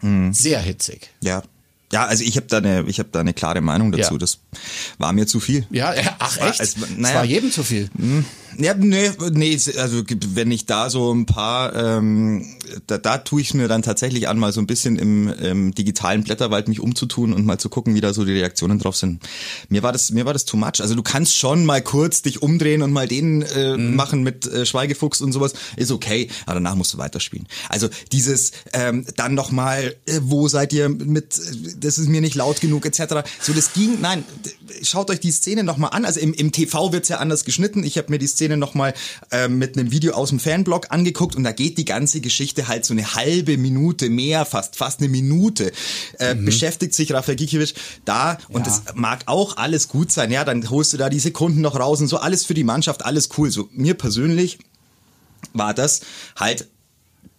Mhm. 0.01 0.33
Sehr 0.33 0.59
hitzig. 0.61 1.11
Ja. 1.21 1.43
Ja, 1.93 2.07
also 2.07 2.25
ich 2.25 2.37
habe 2.37 2.47
da 2.47 2.57
eine, 2.57 2.85
ich 2.87 2.99
habe 2.99 3.11
da 3.13 3.21
eine 3.21 3.35
klare 3.35 3.61
Meinung 3.61 3.93
dazu. 3.93 4.15
Ja. 4.15 4.19
Das 4.19 4.39
war 4.97 5.13
mir 5.13 5.27
zu 5.27 5.39
viel. 5.39 5.67
Ja, 5.71 5.93
ach 6.19 6.39
echt? 6.39 6.61
Es, 6.61 6.77
naja, 6.79 6.97
das 6.97 7.15
war 7.15 7.25
jedem 7.25 7.53
zu 7.53 7.63
viel. 7.63 7.91
Hm. 7.99 8.25
Ja, 8.59 8.75
nee, 8.75 9.11
nee, 9.33 9.59
also 9.79 10.03
wenn 10.09 10.51
ich 10.51 10.67
da 10.67 10.91
so 10.91 11.13
ein 11.13 11.27
paar, 11.27 11.75
ähm, 11.75 12.47
da, 12.87 12.99
da 12.99 13.19
tue 13.19 13.41
ich 13.41 13.55
mir 13.55 13.69
dann 13.69 13.83
tatsächlich 13.83 14.29
an, 14.29 14.39
mal 14.39 14.53
so 14.53 14.61
ein 14.61 14.67
bisschen 14.67 14.99
im, 14.99 15.29
im 15.29 15.75
digitalen 15.75 16.25
Blätterwald 16.25 16.69
mich 16.69 16.81
umzutun 16.81 17.33
und 17.33 17.47
mal 17.47 17.59
zu 17.59 17.69
gucken, 17.69 17.95
wie 17.95 18.01
da 18.01 18.13
so 18.13 18.25
die 18.25 18.33
Reaktionen 18.33 18.79
drauf 18.79 18.97
sind. 18.97 19.23
Mir 19.69 19.83
war 19.83 19.93
das, 19.93 20.11
mir 20.11 20.27
war 20.27 20.33
das 20.33 20.45
too 20.45 20.57
much. 20.57 20.81
Also 20.81 20.95
du 20.95 21.03
kannst 21.03 21.37
schon 21.37 21.65
mal 21.65 21.83
kurz 21.83 22.23
dich 22.23 22.43
umdrehen 22.43 22.83
und 22.83 22.93
mal 22.93 23.09
den 23.09 23.43
äh, 23.43 23.77
mhm. 23.77 23.97
machen 23.97 24.23
mit 24.23 24.47
äh, 24.47 24.67
Schweigefuchs 24.67 25.21
und 25.21 25.33
sowas, 25.33 25.55
ist 25.77 25.91
okay, 25.91 26.29
aber 26.47 26.55
danach 26.55 26.75
musst 26.75 26.95
du 26.95 26.99
weiterspielen. 26.99 27.47
Also 27.69 27.89
dieses 28.13 28.53
ähm, 28.73 29.07
dann 29.17 29.35
noch 29.35 29.51
mal, 29.51 29.95
äh, 30.07 30.21
wo 30.23 30.49
seid 30.49 30.73
ihr 30.73 30.89
mit, 30.89 31.41
das 31.79 31.99
ist 31.99 32.09
mir 32.09 32.21
nicht 32.21 32.35
laut 32.35 32.61
genug 32.61 32.87
etc. 32.87 33.29
So 33.41 33.53
das 33.53 33.73
ging, 33.73 34.01
nein, 34.01 34.25
schaut 34.83 35.11
euch 35.11 35.21
die 35.21 35.33
Szene 35.33 35.65
noch 35.65 35.79
mal 35.79 35.89
an. 35.89 36.05
Also 36.05 36.21
im, 36.21 36.35
im 36.35 36.53
TV 36.53 36.93
wird's 36.93 37.09
ja 37.09 37.19
anders 37.19 37.45
geschnitten. 37.45 37.83
Ich 37.83 37.99
habe 37.99 38.11
mir 38.11 38.19
die 38.19 38.27
Szene 38.27 38.43
Szene 38.43 38.57
nochmal 38.57 38.93
äh, 39.31 39.49
mit 39.49 39.79
einem 39.79 39.93
Video 39.93 40.15
aus 40.15 40.31
dem 40.31 40.41
Fanblog 40.41 40.87
angeguckt 40.91 41.37
und 41.37 41.45
da 41.45 41.53
geht 41.53 41.79
die 41.79 41.85
ganze 41.85 42.21
Geschichte 42.21 42.67
halt 42.67 42.85
so 42.85 42.93
eine 42.93 43.15
halbe 43.15 43.57
Minute 43.57 44.11
mehr, 44.11 44.45
fast 44.45 44.77
fast 44.77 44.99
eine 44.99 45.09
Minute, 45.09 45.73
äh, 46.19 46.35
mhm. 46.35 46.45
beschäftigt 46.45 46.93
sich 46.95 47.13
Rafael 47.13 47.37
Gikiewicz 47.37 47.75
da 48.05 48.39
und 48.49 48.67
ja. 48.67 48.73
das 48.73 48.95
mag 48.97 49.23
auch 49.27 49.57
alles 49.59 49.87
gut 49.87 50.11
sein, 50.11 50.33
ja, 50.33 50.45
dann 50.45 50.69
holst 50.69 50.93
du 50.93 50.97
da 50.97 51.09
die 51.09 51.21
Sekunden 51.21 51.61
noch 51.61 51.79
raus 51.79 52.01
und 52.01 52.09
so, 52.09 52.17
alles 52.17 52.45
für 52.45 52.55
die 52.55 52.65
Mannschaft, 52.65 53.05
alles 53.05 53.29
cool. 53.39 53.51
So 53.51 53.69
mir 53.73 53.95
persönlich 53.95 54.59
war 55.53 55.73
das 55.73 56.01
halt 56.35 56.69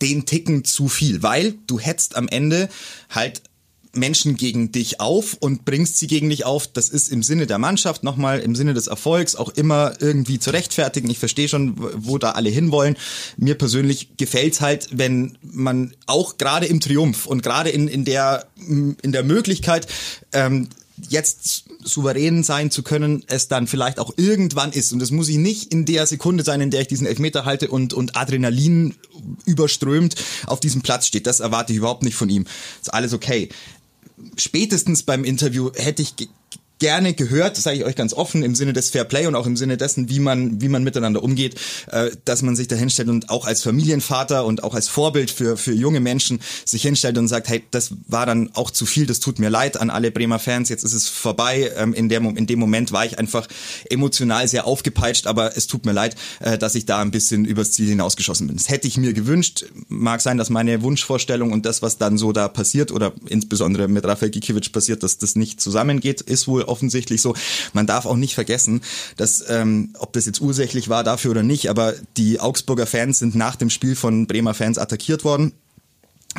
den 0.02 0.26
Ticken 0.26 0.64
zu 0.64 0.88
viel, 0.88 1.22
weil 1.22 1.56
du 1.68 1.80
hättest 1.80 2.16
am 2.16 2.30
Ende 2.30 2.70
halt 3.10 3.42
Menschen 3.94 4.36
gegen 4.38 4.72
dich 4.72 5.00
auf 5.00 5.36
und 5.40 5.66
bringst 5.66 5.98
sie 5.98 6.08
gegen 6.08 6.30
dich 6.30 6.46
auf. 6.46 6.68
Das 6.68 6.90
ist 6.90 7.10
im 7.10 7.22
Sinne 7.22 7.46
der 7.46 7.60
Mannschaft, 7.60 8.04
nochmal 8.04 8.40
im 8.40 8.56
Sinne 8.56 8.74
des 8.74 8.88
Erfolgs 8.88 9.36
auch 9.36 9.50
immer 9.50 9.94
irgendwie 10.00 10.40
zu 10.40 10.50
rechtfertigen. 10.50 11.10
Ich 11.10 11.20
verstehe 11.20 11.48
schon, 11.48 11.76
wo 11.78 12.18
da 12.18 12.32
alle 12.32 12.50
hinwollen. 12.50 12.98
Mir 13.38 13.56
persönlich 13.56 14.18
gefällt's 14.18 14.62
halt, 14.62 14.90
wenn 14.92 15.38
man 15.42 15.94
auch 16.08 16.38
gerade 16.38 16.66
im 16.66 16.80
Triumph 16.80 17.28
und 17.28 17.44
gerade 17.44 17.70
in, 17.70 17.88
in, 17.88 18.04
der, 18.04 18.48
in 18.58 19.12
der 19.12 19.24
Möglichkeit, 19.24 19.88
ähm, 20.32 20.70
jetzt 21.10 21.66
souverän 21.84 22.44
sein 22.44 22.72
zu 22.72 22.82
können, 22.82 23.24
es 23.28 23.48
dann 23.48 23.68
vielleicht 23.68 24.00
auch 24.00 24.14
irgendwann 24.16 24.72
ist. 24.72 24.94
Und 24.94 25.00
das 25.00 25.12
muss 25.12 25.28
ich 25.28 25.38
nicht 25.38 25.72
in 25.72 25.86
der 25.86 26.06
Sekunde 26.06 26.44
sein, 26.44 26.62
in 26.62 26.72
der 26.72 26.82
ich 26.82 26.88
diesen 26.88 27.08
Elfmeter 27.08 27.46
halte 27.46 27.70
und, 27.70 27.94
und 27.94 28.16
Adrenalin 28.16 28.96
überströmt 29.46 30.16
auf 30.48 30.60
diesem 30.60 30.82
Platz 30.82 31.08
steht. 31.08 31.28
Das 31.28 31.40
erwarte 31.40 31.74
ich 31.74 31.78
überhaupt 31.78 32.04
nicht 32.04 32.16
von 32.16 32.30
ihm. 32.30 32.46
Ist 32.82 32.94
alles 32.94 33.14
okay 33.14 33.50
spätestens 34.38 35.04
beim 35.04 35.24
Interview 35.24 35.72
hätte 35.76 36.02
ich 36.02 36.16
gerne 36.84 37.14
gehört, 37.14 37.56
sage 37.56 37.78
ich 37.78 37.86
euch 37.86 37.96
ganz 37.96 38.14
offen, 38.14 38.44
im 38.44 38.56
Sinne 38.56 38.74
des 38.74 38.90
Fair 38.90 39.06
Play 39.06 39.26
und 39.26 39.36
auch 39.36 39.48
im 39.48 39.56
Sinne 39.56 39.78
dessen, 39.78 40.10
wie 40.10 40.20
man, 40.20 40.60
wie 40.60 40.68
man 40.68 40.84
miteinander 40.84 41.24
umgeht, 41.24 41.56
äh, 41.90 42.12
dass 42.26 42.42
man 42.42 42.58
sich 42.58 42.68
da 42.68 42.76
hinstellt 42.76 43.08
und 43.08 43.30
auch 43.30 43.46
als 43.46 43.64
Familienvater 43.64 44.46
und 44.46 44.64
auch 44.64 44.74
als 44.74 44.90
Vorbild 44.90 45.32
für, 45.32 45.56
für 45.56 45.72
junge 45.72 46.02
Menschen 46.02 46.42
sich 46.66 46.82
hinstellt 46.82 47.18
und 47.18 47.30
sagt, 47.30 47.48
hey, 47.48 47.64
das 47.72 47.92
war 48.08 48.26
dann 48.26 48.50
auch 48.56 48.70
zu 48.70 48.86
viel, 48.86 49.06
das 49.06 49.22
tut 49.22 49.40
mir 49.40 49.48
leid 49.48 49.80
an 49.80 49.90
alle 49.90 50.12
Bremer 50.12 50.40
Fans, 50.40 50.68
jetzt 50.68 50.84
ist 50.84 50.92
es 50.92 51.08
vorbei. 51.08 51.72
Ähm, 51.78 51.94
in, 51.94 52.10
der, 52.10 52.20
in 52.20 52.48
dem 52.48 52.60
Moment 52.60 52.92
war 52.92 53.06
ich 53.06 53.18
einfach 53.18 53.48
emotional 53.90 54.46
sehr 54.50 54.68
aufgepeitscht, 54.68 55.26
aber 55.26 55.56
es 55.56 55.68
tut 55.68 55.86
mir 55.86 55.94
leid, 55.94 56.18
äh, 56.42 56.58
dass 56.58 56.76
ich 56.76 56.86
da 56.86 57.00
ein 57.00 57.12
bisschen 57.12 57.46
übers 57.46 57.72
Ziel 57.72 57.88
hinausgeschossen 57.88 58.48
bin. 58.48 58.58
Das 58.58 58.68
hätte 58.68 58.90
ich 58.90 58.98
mir 58.98 59.14
gewünscht. 59.14 59.68
Mag 59.88 60.20
sein, 60.20 60.38
dass 60.38 60.50
meine 60.50 60.82
Wunschvorstellung 60.82 61.54
und 61.54 61.66
das, 61.66 61.82
was 61.82 61.98
dann 61.98 62.18
so 62.18 62.34
da 62.34 62.50
passiert 62.50 62.92
oder 62.92 63.14
insbesondere 63.30 63.88
mit 63.88 64.04
Rafael 64.04 64.32
Gikiewicz 64.32 64.68
passiert, 64.68 65.02
dass 65.02 65.18
das 65.18 65.38
nicht 65.38 65.62
zusammengeht, 65.62 66.20
ist 66.20 66.50
wohl 66.50 66.64
offensichtlich 66.74 67.22
so. 67.22 67.36
Man 67.74 67.86
darf 67.86 68.08
auch 68.08 68.18
nicht 68.18 68.34
vergessen, 68.34 68.82
dass, 69.16 69.46
ähm, 69.48 69.94
ob 70.00 70.12
das 70.14 70.26
jetzt 70.26 70.42
ursächlich 70.42 70.90
war 70.90 71.04
dafür 71.04 71.32
oder 71.32 71.44
nicht, 71.44 71.70
aber 71.70 71.94
die 72.18 72.40
Augsburger 72.40 72.88
Fans 72.88 73.20
sind 73.20 73.36
nach 73.36 73.56
dem 73.56 73.70
Spiel 73.70 73.96
von 73.96 74.26
Bremer 74.26 74.56
Fans 74.56 74.80
attackiert 74.80 75.24
worden. 75.24 75.54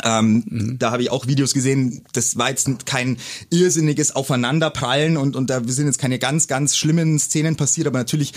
Ähm, 0.03 0.43
mhm. 0.47 0.79
Da 0.79 0.91
habe 0.91 1.03
ich 1.03 1.11
auch 1.11 1.29
Videos 1.29 1.55
gesehen, 1.55 2.03
das 2.13 2.37
war 2.37 2.51
jetzt 2.51 2.69
kein 2.85 3.17
irrsinniges 3.51 4.17
Aufeinanderprallen 4.17 5.17
und, 5.17 5.37
und 5.37 5.51
da 5.51 5.63
sind 5.65 5.87
jetzt 5.87 6.01
keine 6.01 6.19
ganz, 6.19 6.49
ganz 6.49 6.77
schlimmen 6.77 7.19
Szenen 7.21 7.55
passiert, 7.55 7.87
aber 7.87 7.99
natürlich 7.99 8.33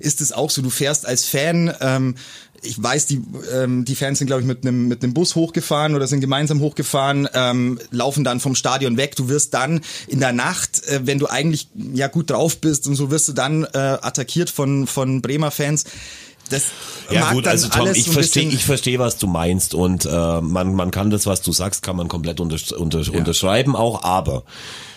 ist 0.00 0.22
es 0.22 0.32
auch 0.32 0.48
so, 0.48 0.62
du 0.62 0.70
fährst 0.70 1.04
als 1.04 1.26
Fan 1.26 1.74
ähm, 1.80 2.14
ich 2.62 2.80
weiß, 2.80 3.06
die, 3.06 3.22
ähm, 3.52 3.84
die 3.84 3.96
Fans 3.96 4.18
sind, 4.18 4.28
glaube 4.28 4.42
ich, 4.42 4.46
mit 4.46 4.62
einem 4.64 4.88
mit 4.88 5.02
einem 5.02 5.14
Bus 5.14 5.34
hochgefahren 5.34 5.94
oder 5.94 6.06
sind 6.06 6.20
gemeinsam 6.20 6.60
hochgefahren, 6.60 7.28
ähm, 7.34 7.78
laufen 7.90 8.24
dann 8.24 8.40
vom 8.40 8.54
Stadion 8.54 8.96
weg. 8.96 9.16
Du 9.16 9.28
wirst 9.28 9.52
dann 9.54 9.80
in 10.06 10.20
der 10.20 10.32
Nacht, 10.32 10.86
äh, 10.86 11.00
wenn 11.04 11.18
du 11.18 11.26
eigentlich 11.26 11.68
ja 11.74 12.06
gut 12.06 12.30
drauf 12.30 12.58
bist 12.58 12.86
und 12.86 12.94
so 12.94 13.10
wirst 13.10 13.28
du 13.28 13.32
dann 13.32 13.64
äh, 13.64 13.78
attackiert 13.78 14.48
von 14.50 14.86
von 14.86 15.22
Bremer 15.22 15.50
Fans. 15.50 15.84
Das 16.50 16.64
ja 17.10 17.32
gut, 17.32 17.46
also 17.46 17.68
Tom, 17.68 17.88
ich 17.94 18.10
verstehe, 18.10 18.48
ich 18.48 18.64
verstehe, 18.64 18.98
was 18.98 19.16
du 19.16 19.26
meinst 19.26 19.74
und 19.74 20.04
äh, 20.04 20.40
man 20.40 20.74
man 20.74 20.90
kann 20.90 21.10
das, 21.10 21.26
was 21.26 21.42
du 21.42 21.52
sagst, 21.52 21.82
kann 21.82 21.96
man 21.96 22.08
komplett 22.08 22.40
unter, 22.40 22.56
unter, 22.78 23.00
ja. 23.00 23.12
unterschreiben 23.12 23.74
auch, 23.74 24.02
aber 24.04 24.44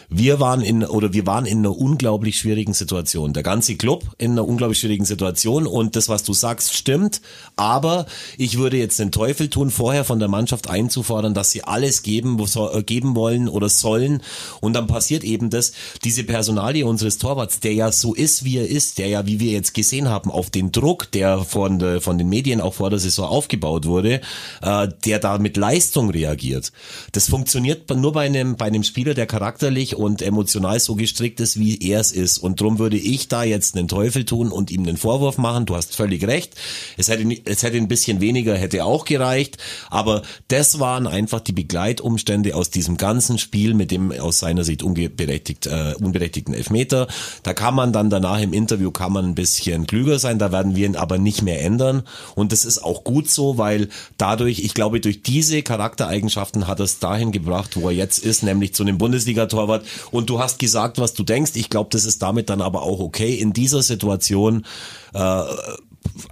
wir 0.09 0.39
waren 0.39 0.61
in 0.61 0.83
oder 0.83 1.13
wir 1.13 1.25
waren 1.25 1.45
in 1.45 1.59
einer 1.59 1.77
unglaublich 1.77 2.37
schwierigen 2.37 2.73
Situation. 2.73 3.33
Der 3.33 3.43
ganze 3.43 3.75
Club 3.75 4.03
in 4.17 4.31
einer 4.31 4.47
unglaublich 4.47 4.79
schwierigen 4.79 5.05
Situation 5.05 5.67
und 5.67 5.95
das, 5.95 6.09
was 6.09 6.23
du 6.23 6.33
sagst, 6.33 6.73
stimmt. 6.73 7.21
Aber 7.55 8.05
ich 8.37 8.57
würde 8.57 8.77
jetzt 8.77 8.99
den 8.99 9.11
Teufel 9.11 9.49
tun, 9.49 9.71
vorher 9.71 10.03
von 10.03 10.19
der 10.19 10.27
Mannschaft 10.27 10.69
einzufordern, 10.69 11.33
dass 11.33 11.51
sie 11.51 11.63
alles 11.63 12.03
geben, 12.03 12.39
äh, 12.39 12.83
geben 12.83 13.15
wollen 13.15 13.49
oder 13.49 13.69
sollen. 13.69 14.21
Und 14.61 14.73
dann 14.73 14.87
passiert 14.87 15.23
eben 15.23 15.49
das, 15.49 15.73
diese 16.03 16.23
Personalie 16.23 16.85
unseres 16.85 17.17
Torwarts, 17.17 17.59
der 17.59 17.73
ja 17.73 17.91
so 17.91 18.13
ist, 18.13 18.43
wie 18.43 18.57
er 18.57 18.67
ist, 18.67 18.97
der 18.97 19.07
ja, 19.07 19.25
wie 19.25 19.39
wir 19.39 19.51
jetzt 19.51 19.73
gesehen 19.73 20.09
haben, 20.09 20.31
auf 20.31 20.49
den 20.49 20.71
Druck, 20.71 21.11
der 21.11 21.39
von, 21.39 21.79
der, 21.79 22.01
von 22.01 22.17
den 22.17 22.29
Medien 22.29 22.61
auch 22.61 22.75
vor 22.75 22.89
der 22.89 22.99
Saison 22.99 23.25
aufgebaut 23.25 23.85
wurde, 23.85 24.21
äh, 24.61 24.87
der 25.05 25.19
da 25.19 25.37
mit 25.37 25.57
Leistung 25.57 26.09
reagiert. 26.09 26.71
Das 27.11 27.29
funktioniert 27.29 27.89
nur 27.89 28.13
bei 28.13 28.25
einem, 28.25 28.55
bei 28.55 28.65
einem 28.65 28.83
Spieler, 28.83 29.13
der 29.13 29.25
charakterlich 29.25 29.94
und 29.95 30.21
emotional 30.21 30.79
so 30.79 30.95
gestrickt 30.95 31.39
ist, 31.39 31.59
wie 31.59 31.79
er 31.81 31.99
es 31.99 32.11
ist. 32.11 32.37
Und 32.37 32.61
darum 32.61 32.79
würde 32.79 32.97
ich 32.97 33.27
da 33.27 33.43
jetzt 33.43 33.75
einen 33.75 33.87
Teufel 33.87 34.25
tun 34.25 34.51
und 34.51 34.71
ihm 34.71 34.83
einen 34.83 34.97
Vorwurf 34.97 35.37
machen. 35.37 35.65
Du 35.65 35.75
hast 35.75 35.95
völlig 35.95 36.25
recht. 36.27 36.53
Es 36.97 37.07
hätte, 37.07 37.25
es 37.45 37.63
hätte 37.63 37.77
ein 37.77 37.87
bisschen 37.87 38.21
weniger, 38.21 38.55
hätte 38.55 38.85
auch 38.85 39.05
gereicht. 39.05 39.57
Aber 39.89 40.21
das 40.47 40.79
waren 40.79 41.07
einfach 41.07 41.39
die 41.39 41.51
Begleitumstände 41.51 42.55
aus 42.55 42.69
diesem 42.69 42.97
ganzen 42.97 43.37
Spiel 43.37 43.73
mit 43.73 43.91
dem 43.91 44.11
aus 44.11 44.39
seiner 44.39 44.63
Sicht 44.63 44.83
unberechtigt, 44.83 45.67
äh, 45.67 45.93
unberechtigten 45.99 46.53
Elfmeter. 46.53 47.07
Da 47.43 47.53
kann 47.53 47.75
man 47.75 47.93
dann 47.93 48.09
danach 48.09 48.41
im 48.41 48.53
Interview 48.53 48.91
kann 48.91 49.13
man 49.13 49.25
ein 49.25 49.35
bisschen 49.35 49.87
klüger 49.87 50.19
sein. 50.19 50.39
Da 50.39 50.51
werden 50.51 50.75
wir 50.75 50.85
ihn 50.85 50.95
aber 50.95 51.17
nicht 51.17 51.41
mehr 51.41 51.61
ändern. 51.61 52.03
Und 52.35 52.51
das 52.51 52.65
ist 52.65 52.83
auch 52.83 53.03
gut 53.03 53.29
so, 53.29 53.57
weil 53.57 53.89
dadurch, 54.17 54.59
ich 54.59 54.73
glaube, 54.73 54.99
durch 54.99 55.21
diese 55.21 55.61
Charaktereigenschaften 55.61 56.67
hat 56.67 56.79
er 56.79 56.85
es 56.85 56.99
dahin 56.99 57.31
gebracht, 57.31 57.75
wo 57.75 57.89
er 57.89 57.95
jetzt 57.95 58.19
ist, 58.19 58.43
nämlich 58.43 58.73
zu 58.73 58.83
einem 58.83 58.97
Bundesliga-Torwart. 58.97 59.84
Und 60.11 60.29
du 60.29 60.39
hast 60.39 60.59
gesagt, 60.59 60.99
was 60.99 61.13
du 61.13 61.23
denkst. 61.23 61.51
Ich 61.55 61.69
glaube, 61.69 61.89
das 61.91 62.05
ist 62.05 62.21
damit 62.21 62.49
dann 62.49 62.61
aber 62.61 62.83
auch 62.83 62.99
okay. 62.99 63.35
In 63.35 63.53
dieser 63.53 63.81
Situation 63.81 64.65
äh, 65.13 65.43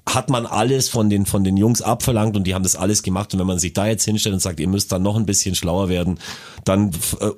hat 0.06 0.30
man 0.30 0.46
alles 0.46 0.90
von 0.90 1.10
den, 1.10 1.26
von 1.26 1.44
den 1.44 1.58
Jungs 1.58 1.82
abverlangt 1.82 2.36
und 2.36 2.46
die 2.46 2.54
haben 2.54 2.64
das 2.64 2.76
alles 2.76 3.04
gemacht. 3.04 3.34
Und 3.34 3.40
wenn 3.40 3.48
man 3.48 3.60
sich 3.60 3.74
da 3.74 3.88
jetzt 3.88 4.06
hinstellt 4.06 4.34
und 4.34 4.40
sagt, 4.40 4.60
ihr 4.60 4.68
müsst 4.68 4.92
dann 4.92 5.02
noch 5.02 5.16
ein 5.16 5.26
bisschen 5.26 5.56
schlauer 5.56 5.90
werden, 5.90 6.20
dann 6.66 6.92
äh, 7.20 7.32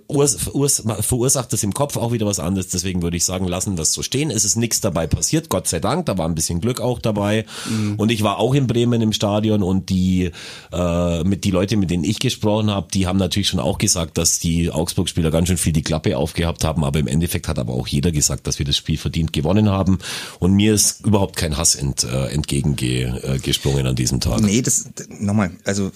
verursacht 1.01 1.53
das 1.53 1.63
im 1.63 1.73
Kopf 1.73 1.97
auch 1.97 2.11
wieder 2.11 2.25
was 2.25 2.39
anderes. 2.39 2.67
Deswegen 2.67 3.01
würde 3.01 3.17
ich 3.17 3.25
sagen, 3.25 3.47
lassen 3.47 3.77
wir 3.77 3.83
es 3.83 3.93
so 3.93 4.03
stehen. 4.03 4.31
Es 4.31 4.45
ist 4.45 4.55
nichts 4.55 4.81
dabei 4.81 5.07
passiert, 5.07 5.49
Gott 5.49 5.67
sei 5.67 5.79
Dank. 5.79 6.05
Da 6.05 6.17
war 6.17 6.27
ein 6.27 6.35
bisschen 6.35 6.61
Glück 6.61 6.81
auch 6.81 6.99
dabei. 6.99 7.45
Mhm. 7.69 7.95
Und 7.97 8.11
ich 8.11 8.23
war 8.23 8.39
auch 8.39 8.53
in 8.53 8.67
Bremen 8.67 9.01
im 9.01 9.13
Stadion 9.13 9.63
und 9.63 9.89
die, 9.89 10.31
äh, 10.71 11.23
mit 11.23 11.43
die 11.43 11.51
Leute, 11.51 11.77
mit 11.77 11.89
denen 11.91 12.03
ich 12.03 12.19
gesprochen 12.19 12.69
habe, 12.71 12.87
die 12.93 13.07
haben 13.07 13.17
natürlich 13.17 13.47
schon 13.47 13.59
auch 13.59 13.77
gesagt, 13.77 14.17
dass 14.17 14.39
die 14.39 14.71
Augsburg-Spieler 14.71 15.31
ganz 15.31 15.47
schön 15.47 15.57
viel 15.57 15.73
die 15.73 15.83
Klappe 15.83 16.17
aufgehabt 16.17 16.63
haben. 16.63 16.83
Aber 16.83 16.99
im 16.99 17.07
Endeffekt 17.07 17.47
hat 17.47 17.59
aber 17.59 17.73
auch 17.73 17.87
jeder 17.87 18.11
gesagt, 18.11 18.47
dass 18.47 18.59
wir 18.59 18.65
das 18.65 18.77
Spiel 18.77 18.97
verdient 18.97 19.33
gewonnen 19.33 19.69
haben. 19.69 19.99
Und 20.39 20.53
mir 20.53 20.73
ist 20.73 21.05
überhaupt 21.05 21.35
kein 21.35 21.57
Hass 21.57 21.75
ent, 21.75 22.03
äh, 22.03 22.27
entgegengesprungen 22.27 23.87
an 23.87 23.95
diesem 23.95 24.19
Tag. 24.19 24.41
Nee, 24.41 24.61
das, 24.61 24.89
nochmal, 25.19 25.51
also 25.63 25.91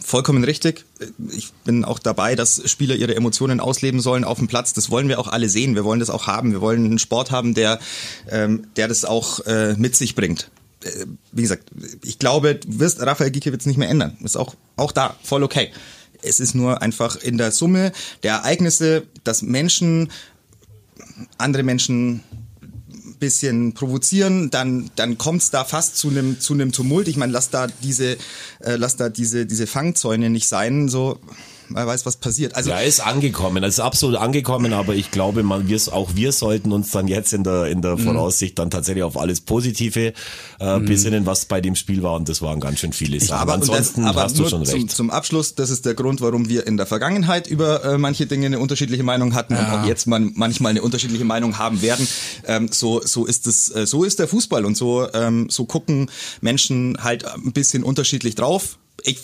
vollkommen 0.00 0.44
richtig. 0.44 0.84
Ich 1.30 1.52
bin 1.64 1.84
auch 1.84 1.98
dabei, 1.98 2.34
dass 2.34 2.68
Spieler 2.68 2.94
ihre 2.94 3.14
Emotionen 3.14 3.60
ausleben 3.60 4.00
sollen 4.00 4.24
auf 4.24 4.38
dem 4.38 4.48
Platz. 4.48 4.72
Das 4.72 4.90
wollen 4.90 5.08
wir 5.08 5.18
auch 5.18 5.28
alle 5.28 5.48
sehen. 5.48 5.74
Wir 5.74 5.84
wollen 5.84 6.00
das 6.00 6.10
auch 6.10 6.26
haben. 6.26 6.52
Wir 6.52 6.60
wollen 6.60 6.84
einen 6.84 6.98
Sport 6.98 7.30
haben, 7.30 7.54
der, 7.54 7.78
ähm, 8.30 8.66
der 8.76 8.88
das 8.88 9.04
auch 9.04 9.40
äh, 9.46 9.74
mit 9.76 9.96
sich 9.96 10.14
bringt. 10.14 10.50
Äh, 10.84 11.06
wie 11.32 11.42
gesagt, 11.42 11.70
ich 12.04 12.18
glaube, 12.18 12.56
du 12.56 12.80
wirst 12.80 13.00
Raphael 13.00 13.30
Gikiewicz 13.30 13.66
nicht 13.66 13.76
mehr 13.76 13.88
ändern. 13.88 14.16
Ist 14.22 14.36
auch, 14.36 14.54
auch 14.76 14.92
da 14.92 15.16
voll 15.22 15.42
okay. 15.42 15.70
Es 16.22 16.40
ist 16.40 16.54
nur 16.54 16.82
einfach 16.82 17.16
in 17.16 17.38
der 17.38 17.50
Summe 17.50 17.92
der 18.22 18.34
Ereignisse, 18.34 19.04
dass 19.24 19.42
Menschen 19.42 20.10
andere 21.38 21.62
Menschen 21.62 22.22
bisschen 23.20 23.74
provozieren, 23.74 24.50
dann 24.50 24.90
dann 24.96 25.18
kommt's 25.18 25.50
da 25.50 25.64
fast 25.64 25.96
zu 25.96 26.08
einem 26.08 26.40
zu 26.40 26.54
einem 26.54 26.72
Tumult. 26.72 27.06
Ich 27.06 27.16
meine, 27.16 27.32
lass 27.32 27.50
da 27.50 27.68
diese 27.82 28.16
äh, 28.60 28.76
lass 28.76 28.96
da 28.96 29.08
diese 29.08 29.46
diese 29.46 29.66
Fangzäune 29.66 30.30
nicht 30.30 30.48
sein, 30.48 30.88
so 30.88 31.18
man 31.70 31.86
weiß, 31.86 32.04
was 32.04 32.16
passiert. 32.16 32.56
Also 32.56 32.70
ja, 32.70 32.80
ist 32.80 33.00
angekommen, 33.00 33.62
ist 33.62 33.80
absolut 33.80 34.16
angekommen, 34.16 34.72
aber 34.72 34.94
ich 34.94 35.10
glaube, 35.10 35.42
man, 35.42 35.68
wir, 35.68 35.80
auch 35.92 36.10
wir 36.14 36.32
sollten 36.32 36.72
uns 36.72 36.90
dann 36.90 37.08
jetzt 37.08 37.32
in 37.32 37.44
der, 37.44 37.66
in 37.66 37.80
der 37.80 37.96
mhm. 37.96 38.00
Voraussicht 38.00 38.58
dann 38.58 38.70
tatsächlich 38.70 39.04
auf 39.04 39.16
alles 39.16 39.40
Positive 39.40 40.12
äh, 40.58 40.78
mhm. 40.78 40.84
besinnen, 40.84 41.26
was 41.26 41.46
bei 41.46 41.60
dem 41.60 41.76
Spiel 41.76 42.02
war 42.02 42.14
und 42.14 42.28
das 42.28 42.42
waren 42.42 42.60
ganz 42.60 42.80
schön 42.80 42.92
viele 42.92 43.20
Sachen. 43.20 43.40
Aber 43.40 43.54
ansonsten 43.54 44.02
das, 44.02 44.10
aber 44.10 44.22
hast 44.22 44.38
du 44.38 44.48
schon 44.48 44.62
recht. 44.62 44.70
Zum, 44.70 44.88
zum 44.88 45.10
Abschluss, 45.10 45.54
das 45.54 45.70
ist 45.70 45.86
der 45.86 45.94
Grund, 45.94 46.20
warum 46.20 46.48
wir 46.48 46.66
in 46.66 46.76
der 46.76 46.86
Vergangenheit 46.86 47.46
über 47.46 47.84
äh, 47.84 47.98
manche 47.98 48.26
Dinge 48.26 48.46
eine 48.46 48.58
unterschiedliche 48.58 49.04
Meinung 49.04 49.34
hatten 49.34 49.54
ja. 49.54 49.60
und 49.60 49.80
auch 49.80 49.86
jetzt 49.86 50.06
man 50.06 50.32
manchmal 50.34 50.70
eine 50.70 50.82
unterschiedliche 50.82 51.24
Meinung 51.24 51.58
haben 51.58 51.82
werden. 51.82 52.06
Ähm, 52.46 52.68
so, 52.72 53.00
so 53.04 53.26
ist 53.26 53.46
es, 53.46 53.74
äh, 53.74 53.86
so 53.86 54.04
ist 54.04 54.18
der 54.18 54.28
Fußball 54.28 54.64
und 54.64 54.76
so, 54.76 55.06
ähm, 55.14 55.48
so 55.50 55.64
gucken 55.64 56.10
Menschen 56.40 56.98
halt 57.02 57.24
ein 57.24 57.52
bisschen 57.52 57.84
unterschiedlich 57.84 58.34
drauf. 58.34 58.78
Ich 59.02 59.18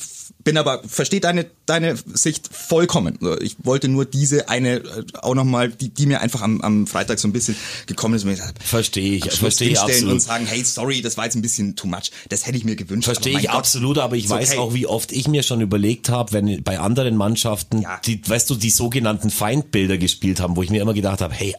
bin 0.47 0.59
aber, 0.59 0.80
verstehe 0.86 1.18
deine, 1.18 1.44
deine 1.66 1.97
Sicht 1.97 2.49
vollkommen. 2.53 3.18
Ich 3.40 3.57
wollte 3.64 3.88
nur 3.88 4.05
diese 4.05 4.49
eine 4.49 4.76
äh, 4.76 5.05
auch 5.20 5.34
nochmal, 5.34 5.70
die, 5.70 5.88
die 5.88 6.07
mir 6.07 6.20
einfach 6.20 6.40
am, 6.40 6.61
am 6.61 6.86
Freitag 6.86 7.18
so 7.18 7.26
ein 7.26 7.32
bisschen 7.32 7.57
gekommen 7.86 8.14
ist. 8.14 8.24
Verstehe 8.64 9.16
ich, 9.16 9.24
verstehe 9.24 9.70
ich 9.70 9.80
absolut. 9.80 10.12
Und 10.12 10.20
sagen, 10.20 10.47
hey, 10.47 10.62
sorry, 10.62 11.03
das 11.03 11.16
war 11.16 11.24
jetzt 11.24 11.34
ein 11.34 11.42
bisschen 11.42 11.74
too 11.74 11.88
much. 11.88 12.12
Das 12.28 12.47
hätte 12.47 12.57
ich 12.57 12.64
mir 12.64 12.76
gewünscht. 12.76 13.07
Verstehe 13.07 13.36
ich 13.36 13.47
Gott, 13.47 13.57
absolut, 13.57 13.99
aber 13.99 14.14
ich 14.14 14.28
weiß 14.28 14.51
okay. 14.51 14.59
auch, 14.59 14.72
wie 14.72 14.86
oft 14.86 15.11
ich 15.11 15.26
mir 15.26 15.42
schon 15.42 15.61
überlegt 15.61 16.11
habe, 16.11 16.32
wenn 16.32 16.62
bei 16.62 16.78
anderen 16.78 17.16
Mannschaften, 17.16 17.82
ja. 17.82 18.01
die, 18.05 18.20
weißt 18.24 18.49
du, 18.49 18.55
die 18.55 18.70
sogenannten 18.70 19.30
Feindbilder 19.30 19.99
gespielt 19.99 20.38
haben, 20.38 20.55
wo 20.55 20.62
ich 20.62 20.70
mir 20.70 20.80
immer 20.80 20.94
gedacht 20.94 21.22
habe, 21.22 21.34
hey, 21.34 21.57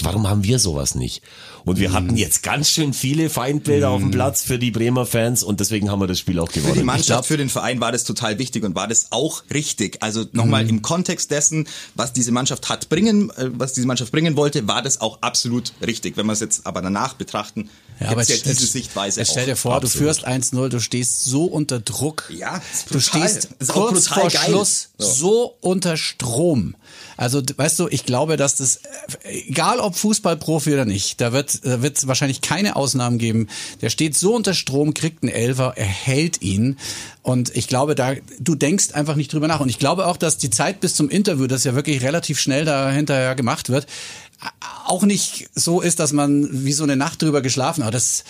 warum 0.00 0.26
haben 0.26 0.42
wir 0.42 0.58
sowas 0.58 0.94
nicht? 0.94 1.22
Und 1.64 1.78
wir 1.78 1.90
mhm. 1.90 1.94
hatten 1.94 2.16
jetzt 2.16 2.42
ganz 2.42 2.70
schön 2.70 2.92
viele 2.92 3.30
Feindbilder 3.30 3.88
mhm. 3.88 3.94
auf 3.94 4.00
dem 4.00 4.08
mhm. 4.08 4.12
Platz 4.12 4.42
für 4.42 4.58
die 4.58 4.70
Bremer 4.70 5.06
Fans 5.06 5.42
und 5.42 5.60
deswegen 5.60 5.90
haben 5.90 6.00
wir 6.00 6.06
das 6.06 6.18
Spiel 6.18 6.38
auch 6.38 6.50
gewonnen. 6.50 6.74
Für 6.74 6.78
die 6.80 6.84
Mannschaft, 6.84 7.06
glaub, 7.06 7.24
für 7.26 7.36
den 7.36 7.48
Verein 7.48 7.80
war 7.80 7.92
das 7.92 8.04
total 8.04 8.38
wichtig 8.38 8.64
und 8.64 8.74
war 8.74 8.88
das 8.88 9.06
auch 9.10 9.44
richtig. 9.52 10.02
Also 10.02 10.24
nochmal 10.32 10.64
mhm. 10.64 10.70
im 10.70 10.82
Kontext 10.82 11.30
dessen, 11.30 11.66
was 11.94 12.12
diese 12.12 12.32
Mannschaft 12.32 12.68
hat 12.68 12.88
bringen, 12.88 13.30
äh, 13.30 13.50
was 13.52 13.72
diese 13.72 13.86
Mannschaft 13.86 14.12
bringen 14.12 14.36
wollte, 14.36 14.66
war 14.66 14.82
das 14.82 15.00
auch 15.00 15.18
absolut 15.20 15.72
richtig. 15.86 16.16
Wenn 16.16 16.26
wir 16.26 16.32
es 16.32 16.40
jetzt 16.40 16.66
aber 16.66 16.82
danach 16.82 17.14
betrachten, 17.14 17.68
ja, 18.00 18.08
aber 18.08 18.22
ja 18.22 18.36
diese 18.36 18.66
Sichtweise 18.66 19.20
jetzt 19.20 19.32
stell 19.32 19.46
dir 19.46 19.56
vor, 19.56 19.74
absolut. 19.74 19.94
du 19.94 19.98
führst 19.98 20.26
1-0, 20.26 20.68
du 20.68 20.80
stehst 20.80 21.24
so 21.24 21.44
unter 21.44 21.80
Druck. 21.80 22.30
Ja, 22.36 22.60
du 22.90 23.00
stehst 23.00 23.48
kurz 23.68 24.08
vor 24.08 24.28
geil. 24.28 24.40
Schluss 24.46 24.88
so. 24.98 25.08
so 25.08 25.56
unter 25.60 25.96
Strom. 25.96 26.74
Also, 27.16 27.42
weißt 27.56 27.78
du, 27.78 27.88
ich 27.88 28.04
glaube, 28.04 28.36
dass 28.36 28.56
das, 28.56 28.80
egal 29.24 29.78
ob 29.78 29.94
Fußballprofi 29.94 30.72
oder 30.72 30.84
nicht, 30.84 31.20
da 31.20 31.32
wird, 31.32 31.64
da 31.64 31.82
wird 31.82 31.98
es 31.98 32.06
wahrscheinlich 32.06 32.40
keine 32.40 32.74
Ausnahmen 32.74 33.18
geben. 33.18 33.48
Der 33.80 33.90
steht 33.90 34.16
so 34.16 34.34
unter 34.34 34.54
Strom, 34.54 34.94
kriegt 34.94 35.22
einen 35.22 35.32
Elfer, 35.32 35.74
er 35.76 35.86
hält 35.86 36.42
ihn. 36.42 36.78
Und 37.22 37.54
ich 37.54 37.68
glaube, 37.68 37.94
da, 37.94 38.14
du 38.40 38.54
denkst 38.54 38.94
einfach 38.94 39.14
nicht 39.14 39.32
drüber 39.32 39.46
nach. 39.46 39.60
Und 39.60 39.68
ich 39.68 39.78
glaube 39.78 40.06
auch, 40.06 40.16
dass 40.16 40.38
die 40.38 40.50
Zeit 40.50 40.80
bis 40.80 40.94
zum 40.94 41.10
Interview, 41.10 41.46
das 41.46 41.64
ja 41.64 41.74
wirklich 41.74 42.02
relativ 42.02 42.40
schnell 42.40 42.64
da 42.64 42.90
hinterher 42.90 43.34
gemacht 43.34 43.68
wird, 43.68 43.86
auch 44.86 45.02
nicht 45.02 45.48
so 45.54 45.80
ist, 45.80 46.00
dass 46.00 46.12
man 46.12 46.64
wie 46.64 46.72
so 46.72 46.84
eine 46.84 46.96
Nacht 46.96 47.22
drüber 47.22 47.42
geschlafen 47.42 47.84
hat. 47.84 47.94
Das, 47.94 48.24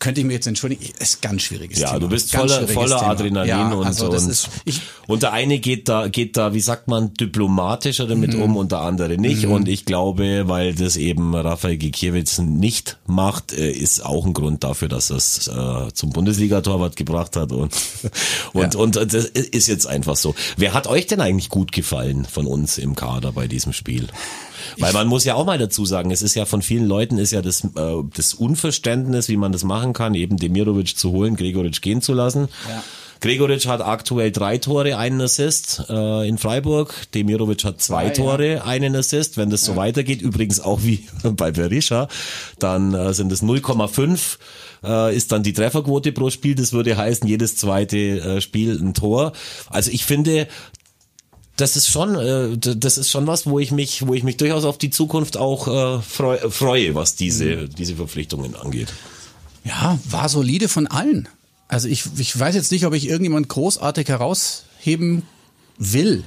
könnte 0.00 0.22
ich 0.22 0.26
mir 0.26 0.32
jetzt 0.32 0.46
entschuldigen, 0.46 0.82
ist 0.98 1.20
ganz 1.20 1.42
schwieriges 1.42 1.78
ja, 1.78 1.88
Thema. 1.88 1.96
Ja, 1.96 2.00
du 2.00 2.08
bist 2.08 2.34
voller, 2.34 2.66
voller. 2.66 3.02
Adrenalin 3.02 3.48
ja, 3.48 3.70
und, 3.70 3.86
also 3.86 4.08
und, 4.08 4.14
ist, 4.14 4.48
ich, 4.64 4.80
und 5.06 5.22
der 5.22 5.32
eine 5.34 5.58
geht 5.58 5.90
da, 5.90 6.08
geht 6.08 6.38
da, 6.38 6.54
wie 6.54 6.60
sagt 6.60 6.88
man, 6.88 7.12
diplomatischer 7.14 8.06
damit 8.06 8.34
mhm. 8.34 8.42
um 8.42 8.56
und 8.56 8.72
der 8.72 8.80
andere 8.80 9.18
nicht. 9.18 9.44
Mhm. 9.44 9.52
Und 9.52 9.68
ich 9.68 9.84
glaube, 9.84 10.48
weil 10.48 10.74
das 10.74 10.96
eben 10.96 11.34
Rafael 11.36 11.76
Gikiewicz 11.76 12.38
nicht 12.38 12.98
macht, 13.06 13.52
äh, 13.52 13.70
ist 13.70 14.02
auch 14.04 14.24
ein 14.24 14.32
Grund 14.32 14.64
dafür, 14.64 14.88
dass 14.88 15.10
er 15.10 15.16
es 15.16 15.48
äh, 15.48 15.92
zum 15.92 16.10
Bundesliga-Torwart 16.10 16.96
gebracht 16.96 17.36
hat. 17.36 17.52
Und, 17.52 17.74
und, 18.54 18.74
ja. 18.74 18.80
und 18.80 18.96
das 18.96 19.12
ist 19.26 19.68
jetzt 19.68 19.86
einfach 19.86 20.16
so. 20.16 20.34
Wer 20.56 20.72
hat 20.72 20.86
euch 20.86 21.08
denn 21.08 21.20
eigentlich 21.20 21.50
gut 21.50 21.72
gefallen 21.72 22.24
von 22.24 22.46
uns 22.46 22.78
im 22.78 22.96
Kader 22.96 23.32
bei 23.32 23.48
diesem 23.48 23.74
Spiel? 23.74 24.08
Weil 24.78 24.92
man 24.92 25.06
muss 25.06 25.24
ja 25.24 25.34
auch 25.34 25.46
mal 25.46 25.58
dazu 25.58 25.84
sagen, 25.84 26.10
es 26.10 26.22
ist 26.22 26.34
ja 26.34 26.44
von 26.44 26.62
vielen 26.62 26.86
Leuten 26.86 27.18
ist 27.18 27.32
ja 27.32 27.42
das, 27.42 27.64
äh, 27.64 28.02
das 28.14 28.34
Unverständnis, 28.34 29.28
wie 29.28 29.36
man 29.36 29.52
das 29.52 29.64
machen 29.64 29.92
kann, 29.92 30.14
eben 30.14 30.36
Demirovic 30.36 30.96
zu 30.96 31.10
holen, 31.12 31.36
Gregoric 31.36 31.80
gehen 31.82 32.02
zu 32.02 32.12
lassen. 32.12 32.48
Ja. 32.68 32.82
Gregoric 33.20 33.66
hat 33.66 33.82
aktuell 33.82 34.32
drei 34.32 34.56
Tore, 34.56 34.96
einen 34.96 35.20
Assist 35.20 35.84
äh, 35.90 36.26
in 36.26 36.38
Freiburg. 36.38 36.94
Demirovic 37.14 37.64
hat 37.64 37.80
zwei, 37.80 38.08
zwei 38.08 38.22
Tore, 38.22 38.52
ja. 38.54 38.64
einen 38.64 38.96
Assist. 38.96 39.36
Wenn 39.36 39.50
das 39.50 39.64
so 39.64 39.76
weitergeht, 39.76 40.22
übrigens 40.22 40.58
auch 40.60 40.82
wie 40.82 41.06
bei 41.22 41.50
Berisha, 41.50 42.08
dann 42.58 42.94
äh, 42.94 43.12
sind 43.12 43.30
es 43.30 43.42
0,5 43.42 44.38
äh, 44.82 45.14
ist 45.14 45.32
dann 45.32 45.42
die 45.42 45.52
Trefferquote 45.52 46.12
pro 46.12 46.30
Spiel. 46.30 46.54
Das 46.54 46.72
würde 46.72 46.96
heißen, 46.96 47.28
jedes 47.28 47.56
zweite 47.56 47.96
äh, 47.96 48.40
Spiel 48.40 48.78
ein 48.80 48.94
Tor. 48.94 49.32
Also 49.68 49.90
ich 49.90 50.06
finde, 50.06 50.48
das 51.60 51.76
ist 51.76 51.88
schon, 51.88 52.14
äh, 52.16 52.56
das 52.58 52.98
ist 52.98 53.10
schon 53.10 53.26
was, 53.26 53.46
wo 53.46 53.58
ich 53.58 53.70
mich, 53.70 54.06
wo 54.06 54.14
ich 54.14 54.22
mich 54.22 54.36
durchaus 54.36 54.64
auf 54.64 54.78
die 54.78 54.90
Zukunft 54.90 55.36
auch 55.36 55.68
äh, 55.68 56.02
freu, 56.02 56.38
freue, 56.50 56.94
was 56.94 57.14
diese, 57.14 57.44
mhm. 57.44 57.74
diese 57.74 57.96
Verpflichtungen 57.96 58.56
angeht. 58.56 58.92
Ja, 59.64 59.98
war 60.08 60.28
solide 60.28 60.68
von 60.68 60.86
allen. 60.86 61.28
Also 61.68 61.88
ich, 61.88 62.04
ich 62.16 62.38
weiß 62.38 62.54
jetzt 62.54 62.72
nicht, 62.72 62.86
ob 62.86 62.94
ich 62.94 63.08
irgendjemand 63.08 63.48
großartig 63.48 64.08
herausheben 64.08 65.22
will. 65.78 66.24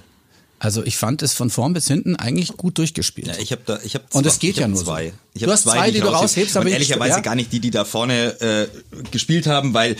Also 0.63 0.81
ich 0.85 0.95
fand 0.95 1.21
es 1.21 1.33
von 1.33 1.49
vorn 1.49 1.73
bis 1.73 1.87
hinten 1.87 2.15
eigentlich 2.15 2.55
gut 2.55 2.77
durchgespielt. 2.77 3.27
Ja, 3.27 3.33
ich 3.37 3.51
habe 3.51 3.63
da, 3.65 3.79
ich 3.83 3.95
habe 3.95 4.05
Und 4.13 4.25
es 4.25 4.39
geht 4.39 4.55
ja 4.55 4.67
nur 4.67 4.77
so. 4.77 4.85
zwei. 4.85 5.13
Ich 5.33 5.43
Du 5.43 5.51
hast 5.51 5.63
zwei, 5.63 5.91
die 5.91 5.99
du 5.99 6.07
ich 6.07 6.13
raushebe. 6.13 6.21
raushebst, 6.23 6.55
aber 6.57 6.69
ehrlicherweise 6.69 7.15
ja. 7.15 7.19
gar 7.19 7.35
nicht 7.35 7.51
die, 7.51 7.59
die 7.59 7.69
da 7.69 7.83
vorne 7.83 8.39
äh, 8.39 8.67
gespielt 9.11 9.45
haben, 9.45 9.73
weil 9.73 9.91
äh, 9.91 9.95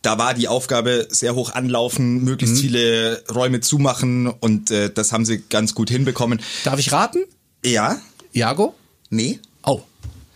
da 0.00 0.16
war 0.16 0.32
die 0.32 0.48
Aufgabe 0.48 1.06
sehr 1.10 1.34
hoch 1.34 1.50
anlaufen, 1.52 2.24
möglichst 2.24 2.56
Mhm. 2.56 2.60
viele 2.60 3.22
Räume 3.34 3.60
zumachen 3.60 4.26
und 4.26 4.70
äh, 4.70 4.90
das 4.90 5.12
haben 5.12 5.26
sie 5.26 5.42
ganz 5.50 5.74
gut 5.74 5.90
hinbekommen. 5.90 6.40
Darf 6.64 6.78
ich 6.78 6.92
raten? 6.92 7.18
Ja, 7.64 7.98
Jago? 8.32 8.74
nee. 9.10 9.38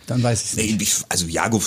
Oh, 0.05 0.09
dann 0.09 0.23
weiß 0.23 0.41
ich 0.43 0.49
es 0.51 0.55
nicht. 0.55 0.77
Nee, 0.77 0.83
ich- 0.83 0.95
also 1.09 1.25
Jago. 1.27 1.61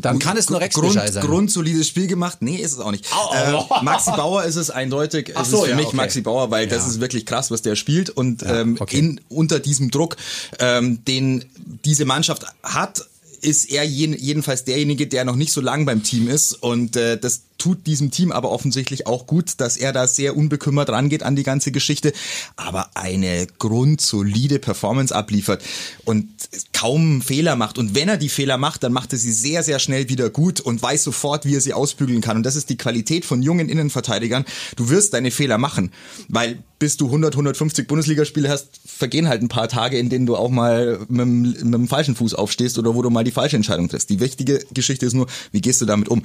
Dann 0.00 0.18
kann 0.18 0.36
es 0.36 0.50
nur 0.50 0.60
Rex 0.60 0.74
Grund, 0.74 0.92
sein. 0.94 1.10
Grundsolides 1.24 1.86
Spiel 1.86 2.06
gemacht. 2.06 2.38
Nee, 2.40 2.56
ist 2.56 2.72
es 2.72 2.78
auch 2.78 2.90
nicht. 2.90 3.06
Au, 3.12 3.34
Äh. 3.34 3.84
Maxi 3.84 4.10
Bauer 4.12 4.44
ist 4.44 4.56
es 4.56 4.70
eindeutig. 4.70 5.32
Ach 5.34 5.42
es 5.42 5.50
so, 5.50 5.58
ist 5.58 5.64
für 5.64 5.70
ja, 5.70 5.76
mich 5.76 5.86
okay. 5.86 5.96
Maxi 5.96 6.20
Bauer, 6.22 6.50
weil 6.50 6.66
das 6.66 6.84
Ja. 6.84 6.88
ist 6.90 7.00
wirklich 7.00 7.26
krass, 7.26 7.50
was 7.50 7.62
der 7.62 7.76
spielt 7.76 8.10
und 8.10 8.42
Ja, 8.42 8.60
ähm, 8.62 8.76
okay. 8.78 8.98
in, 8.98 9.20
unter 9.28 9.60
diesem 9.60 9.90
Druck, 9.90 10.16
ähm, 10.58 11.04
den 11.04 11.44
diese 11.84 12.04
Mannschaft 12.04 12.44
hat, 12.62 13.04
ist 13.42 13.70
er 13.70 13.84
jen, 13.84 14.14
jedenfalls 14.18 14.64
derjenige, 14.64 15.06
der 15.06 15.24
noch 15.24 15.36
nicht 15.36 15.52
so 15.52 15.60
lang 15.60 15.84
beim 15.84 16.02
Team 16.02 16.26
ist 16.28 16.52
und 16.54 16.96
äh, 16.96 17.18
das 17.18 17.42
tut 17.58 17.86
diesem 17.86 18.10
Team 18.10 18.32
aber 18.32 18.50
offensichtlich 18.50 19.06
auch 19.06 19.26
gut, 19.26 19.54
dass 19.58 19.76
er 19.76 19.92
da 19.92 20.06
sehr 20.06 20.36
unbekümmert 20.36 20.88
rangeht 20.90 21.22
an 21.22 21.36
die 21.36 21.42
ganze 21.42 21.72
Geschichte, 21.72 22.12
aber 22.56 22.90
eine 22.94 23.46
grundsolide 23.58 24.58
Performance 24.58 25.14
abliefert 25.14 25.62
und 26.04 26.28
kaum 26.72 27.22
Fehler 27.22 27.56
macht. 27.56 27.78
Und 27.78 27.94
wenn 27.94 28.08
er 28.08 28.16
die 28.16 28.28
Fehler 28.28 28.58
macht, 28.58 28.82
dann 28.82 28.92
macht 28.92 29.12
er 29.12 29.18
sie 29.18 29.32
sehr, 29.32 29.62
sehr 29.62 29.78
schnell 29.78 30.08
wieder 30.08 30.30
gut 30.30 30.60
und 30.60 30.82
weiß 30.82 31.04
sofort, 31.04 31.46
wie 31.46 31.56
er 31.56 31.60
sie 31.60 31.72
ausbügeln 31.72 32.20
kann. 32.20 32.36
Und 32.36 32.42
das 32.44 32.56
ist 32.56 32.70
die 32.70 32.76
Qualität 32.76 33.24
von 33.24 33.42
jungen 33.42 33.68
Innenverteidigern. 33.68 34.44
Du 34.76 34.88
wirst 34.90 35.14
deine 35.14 35.30
Fehler 35.30 35.58
machen, 35.58 35.92
weil 36.28 36.62
bis 36.78 36.96
du 36.96 37.06
100, 37.06 37.34
150 37.34 37.86
Bundesligaspiele 37.86 38.48
hast, 38.48 38.80
vergehen 38.84 39.28
halt 39.28 39.42
ein 39.42 39.48
paar 39.48 39.68
Tage, 39.68 39.98
in 39.98 40.10
denen 40.10 40.26
du 40.26 40.36
auch 40.36 40.50
mal 40.50 40.98
mit, 41.08 41.64
mit 41.64 41.74
dem 41.74 41.88
falschen 41.88 42.14
Fuß 42.16 42.34
aufstehst 42.34 42.78
oder 42.78 42.94
wo 42.94 43.02
du 43.02 43.10
mal 43.10 43.24
die 43.24 43.30
falsche 43.30 43.56
Entscheidung 43.56 43.88
triffst. 43.88 44.10
Die 44.10 44.20
wichtige 44.20 44.64
Geschichte 44.72 45.06
ist 45.06 45.14
nur, 45.14 45.26
wie 45.52 45.60
gehst 45.60 45.80
du 45.80 45.86
damit 45.86 46.08
um? 46.08 46.22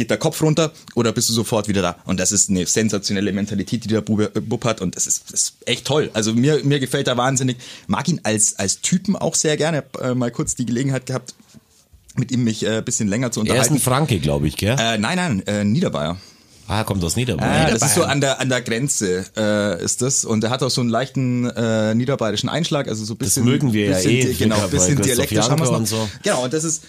Geht 0.00 0.08
der 0.10 0.16
Kopf 0.16 0.40
runter 0.40 0.72
oder 0.94 1.12
bist 1.12 1.28
du 1.28 1.34
sofort 1.34 1.68
wieder 1.68 1.82
da? 1.82 1.96
Und 2.06 2.18
das 2.18 2.32
ist 2.32 2.48
eine 2.48 2.64
sensationelle 2.64 3.32
Mentalität, 3.34 3.84
die 3.84 3.88
der 3.88 4.00
Bube, 4.00 4.30
äh, 4.34 4.40
Bub 4.40 4.64
hat 4.64 4.80
und 4.80 4.96
das 4.96 5.06
ist, 5.06 5.24
das 5.30 5.42
ist 5.42 5.54
echt 5.66 5.84
toll. 5.84 6.08
Also 6.14 6.32
mir, 6.32 6.64
mir 6.64 6.80
gefällt 6.80 7.06
er 7.06 7.18
wahnsinnig. 7.18 7.58
Mag 7.86 8.08
ihn 8.08 8.18
als, 8.22 8.58
als 8.58 8.80
Typen 8.80 9.14
auch 9.14 9.34
sehr 9.34 9.58
gerne. 9.58 9.76
Hab, 9.76 10.00
äh, 10.00 10.14
mal 10.14 10.30
kurz 10.30 10.54
die 10.54 10.64
Gelegenheit 10.64 11.04
gehabt, 11.04 11.34
mit 12.16 12.32
ihm 12.32 12.44
mich 12.44 12.64
äh, 12.64 12.78
ein 12.78 12.84
bisschen 12.84 13.08
länger 13.08 13.30
zu 13.30 13.40
Er 13.40 13.44
ist 13.44 13.50
unterhalten. 13.50 13.74
ein 13.74 13.80
Franke, 13.80 14.18
glaube 14.20 14.48
ich, 14.48 14.56
gell? 14.56 14.74
äh, 14.78 14.96
nein, 14.96 15.16
nein, 15.16 15.42
äh, 15.46 15.64
Niederbayer. 15.64 16.16
ah, 16.66 16.82
kommt 16.84 17.04
aus 17.04 17.16
Niederbayern. 17.16 17.68
Ja, 17.68 17.70
das 17.76 17.82
ist 17.82 17.94
so 17.96 18.04
an 18.04 18.22
der 18.22 18.40
an 18.40 18.48
der 18.48 18.62
Grenze 18.62 19.26
äh, 19.36 19.84
ist 19.84 20.00
das 20.00 20.24
und 20.24 20.42
er 20.44 20.48
hat 20.50 20.62
auch 20.62 20.70
so 20.70 20.80
einen 20.80 20.88
leichten 20.90 21.44
äh, 21.50 21.94
niederbayerischen 21.94 22.48
Einschlag, 22.48 22.88
also 22.88 23.04
so 23.04 23.12
ein 23.14 23.18
bisschen 23.18 23.44
mögen 23.44 23.72
wir 23.74 23.86
ja 23.90 23.96
bisschen, 23.96 24.10
eh, 24.12 24.24
di- 24.24 24.34
genau, 24.34 24.62
ein 24.64 24.70
bisschen 24.70 25.02
dialektisch 25.02 25.38
haben 25.40 25.58
Janker 25.58 25.64
noch. 25.72 25.76
und 25.78 25.86
so. 25.86 26.08
Genau, 26.22 26.44
und 26.44 26.52
das 26.54 26.64
ist 26.64 26.84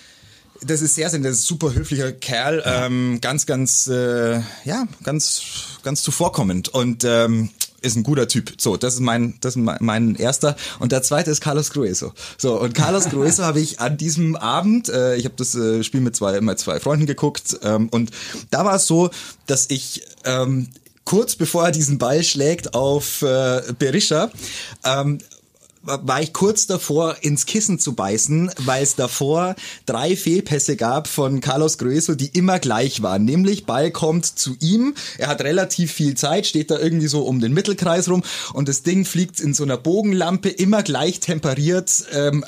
das 0.66 0.82
ist 0.82 0.95
sehr, 0.95 1.09
sehr, 1.09 1.20
das 1.20 1.39
ist 1.39 1.45
super 1.45 1.74
höflicher 1.74 2.12
Kerl, 2.12 2.64
ähm, 2.66 3.20
ganz, 3.22 3.45
ganz, 3.45 3.88
äh, 3.88 4.41
ja, 4.64 4.88
ganz, 5.03 5.41
ganz 5.84 6.03
zuvorkommend 6.03 6.70
und 6.70 7.03
ähm, 7.03 7.49
ist 7.82 7.95
ein 7.95 8.03
guter 8.03 8.28
Typ. 8.28 8.53
So, 8.59 8.78
das 8.78 8.93
ist 8.93 8.99
mein, 8.99 9.36
das 9.41 9.55
ist 9.55 9.62
mein, 9.62 9.78
mein 9.80 10.16
erster. 10.16 10.55
Und 10.80 10.91
der 10.91 11.01
zweite 11.01 11.32
ist 11.32 11.41
Carlos 11.41 11.72
Grueso. 11.72 12.14
So, 12.38 12.59
und 12.59 12.76
Carlos 12.76 13.05
Grueso 13.09 13.43
habe 13.43 13.59
ich 13.59 13.80
an 13.80 13.97
diesem 13.97 14.36
Abend, 14.36 14.89
äh, 14.89 15.16
ich 15.16 15.26
habe 15.26 15.36
das 15.36 15.55
äh, 15.55 15.84
Spiel 15.84 16.01
mit 16.01 16.16
zwei, 16.16 16.39
mit 16.41 16.59
zwei 16.59 16.80
Freunden 16.80 17.07
geguckt 17.07 17.57
ähm, 17.64 17.89
und 17.89 18.12
da 18.51 18.66
war 18.66 18.76
es 18.76 18.86
so, 18.86 19.09
dass 19.47 19.70
ich 19.70 20.03
ähm, 20.26 20.70
kurz 21.05 21.36
bevor 21.36 21.66
er 21.66 21.72
diesen 21.72 21.97
Ball 21.97 22.24
schlägt 22.24 22.76
auf 22.76 23.24
äh, 23.24 23.64
Berisha, 23.78 24.32
ähm, 24.86 25.18
war 25.84 26.22
ich 26.22 26.34
kurz 26.34 26.68
davor, 26.68 27.18
ins 27.22 27.46
Kissen 27.46 27.80
zu 27.80 27.94
beißen, 27.94 28.52
weil 28.60 28.84
es 28.84 28.96
davor 28.96 29.56
drei 29.86 30.16
Fehlpässe 30.16 30.76
gab 30.76 31.08
von 31.08 31.42
Carlos 31.42 31.78
Grueso, 31.78 32.16
die 32.16 32.28
immer 32.28 32.60
gleich 32.60 33.02
waren. 33.02 33.26
Nämlich 33.26 33.66
Ball 33.66 33.92
kommt 33.92 34.26
zu 34.26 34.56
ihm, 34.60 34.94
er 35.18 35.28
hat 35.28 35.42
relativ 35.42 35.92
viel 35.92 36.16
Zeit, 36.16 36.46
steht 36.46 36.72
da 36.72 36.80
irgendwie 36.80 37.08
so 37.08 37.22
um 37.24 37.40
den 37.40 37.54
Mittelkreis 37.54 38.10
rum 38.10 38.24
und 38.54 38.70
das 38.70 38.84
Ding 38.84 39.06
fliegt 39.06 39.40
in 39.40 39.54
so 39.54 39.64
einer 39.64 39.78
Bogenlampe, 39.78 40.50
immer 40.50 40.84
gleich 40.84 41.20
temperiert, 41.20 42.06
ähm, 42.14 42.46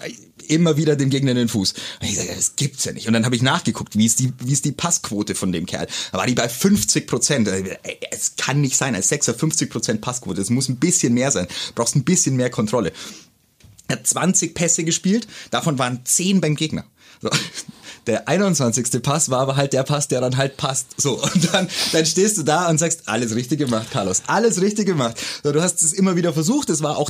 immer 0.49 0.77
wieder 0.77 0.95
dem 0.95 1.09
Gegner 1.09 1.31
in 1.31 1.37
den 1.37 1.49
Fuß. 1.49 1.73
Und 2.01 2.07
ich 2.07 2.15
sage, 2.15 2.33
das 2.35 2.55
gibt's 2.55 2.85
ja 2.85 2.91
nicht. 2.91 3.07
Und 3.07 3.13
dann 3.13 3.25
habe 3.25 3.35
ich 3.35 3.41
nachgeguckt, 3.41 3.97
wie 3.97 4.05
ist 4.05 4.19
die, 4.19 4.33
wie 4.39 4.53
ist 4.53 4.65
die 4.65 4.71
Passquote 4.71 5.35
von 5.35 5.51
dem 5.51 5.65
Kerl? 5.65 5.87
Da 6.11 6.17
war 6.17 6.27
die 6.27 6.35
bei 6.35 6.49
50 6.49 7.07
Prozent. 7.07 7.49
Es 8.11 8.35
kann 8.37 8.61
nicht 8.61 8.77
sein, 8.77 8.95
als 8.95 9.09
Sechser 9.09 9.33
50 9.33 9.69
Prozent 9.69 10.01
Passquote. 10.01 10.41
Es 10.41 10.49
muss 10.49 10.69
ein 10.69 10.77
bisschen 10.77 11.13
mehr 11.13 11.31
sein. 11.31 11.47
Du 11.47 11.73
brauchst 11.75 11.95
ein 11.95 12.03
bisschen 12.03 12.35
mehr 12.35 12.49
Kontrolle. 12.49 12.91
Er 13.87 13.97
hat 13.97 14.07
20 14.07 14.55
Pässe 14.55 14.83
gespielt, 14.83 15.27
davon 15.51 15.77
waren 15.77 16.01
10 16.05 16.41
beim 16.41 16.55
Gegner. 16.55 16.85
So. 17.21 17.29
Der 18.07 18.27
21. 18.27 19.01
Pass 19.01 19.29
war 19.29 19.39
aber 19.39 19.55
halt 19.55 19.71
der 19.71 19.83
Pass, 19.83 20.09
der 20.09 20.19
dann 20.19 20.35
halt 20.35 20.57
passt. 20.57 20.87
So, 20.97 21.23
und 21.23 21.53
dann, 21.53 21.69
dann 21.93 22.05
stehst 22.05 22.37
du 22.37 22.43
da 22.43 22.67
und 22.69 22.77
sagst, 22.77 23.07
alles 23.07 23.33
richtig 23.33 23.59
gemacht, 23.59 23.91
Carlos. 23.91 24.23
Alles 24.27 24.59
richtig 24.59 24.87
gemacht. 24.87 25.17
So, 25.41 25.53
du 25.53 25.61
hast 25.61 25.81
es 25.83 25.93
immer 25.93 26.17
wieder 26.17 26.33
versucht, 26.33 26.69
es 26.69 26.83
war 26.83 26.97
auch 26.97 27.09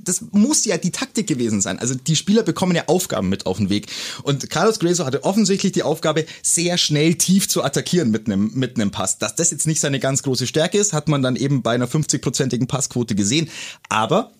das 0.00 0.22
muss 0.32 0.64
ja 0.64 0.76
die 0.76 0.90
Taktik 0.90 1.26
gewesen 1.26 1.60
sein. 1.60 1.78
Also 1.78 1.94
die 1.94 2.16
Spieler 2.16 2.42
bekommen 2.42 2.74
ja 2.74 2.84
Aufgaben 2.86 3.28
mit 3.28 3.46
auf 3.46 3.58
den 3.58 3.70
Weg. 3.70 3.86
Und 4.22 4.50
Carlos 4.50 4.78
Grueso 4.78 5.04
hatte 5.04 5.24
offensichtlich 5.24 5.72
die 5.72 5.82
Aufgabe, 5.82 6.26
sehr 6.42 6.78
schnell 6.78 7.14
tief 7.14 7.48
zu 7.48 7.62
attackieren 7.62 8.10
mit 8.10 8.26
einem, 8.26 8.50
mit 8.54 8.76
einem 8.76 8.90
Pass. 8.90 9.18
Dass 9.18 9.34
das 9.34 9.50
jetzt 9.50 9.66
nicht 9.66 9.80
seine 9.80 10.00
ganz 10.00 10.22
große 10.22 10.46
Stärke 10.46 10.78
ist, 10.78 10.92
hat 10.92 11.08
man 11.08 11.22
dann 11.22 11.36
eben 11.36 11.62
bei 11.62 11.74
einer 11.74 11.88
50-prozentigen 11.88 12.66
Passquote 12.66 13.14
gesehen. 13.14 13.48
Aber 13.88 14.30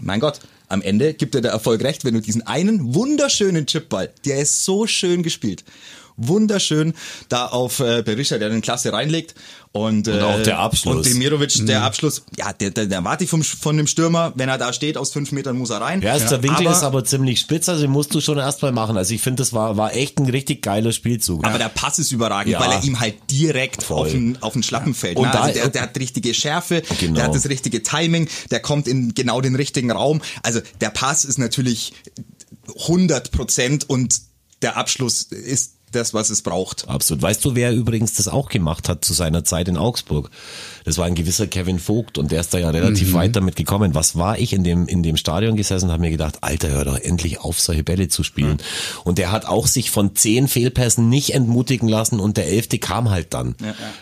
mein 0.00 0.20
Gott, 0.20 0.40
am 0.68 0.82
Ende 0.82 1.14
gibt 1.14 1.34
dir 1.34 1.40
der 1.40 1.52
Erfolg 1.52 1.82
recht, 1.82 2.04
wenn 2.04 2.14
du 2.14 2.20
diesen 2.20 2.46
einen 2.46 2.94
wunderschönen 2.94 3.66
Chipball, 3.66 4.10
der 4.24 4.40
ist 4.40 4.64
so 4.64 4.86
schön 4.86 5.22
gespielt, 5.22 5.64
wunderschön 6.16 6.94
da 7.28 7.46
auf 7.46 7.80
äh, 7.80 8.02
Berisha, 8.02 8.38
der 8.38 8.48
den 8.48 8.62
Klasse 8.62 8.92
reinlegt 8.92 9.34
und, 9.72 10.06
äh, 10.06 10.20
auch 10.20 10.42
der 10.42 10.58
Abschluss. 10.58 10.96
Und 10.98 11.06
Demirovic, 11.06 11.58
Mhm. 11.60 11.66
der 11.66 11.82
Abschluss, 11.82 12.22
ja, 12.36 12.52
der, 12.52 12.70
der, 12.70 12.84
der 12.86 12.98
erwarte 12.98 13.24
ich 13.24 13.30
vom, 13.30 13.42
von 13.42 13.74
dem 13.76 13.86
Stürmer, 13.86 14.32
wenn 14.36 14.50
er 14.50 14.58
da 14.58 14.72
steht, 14.74 14.98
aus 14.98 15.12
fünf 15.12 15.32
Metern 15.32 15.56
muss 15.56 15.70
er 15.70 15.80
rein. 15.80 16.02
Ja, 16.02 16.18
der 16.18 16.42
Winkel 16.42 16.66
ist 16.66 16.82
aber 16.82 17.04
ziemlich 17.06 17.40
spitz, 17.40 17.70
also 17.70 17.80
den 17.80 17.90
musst 17.90 18.14
du 18.14 18.20
schon 18.20 18.36
erstmal 18.36 18.72
machen. 18.72 18.98
Also 18.98 19.14
ich 19.14 19.22
finde, 19.22 19.40
das 19.42 19.54
war, 19.54 19.78
war 19.78 19.94
echt 19.96 20.18
ein 20.18 20.26
richtig 20.28 20.60
geiler 20.62 20.92
Spielzug. 20.92 21.44
Aber 21.46 21.56
der 21.58 21.70
Pass 21.70 21.98
ist 21.98 22.12
überragend, 22.12 22.52
Ja. 22.52 22.60
weil 22.60 22.70
er 22.70 22.84
ihm 22.84 23.00
halt 23.00 23.14
direkt 23.30 23.82
Voll. 23.82 23.98
auf 24.06 24.10
den, 24.12 24.42
auf 24.42 24.52
den 24.52 24.62
Schlappen 24.62 24.92
fällt. 24.94 25.16
Und 25.16 25.24
ne? 25.26 25.30
da- 25.32 25.40
also 25.40 25.54
der, 25.60 25.68
der 25.70 25.82
hat 25.82 25.98
richtige 25.98 26.34
Schärfe, 26.34 26.82
Genau. 27.00 27.14
der 27.14 27.24
hat 27.24 27.34
das 27.34 27.48
richtige 27.48 27.82
Timing, 27.82 28.28
der 28.50 28.60
kommt 28.60 28.86
in 28.86 29.14
genau 29.14 29.40
den 29.40 29.54
richtigen 29.56 29.90
Raum. 29.90 30.20
Also 30.42 30.60
der 30.82 30.90
Pass 30.90 31.24
ist 31.24 31.38
natürlich 31.38 31.94
100 32.88 33.30
Prozent 33.32 33.88
und 33.88 34.20
der 34.60 34.76
Abschluss 34.76 35.22
ist 35.22 35.76
das, 35.94 36.14
was 36.14 36.30
es 36.30 36.42
braucht. 36.42 36.88
Absolut. 36.88 37.22
Weißt 37.22 37.44
du, 37.44 37.54
wer 37.54 37.72
übrigens 37.72 38.14
das 38.14 38.28
auch 38.28 38.48
gemacht 38.48 38.88
hat 38.88 39.04
zu 39.04 39.12
seiner 39.14 39.44
Zeit 39.44 39.68
in 39.68 39.76
Augsburg? 39.76 40.30
Das 40.84 40.98
war 40.98 41.06
ein 41.06 41.14
gewisser 41.14 41.46
Kevin 41.46 41.78
Vogt 41.78 42.18
und 42.18 42.32
der 42.32 42.40
ist 42.40 42.52
da 42.52 42.58
ja 42.58 42.70
relativ 42.70 43.10
Mhm. 43.10 43.14
weit 43.14 43.36
damit 43.36 43.54
gekommen. 43.56 43.94
Was 43.94 44.16
war 44.16 44.38
ich 44.38 44.52
in 44.52 44.64
dem, 44.64 44.86
in 44.88 45.02
dem 45.02 45.16
Stadion 45.16 45.56
gesessen 45.56 45.86
und 45.86 45.92
habe 45.92 46.00
mir 46.00 46.10
gedacht, 46.10 46.38
Alter, 46.40 46.70
hör 46.70 46.84
doch 46.84 46.98
endlich 46.98 47.40
auf, 47.40 47.60
solche 47.60 47.84
Bälle 47.84 48.08
zu 48.08 48.24
spielen. 48.24 48.58
Und 49.04 49.18
der 49.18 49.30
hat 49.30 49.46
auch 49.46 49.66
sich 49.68 49.90
von 49.90 50.16
zehn 50.16 50.48
Fehlpässen 50.48 51.08
nicht 51.08 51.34
entmutigen 51.34 51.88
lassen 51.88 52.18
und 52.18 52.36
der 52.36 52.48
elfte 52.48 52.78
kam 52.78 53.10
halt 53.10 53.32
dann. 53.34 53.54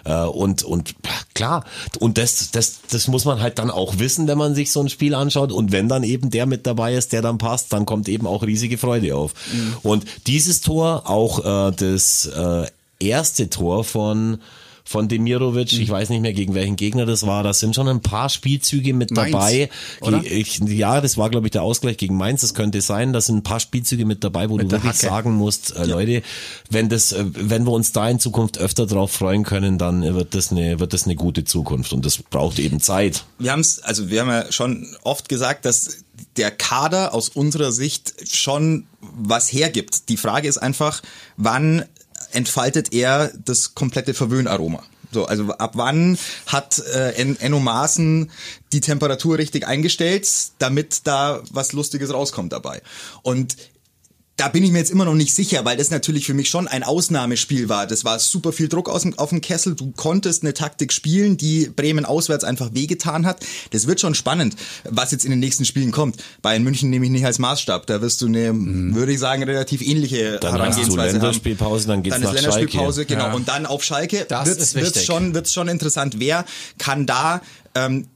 Äh, 0.05 0.25
und, 0.25 0.63
und 0.63 0.91
ja, 1.05 1.11
klar, 1.35 1.65
und 1.99 2.17
das, 2.17 2.51
das, 2.51 2.81
das 2.91 3.09
muss 3.09 3.25
man 3.25 3.41
halt 3.41 3.59
dann 3.59 3.71
auch 3.71 3.99
wissen, 3.99 4.27
wenn 4.27 4.39
man 4.39 4.55
sich 4.55 4.73
so 4.73 4.81
ein 4.81 4.89
Spiel 4.89 5.15
anschaut. 5.15 5.53
Und 5.53 5.73
wenn 5.73 5.89
dann 5.89 6.03
eben 6.03 6.31
der 6.31 6.47
mit 6.47 6.67
dabei 6.67 6.95
ist, 6.95 7.13
der 7.13 7.21
dann 7.23 7.39
passt, 7.39 7.73
dann 7.73 7.85
kommt 7.85 8.09
eben 8.09 8.27
auch 8.27 8.43
riesige 8.43 8.79
Freude 8.79 9.15
auf. 9.17 9.33
Und 9.83 10.05
dieses 10.27 10.61
Tor, 10.63 11.09
auch 11.11 11.69
äh, 11.69 11.73
das 11.81 12.27
äh, 12.27 12.67
erste 12.99 13.51
Tor 13.51 13.85
von 13.85 14.39
von 14.83 15.07
Demirovic, 15.07 15.73
ich 15.73 15.89
weiß 15.89 16.09
nicht 16.09 16.21
mehr 16.21 16.33
gegen 16.33 16.55
welchen 16.55 16.75
Gegner 16.75 17.07
das 17.07 17.25
war, 17.25 17.45
da 17.45 17.53
sind 17.53 17.77
schon 17.77 17.87
ein 17.87 18.01
paar 18.01 18.29
Spielzüge 18.29 18.93
mit 18.93 19.13
Mainz, 19.13 19.31
dabei. 19.31 19.71
ich, 20.25 20.59
ja, 20.59 21.01
das 21.01 21.17
war 21.17 21.31
glaube 21.31 21.47
ich 21.47 21.53
der 21.53 21.63
Ausgleich 21.63 21.97
gegen 21.97 22.17
Mainz, 22.17 22.41
das 22.41 22.55
könnte 22.55 22.81
sein, 22.81 23.13
da 23.13 23.21
sind 23.21 23.37
ein 23.37 23.43
paar 23.45 23.61
Spielzüge 23.61 24.05
mit 24.05 24.25
dabei, 24.25 24.51
wo 24.51 24.57
Mit 24.57 24.67
du 24.67 24.73
wirklich 24.73 24.95
Hacke. 24.95 25.07
sagen 25.07 25.33
musst, 25.35 25.77
äh, 25.77 25.85
Leute, 25.85 26.23
wenn 26.71 26.89
das 26.89 27.13
äh, 27.13 27.25
wenn 27.35 27.67
wir 27.67 27.71
uns 27.71 27.93
da 27.93 28.09
in 28.09 28.19
Zukunft 28.19 28.59
öfter 28.59 28.85
drauf 28.87 29.13
freuen 29.13 29.45
können, 29.45 29.79
dann 29.79 30.03
wird 30.03 30.35
das 30.35 30.51
eine 30.51 30.81
wird 30.81 30.93
das 30.93 31.05
eine 31.05 31.15
gute 31.15 31.45
Zukunft 31.45 31.93
und 31.93 32.05
das 32.05 32.19
braucht 32.19 32.59
eben 32.59 32.81
Zeit. 32.81 33.25
Wir 33.39 33.53
haben 33.53 33.61
es, 33.61 33.81
also 33.85 34.11
wir 34.11 34.23
haben 34.23 34.29
ja 34.31 34.51
schon 34.51 34.89
oft 35.05 35.29
gesagt, 35.29 35.67
dass 35.67 35.99
der 36.37 36.51
Kader 36.51 37.13
aus 37.15 37.29
unserer 37.31 37.73
Sicht 37.73 38.15
schon 38.33 38.87
was 39.01 39.53
hergibt. 39.53 40.09
Die 40.09 40.17
Frage 40.17 40.49
ist 40.49 40.59
einfach, 40.59 41.03
wann 41.37 41.85
entfaltet 42.33 42.93
er 42.93 43.33
das 43.45 43.75
komplette 43.75 44.15
Verwöhnaroma? 44.15 44.83
So, 45.13 45.25
also 45.27 45.51
ab 45.55 45.73
wann 45.75 46.17
hat 46.47 46.79
äh, 46.95 47.15
En- 47.15 47.41
Enno 47.41 47.59
Maaßen 47.59 48.31
die 48.73 48.81
Temperatur 48.81 49.39
richtig 49.39 49.67
eingestellt, 49.67 50.29
damit 50.59 51.01
da 51.05 51.43
was 51.51 51.73
Lustiges 51.73 52.13
rauskommt 52.13 52.53
dabei? 52.53 52.81
Und 53.23 53.57
da 54.41 54.49
bin 54.49 54.65
ich 54.65 54.73
mir 54.73 54.79
jetzt 54.79 54.91
immer 54.91 55.05
noch 55.05 55.15
nicht 55.15 55.35
sicher, 55.35 55.67
weil 55.67 55.77
das 55.77 55.91
natürlich 55.91 56.25
für 56.25 56.33
mich 56.33 56.49
schon 56.49 56.67
ein 56.67 56.83
Ausnahmespiel 56.83 57.69
war. 57.69 57.87
Das 57.87 58.07
war 58.07 58.19
super 58.19 58.53
viel 58.53 58.69
Druck 58.69 58.89
aus 58.89 59.03
dem, 59.03 59.19
auf 59.19 59.29
dem 59.29 59.43
Kessel. 59.43 59.75
Du 59.75 59.93
konntest 59.95 60.43
eine 60.43 60.55
Taktik 60.55 60.95
spielen, 60.95 61.37
die 61.37 61.67
Bremen 61.67 62.07
auswärts 62.07 62.43
einfach 62.43 62.71
wehgetan 62.73 63.27
hat. 63.27 63.45
Das 63.73 63.87
wird 63.87 64.01
schon 64.01 64.15
spannend, 64.15 64.57
was 64.85 65.11
jetzt 65.11 65.27
in 65.27 65.31
den 65.31 65.41
nächsten 65.41 65.67
Spielen 65.67 65.91
kommt. 65.91 66.25
Bayern 66.41 66.63
München 66.63 66.89
nehme 66.89 67.05
ich 67.05 67.11
nicht 67.11 67.27
als 67.27 67.39
Maßstab. 67.39 67.87
Da 67.87 68.01
wirst 68.01 68.23
du 68.23 68.29
eine, 68.29 68.55
mhm. 68.55 68.95
würde 68.95 69.13
ich 69.13 69.19
sagen, 69.19 69.43
relativ 69.43 69.83
ähnliche 69.83 70.39
dann 70.41 70.53
Herangehensweise 70.53 71.17
haben. 71.17 71.21
Länderspielpause, 71.21 71.87
dann 71.87 72.03
geht's 72.03 72.15
dann 72.15 72.23
nach 72.23 72.33
ist 72.33 72.41
Länderspielpause, 72.41 73.01
Schalke. 73.03 73.15
genau. 73.15 73.27
Ja. 73.27 73.35
Und 73.35 73.47
dann 73.47 73.67
auf 73.67 73.85
Schalke 73.85 74.27
wird 74.27 74.97
es 74.97 75.05
schon, 75.05 75.35
wird's 75.35 75.53
schon 75.53 75.69
interessant. 75.69 76.15
Wer 76.19 76.47
kann 76.79 77.05
da 77.05 77.43
ähm, 77.75 78.07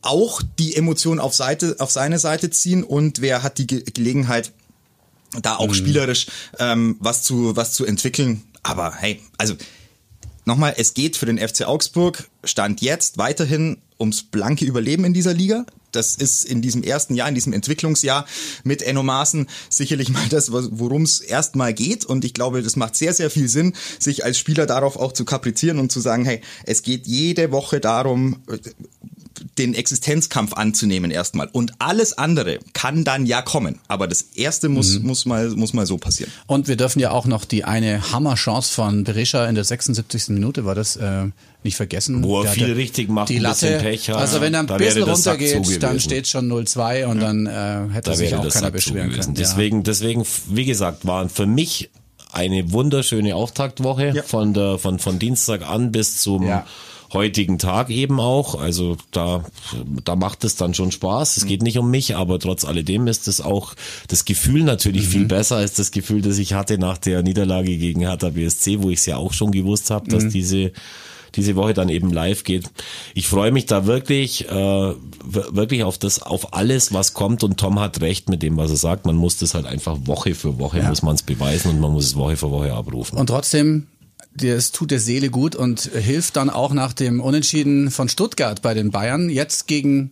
auch 0.00 0.42
die 0.58 0.74
Emotion 0.74 1.20
auf 1.20 1.34
Seite, 1.34 1.76
auf 1.78 1.92
seine 1.92 2.18
Seite 2.18 2.50
ziehen 2.50 2.82
und 2.82 3.20
wer 3.20 3.44
hat 3.44 3.58
die 3.58 3.68
Ge 3.68 3.84
Gelegenheit, 3.94 4.50
da 5.40 5.56
auch 5.56 5.68
mhm. 5.68 5.74
spielerisch 5.74 6.26
ähm, 6.58 6.96
was 7.00 7.22
zu 7.22 7.56
was 7.56 7.72
zu 7.72 7.84
entwickeln. 7.84 8.42
Aber 8.62 8.94
hey, 8.94 9.20
also 9.38 9.54
nochmal, 10.44 10.74
es 10.76 10.94
geht 10.94 11.16
für 11.16 11.26
den 11.26 11.38
FC 11.38 11.62
Augsburg 11.66 12.28
stand 12.44 12.80
jetzt 12.80 13.18
weiterhin 13.18 13.78
ums 13.98 14.22
blanke 14.24 14.64
Überleben 14.64 15.04
in 15.04 15.14
dieser 15.14 15.34
Liga. 15.34 15.64
Das 15.92 16.16
ist 16.16 16.44
in 16.44 16.62
diesem 16.62 16.82
ersten 16.82 17.14
Jahr, 17.14 17.28
in 17.28 17.34
diesem 17.34 17.52
Entwicklungsjahr 17.52 18.26
mit 18.64 18.82
Enno 18.82 19.02
Maaßen 19.02 19.46
sicherlich 19.68 20.08
mal 20.08 20.26
das, 20.30 20.50
worum 20.50 21.02
es 21.02 21.20
erstmal 21.20 21.74
geht. 21.74 22.04
Und 22.04 22.24
ich 22.24 22.34
glaube, 22.34 22.62
das 22.62 22.76
macht 22.76 22.96
sehr, 22.96 23.14
sehr 23.14 23.30
viel 23.30 23.48
Sinn, 23.48 23.74
sich 23.98 24.24
als 24.24 24.38
Spieler 24.38 24.66
darauf 24.66 24.96
auch 24.96 25.12
zu 25.12 25.24
kaprizieren 25.24 25.78
und 25.78 25.92
zu 25.92 26.00
sagen, 26.00 26.24
hey, 26.24 26.40
es 26.64 26.82
geht 26.82 27.06
jede 27.06 27.52
Woche 27.52 27.78
darum, 27.78 28.42
den 29.58 29.74
Existenzkampf 29.74 30.54
anzunehmen 30.54 31.10
erstmal. 31.10 31.48
Und 31.48 31.72
alles 31.78 32.16
andere 32.16 32.58
kann 32.72 33.04
dann 33.04 33.26
ja 33.26 33.42
kommen. 33.42 33.78
Aber 33.88 34.06
das 34.08 34.22
erste 34.34 34.68
muss, 34.68 34.98
mhm. 34.98 35.06
muss, 35.06 35.26
mal, 35.26 35.48
muss 35.50 35.72
mal 35.72 35.86
so 35.86 35.98
passieren. 35.98 36.32
Und 36.46 36.68
wir 36.68 36.76
dürfen 36.76 37.00
ja 37.00 37.10
auch 37.10 37.26
noch 37.26 37.44
die 37.44 37.64
eine 37.64 38.12
Hammerchance 38.12 38.72
von 38.72 39.04
Berisha 39.04 39.46
in 39.46 39.54
der 39.54 39.64
76. 39.64 40.28
Minute 40.28 40.64
war 40.64 40.74
das, 40.74 40.96
äh, 40.96 41.26
nicht 41.64 41.76
vergessen. 41.76 42.24
Wo 42.24 42.42
er 42.42 42.50
viel 42.50 42.72
richtig 42.72 43.08
macht, 43.08 43.28
die 43.28 43.38
Latte, 43.38 43.78
Pech 43.78 44.08
hat. 44.10 44.16
Also 44.16 44.40
wenn 44.40 44.52
er 44.52 44.60
ein 44.60 44.66
da 44.66 44.78
bisschen 44.78 45.04
runtergeht, 45.04 45.82
dann 45.82 46.00
steht 46.00 46.26
schon 46.26 46.50
0-2 46.50 47.06
und 47.06 47.20
ja. 47.20 47.26
dann 47.26 47.46
äh, 47.46 47.94
hätte 47.94 48.10
da 48.10 48.16
sich 48.16 48.34
auch 48.34 48.48
keiner 48.48 48.70
beschweren 48.70 49.12
können. 49.12 49.34
Deswegen, 49.34 49.78
ja. 49.78 49.82
deswegen, 49.84 50.24
wie 50.48 50.64
gesagt, 50.64 51.06
waren 51.06 51.28
für 51.28 51.46
mich 51.46 51.90
eine 52.32 52.72
wunderschöne 52.72 53.36
Auftaktwoche 53.36 54.12
ja. 54.14 54.22
von 54.22 54.54
der 54.54 54.78
von 54.78 54.98
von 54.98 55.18
Dienstag 55.18 55.68
an 55.68 55.92
bis 55.92 56.16
zum 56.16 56.46
ja 56.46 56.66
heutigen 57.12 57.58
Tag 57.58 57.90
eben 57.90 58.20
auch. 58.20 58.60
Also 58.60 58.96
da, 59.10 59.44
da 60.04 60.16
macht 60.16 60.44
es 60.44 60.56
dann 60.56 60.74
schon 60.74 60.92
Spaß. 60.92 61.36
Es 61.36 61.46
geht 61.46 61.62
nicht 61.62 61.78
um 61.78 61.90
mich, 61.90 62.16
aber 62.16 62.38
trotz 62.38 62.64
alledem 62.64 63.06
ist 63.06 63.28
es 63.28 63.40
auch 63.40 63.74
das 64.08 64.24
Gefühl 64.24 64.62
natürlich 64.62 65.06
mhm. 65.06 65.10
viel 65.10 65.24
besser 65.26 65.56
als 65.56 65.74
das 65.74 65.90
Gefühl, 65.90 66.22
das 66.22 66.38
ich 66.38 66.54
hatte 66.54 66.78
nach 66.78 66.98
der 66.98 67.22
Niederlage 67.22 67.76
gegen 67.76 68.00
Hertha 68.00 68.30
BSC, 68.30 68.82
wo 68.82 68.90
ich 68.90 69.00
es 69.00 69.06
ja 69.06 69.16
auch 69.16 69.32
schon 69.32 69.52
gewusst 69.52 69.90
habe, 69.90 70.08
dass 70.08 70.24
mhm. 70.24 70.30
diese 70.30 70.72
diese 71.34 71.56
Woche 71.56 71.74
dann 71.74 71.88
eben 71.88 72.12
live 72.12 72.44
geht. 72.44 72.70
Ich 73.14 73.28
freue 73.28 73.52
mich 73.52 73.66
da 73.66 73.86
wirklich, 73.86 74.48
äh, 74.48 74.92
wirklich 75.24 75.84
auf 75.84 75.98
das, 75.98 76.22
auf 76.22 76.54
alles, 76.54 76.92
was 76.92 77.14
kommt. 77.14 77.42
Und 77.42 77.58
Tom 77.58 77.80
hat 77.80 78.00
recht 78.00 78.28
mit 78.28 78.42
dem, 78.42 78.56
was 78.56 78.70
er 78.70 78.76
sagt. 78.76 79.06
Man 79.06 79.16
muss 79.16 79.38
das 79.38 79.54
halt 79.54 79.66
einfach 79.66 79.98
Woche 80.04 80.34
für 80.34 80.58
Woche 80.58 80.78
ja. 80.78 80.88
muss 80.88 81.02
man 81.02 81.14
es 81.14 81.22
beweisen 81.22 81.70
und 81.70 81.80
man 81.80 81.92
muss 81.92 82.04
es 82.04 82.16
Woche 82.16 82.36
für 82.36 82.50
Woche 82.50 82.72
abrufen. 82.72 83.18
Und 83.18 83.28
trotzdem 83.28 83.86
das 84.34 84.72
tut 84.72 84.90
der 84.90 85.00
Seele 85.00 85.30
gut 85.30 85.54
und 85.54 85.80
hilft 85.80 86.36
dann 86.36 86.50
auch 86.50 86.72
nach 86.72 86.92
dem 86.92 87.20
Unentschieden 87.20 87.90
von 87.90 88.08
Stuttgart 88.08 88.62
bei 88.62 88.74
den 88.74 88.90
Bayern. 88.90 89.28
Jetzt 89.28 89.66
gegen 89.66 90.10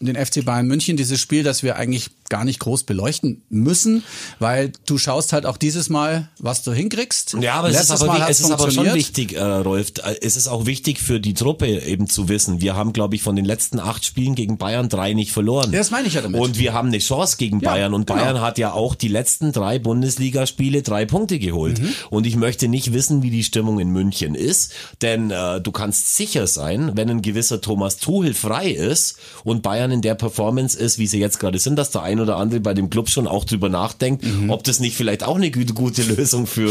den 0.00 0.16
FC 0.16 0.44
Bayern 0.44 0.66
München, 0.66 0.96
dieses 0.96 1.20
Spiel, 1.20 1.42
das 1.42 1.62
wir 1.62 1.76
eigentlich 1.76 2.10
gar 2.30 2.44
nicht 2.44 2.60
groß 2.60 2.84
beleuchten 2.84 3.42
müssen, 3.50 4.04
weil 4.38 4.72
du 4.86 4.96
schaust 4.96 5.34
halt 5.34 5.44
auch 5.44 5.58
dieses 5.58 5.90
Mal, 5.90 6.30
was 6.38 6.62
du 6.62 6.72
hinkriegst. 6.72 7.36
Ja, 7.40 7.54
aber 7.54 7.68
Letztes 7.68 7.90
es 7.90 7.94
ist, 7.96 8.08
aber, 8.08 8.30
es 8.30 8.40
ist 8.40 8.50
aber 8.50 8.70
schon 8.70 8.94
wichtig, 8.94 9.34
äh, 9.34 9.42
Rolf. 9.42 9.92
Es 10.22 10.36
ist 10.36 10.48
auch 10.48 10.64
wichtig 10.64 11.00
für 11.00 11.20
die 11.20 11.34
Truppe 11.34 11.66
eben 11.66 12.08
zu 12.08 12.28
wissen. 12.28 12.60
Wir 12.60 12.76
haben, 12.76 12.92
glaube 12.92 13.16
ich, 13.16 13.22
von 13.22 13.36
den 13.36 13.44
letzten 13.44 13.80
acht 13.80 14.04
Spielen 14.04 14.34
gegen 14.34 14.56
Bayern 14.56 14.88
drei 14.88 15.12
nicht 15.12 15.32
verloren. 15.32 15.72
Ja, 15.72 15.78
das 15.78 15.90
meine 15.90 16.06
ich 16.06 16.14
ja 16.14 16.22
damit. 16.22 16.40
Und 16.40 16.58
wir 16.58 16.72
haben 16.72 16.88
eine 16.88 16.98
Chance 16.98 17.36
gegen 17.36 17.60
ja, 17.60 17.70
Bayern. 17.70 17.92
Und 17.92 18.06
genau. 18.06 18.20
Bayern 18.20 18.40
hat 18.40 18.58
ja 18.58 18.72
auch 18.72 18.94
die 18.94 19.08
letzten 19.08 19.52
drei 19.52 19.78
Bundesligaspiele 19.78 20.82
drei 20.82 21.06
Punkte 21.06 21.38
geholt. 21.38 21.80
Mhm. 21.80 21.92
Und 22.10 22.26
ich 22.26 22.36
möchte 22.36 22.68
nicht 22.68 22.92
wissen, 22.92 23.22
wie 23.22 23.30
die 23.30 23.44
Stimmung 23.44 23.80
in 23.80 23.90
München 23.90 24.36
ist, 24.36 24.72
denn 25.02 25.32
äh, 25.32 25.60
du 25.60 25.72
kannst 25.72 26.16
sicher 26.16 26.46
sein, 26.46 26.92
wenn 26.94 27.10
ein 27.10 27.22
gewisser 27.22 27.60
Thomas 27.60 27.96
Tuchel 27.96 28.34
frei 28.34 28.70
ist 28.70 29.16
und 29.42 29.62
Bayern 29.62 29.90
in 29.90 30.00
der 30.00 30.14
Performance 30.14 30.78
ist, 30.78 30.98
wie 30.98 31.08
sie 31.08 31.18
jetzt 31.18 31.40
gerade 31.40 31.58
sind, 31.58 31.76
dass 31.76 31.90
der 31.90 32.02
ein 32.02 32.19
oder 32.20 32.36
andere 32.36 32.60
bei 32.60 32.74
dem 32.74 32.90
Club 32.90 33.08
schon 33.08 33.26
auch 33.26 33.44
drüber 33.44 33.68
nachdenkt, 33.68 34.24
mhm. 34.24 34.50
ob 34.50 34.64
das 34.64 34.80
nicht 34.80 34.96
vielleicht 34.96 35.24
auch 35.24 35.36
eine 35.36 35.50
gute, 35.50 35.74
gute 35.74 36.02
Lösung 36.02 36.46
für, 36.46 36.70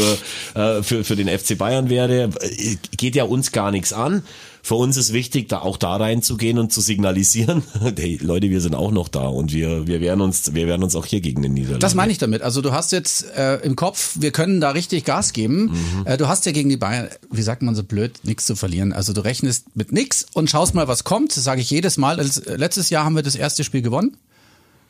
äh, 0.54 0.82
für, 0.82 1.04
für 1.04 1.16
den 1.16 1.28
FC 1.28 1.58
Bayern 1.58 1.88
wäre. 1.88 2.30
Äh, 2.40 2.76
geht 2.96 3.14
ja 3.14 3.24
uns 3.24 3.52
gar 3.52 3.70
nichts 3.70 3.92
an. 3.92 4.22
Für 4.62 4.74
uns 4.74 4.96
ist 4.96 5.12
wichtig, 5.12 5.48
da 5.48 5.60
auch 5.60 5.76
da 5.76 5.96
reinzugehen 5.96 6.58
und 6.58 6.72
zu 6.72 6.80
signalisieren, 6.80 7.62
hey 7.96 8.18
Leute, 8.20 8.50
wir 8.50 8.60
sind 8.60 8.74
auch 8.74 8.90
noch 8.90 9.08
da 9.08 9.26
und 9.26 9.52
wir, 9.52 9.86
wir 9.86 10.00
werden 10.00 10.20
uns, 10.20 10.54
wir 10.54 10.66
werden 10.66 10.82
uns 10.82 10.94
auch 10.94 11.06
hier 11.06 11.20
gegen 11.20 11.42
den 11.42 11.54
Niederlande. 11.54 11.80
Das 11.80 11.94
meine 11.94 12.12
ich 12.12 12.18
damit. 12.18 12.42
Also 12.42 12.60
du 12.60 12.72
hast 12.72 12.92
jetzt 12.92 13.24
äh, 13.36 13.56
im 13.56 13.76
Kopf, 13.76 14.16
wir 14.20 14.32
können 14.32 14.60
da 14.60 14.70
richtig 14.70 15.04
Gas 15.04 15.32
geben. 15.32 15.72
Mhm. 15.72 16.06
Äh, 16.06 16.16
du 16.18 16.28
hast 16.28 16.44
ja 16.46 16.52
gegen 16.52 16.68
die 16.68 16.76
Bayern, 16.76 17.08
wie 17.30 17.42
sagt 17.42 17.62
man 17.62 17.74
so 17.74 17.82
blöd, 17.82 18.20
nichts 18.22 18.44
zu 18.44 18.54
verlieren. 18.54 18.92
Also 18.92 19.12
du 19.12 19.22
rechnest 19.22 19.76
mit 19.76 19.92
nichts 19.92 20.26
und 20.34 20.50
schaust 20.50 20.74
mal, 20.74 20.88
was 20.88 21.04
kommt. 21.04 21.36
Das 21.36 21.42
sage 21.42 21.60
ich 21.60 21.70
jedes 21.70 21.96
Mal. 21.96 22.20
Letztes 22.46 22.90
Jahr 22.90 23.04
haben 23.04 23.16
wir 23.16 23.22
das 23.22 23.36
erste 23.36 23.64
Spiel 23.64 23.82
gewonnen. 23.82 24.16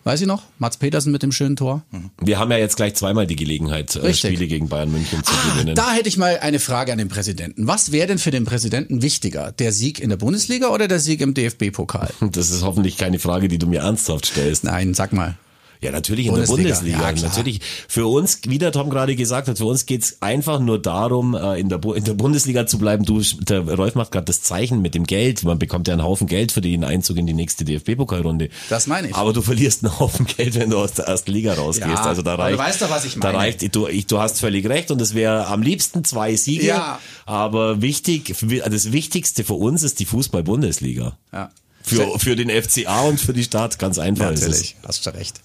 Weiß 0.05 0.23
ich 0.23 0.27
noch? 0.27 0.43
Mats 0.59 0.79
Petersen 0.79 1.13
mit 1.13 1.23
dem 1.23 1.31
schönen 1.31 1.57
Tor. 1.57 1.83
Mhm. 1.91 2.11
Wir 2.21 2.39
haben 2.39 2.51
ja 2.51 2.57
jetzt 2.57 2.77
gleich 2.77 2.95
zweimal 2.95 3.27
die 3.27 3.37
Gelegenheit, 3.37 3.95
äh, 3.97 4.01
Richtig. 4.01 4.31
Spiele 4.31 4.49
gegen 4.49 4.69
Bayern 4.69 4.91
München 4.91 5.23
zu 5.23 5.33
ah, 5.33 5.53
gewinnen. 5.53 5.75
Da 5.75 5.93
hätte 5.93 6.09
ich 6.09 6.17
mal 6.17 6.39
eine 6.39 6.59
Frage 6.59 6.93
an 6.93 6.99
den 6.99 7.09
Präsidenten. 7.09 7.67
Was 7.67 7.93
wäre 7.93 8.07
denn 8.07 8.19
für 8.19 8.31
den 8.31 8.45
Präsidenten 8.45 9.03
wichtiger? 9.03 9.53
Der 9.53 9.73
Sieg 9.73 10.01
in 10.01 10.09
der 10.09 10.17
Bundesliga 10.17 10.69
oder 10.69 10.89
der 10.89 11.01
Sieg 11.01 11.21
im 11.21 11.35
DFB-Pokal? 11.35 12.11
Das 12.33 12.51
ist 12.51 12.63
hoffentlich 12.63 12.97
keine 12.97 13.19
Frage, 13.19 13.49
die 13.49 13.59
du 13.59 13.67
mir 13.67 13.81
ernsthaft 13.81 14.27
stellst. 14.27 14.65
Nein, 14.65 14.95
sag 14.95 15.13
mal. 15.13 15.37
Ja, 15.83 15.91
natürlich 15.93 16.27
in 16.27 16.33
Bundesliga. 16.33 16.63
der 16.63 16.75
Bundesliga. 16.75 17.11
Ja, 17.11 17.29
natürlich. 17.29 17.61
Für 17.89 18.07
uns, 18.07 18.41
wie 18.47 18.59
der 18.59 18.71
Tom 18.71 18.91
gerade 18.91 19.17
gesagt 19.17 19.49
hat, 19.49 19.57
für 19.57 19.65
uns 19.65 19.87
geht's 19.87 20.19
einfach 20.21 20.61
nur 20.61 20.81
darum, 20.81 21.35
äh, 21.35 21.59
in 21.59 21.71
der, 21.71 21.81
in 21.95 22.05
der 22.05 22.15
Bundesliga 22.15 22.67
zu 22.67 22.79
bleiben. 22.79 23.05
Du, 23.05 23.21
der 23.21 23.63
Rolf 23.63 23.95
macht 23.95 24.13
gerade 24.13 24.27
das 24.27 24.43
Zeichen 24.43 24.83
mit 24.83 24.95
dem 24.95 25.05
Geld. 25.05 25.43
Man 25.43 25.59
bekommt 25.59 25.89
ja 25.89 25.95
einen 25.95 26.03
Haufen 26.03 26.27
Geld 26.27 26.53
für 26.53 26.61
den 26.61 26.85
Einzug 26.85 27.17
in 27.17 27.27
die 27.27 27.33
nächste 27.33 27.65
DFB-Pokalrunde. 27.65 28.51
Das 28.69 28.87
meine 28.87 29.09
ich. 29.09 29.15
Aber 29.15 29.33
du 29.33 29.41
verlierst 29.41 29.83
einen 29.85 29.99
Haufen 29.99 30.27
Geld, 30.27 30.55
wenn 30.57 30.69
du 30.69 30.79
aus 30.79 30.93
der 30.93 31.07
ersten 31.07 31.33
Liga 31.33 31.55
rausgehst. 31.55 31.89
Ja, 31.89 32.03
also 32.03 32.21
da 32.21 32.35
reicht, 32.35 32.59
du 32.59 32.63
weißt 32.63 32.83
doch, 32.83 32.91
was 32.91 33.07
ich 33.07 33.17
meine. 33.17 33.33
Da 33.33 33.39
reicht, 33.39 33.75
du, 33.75 33.87
ich, 33.87 34.07
du 34.07 34.19
hast 34.19 34.41
völlig 34.41 34.69
recht 34.69 34.91
und 34.91 35.01
es 35.01 35.15
wäre 35.15 35.47
am 35.47 35.63
liebsten 35.63 36.05
zwei 36.05 36.37
Siege. 36.37 36.67
Ja. 36.67 36.99
Aber 37.25 37.81
wichtig, 37.81 38.35
das 38.69 38.93
Wichtigste 38.93 39.45
für 39.45 39.55
uns 39.55 39.83
ist 39.83 39.99
die 39.99 40.05
Fußball-Bundesliga. 40.05 41.17
Ja. 41.33 41.51
Für, 41.83 42.19
für 42.19 42.37
den 42.37 42.51
FCA 42.51 43.01
und 43.03 43.21
für 43.21 43.33
die 43.33 43.43
Stadt, 43.43 43.79
ganz 43.79 43.99
einfach. 43.99 44.27
Ja, 44.27 44.33
natürlich, 44.33 44.77
hast 44.87 45.07
du 45.07 45.11
recht. 45.15 45.41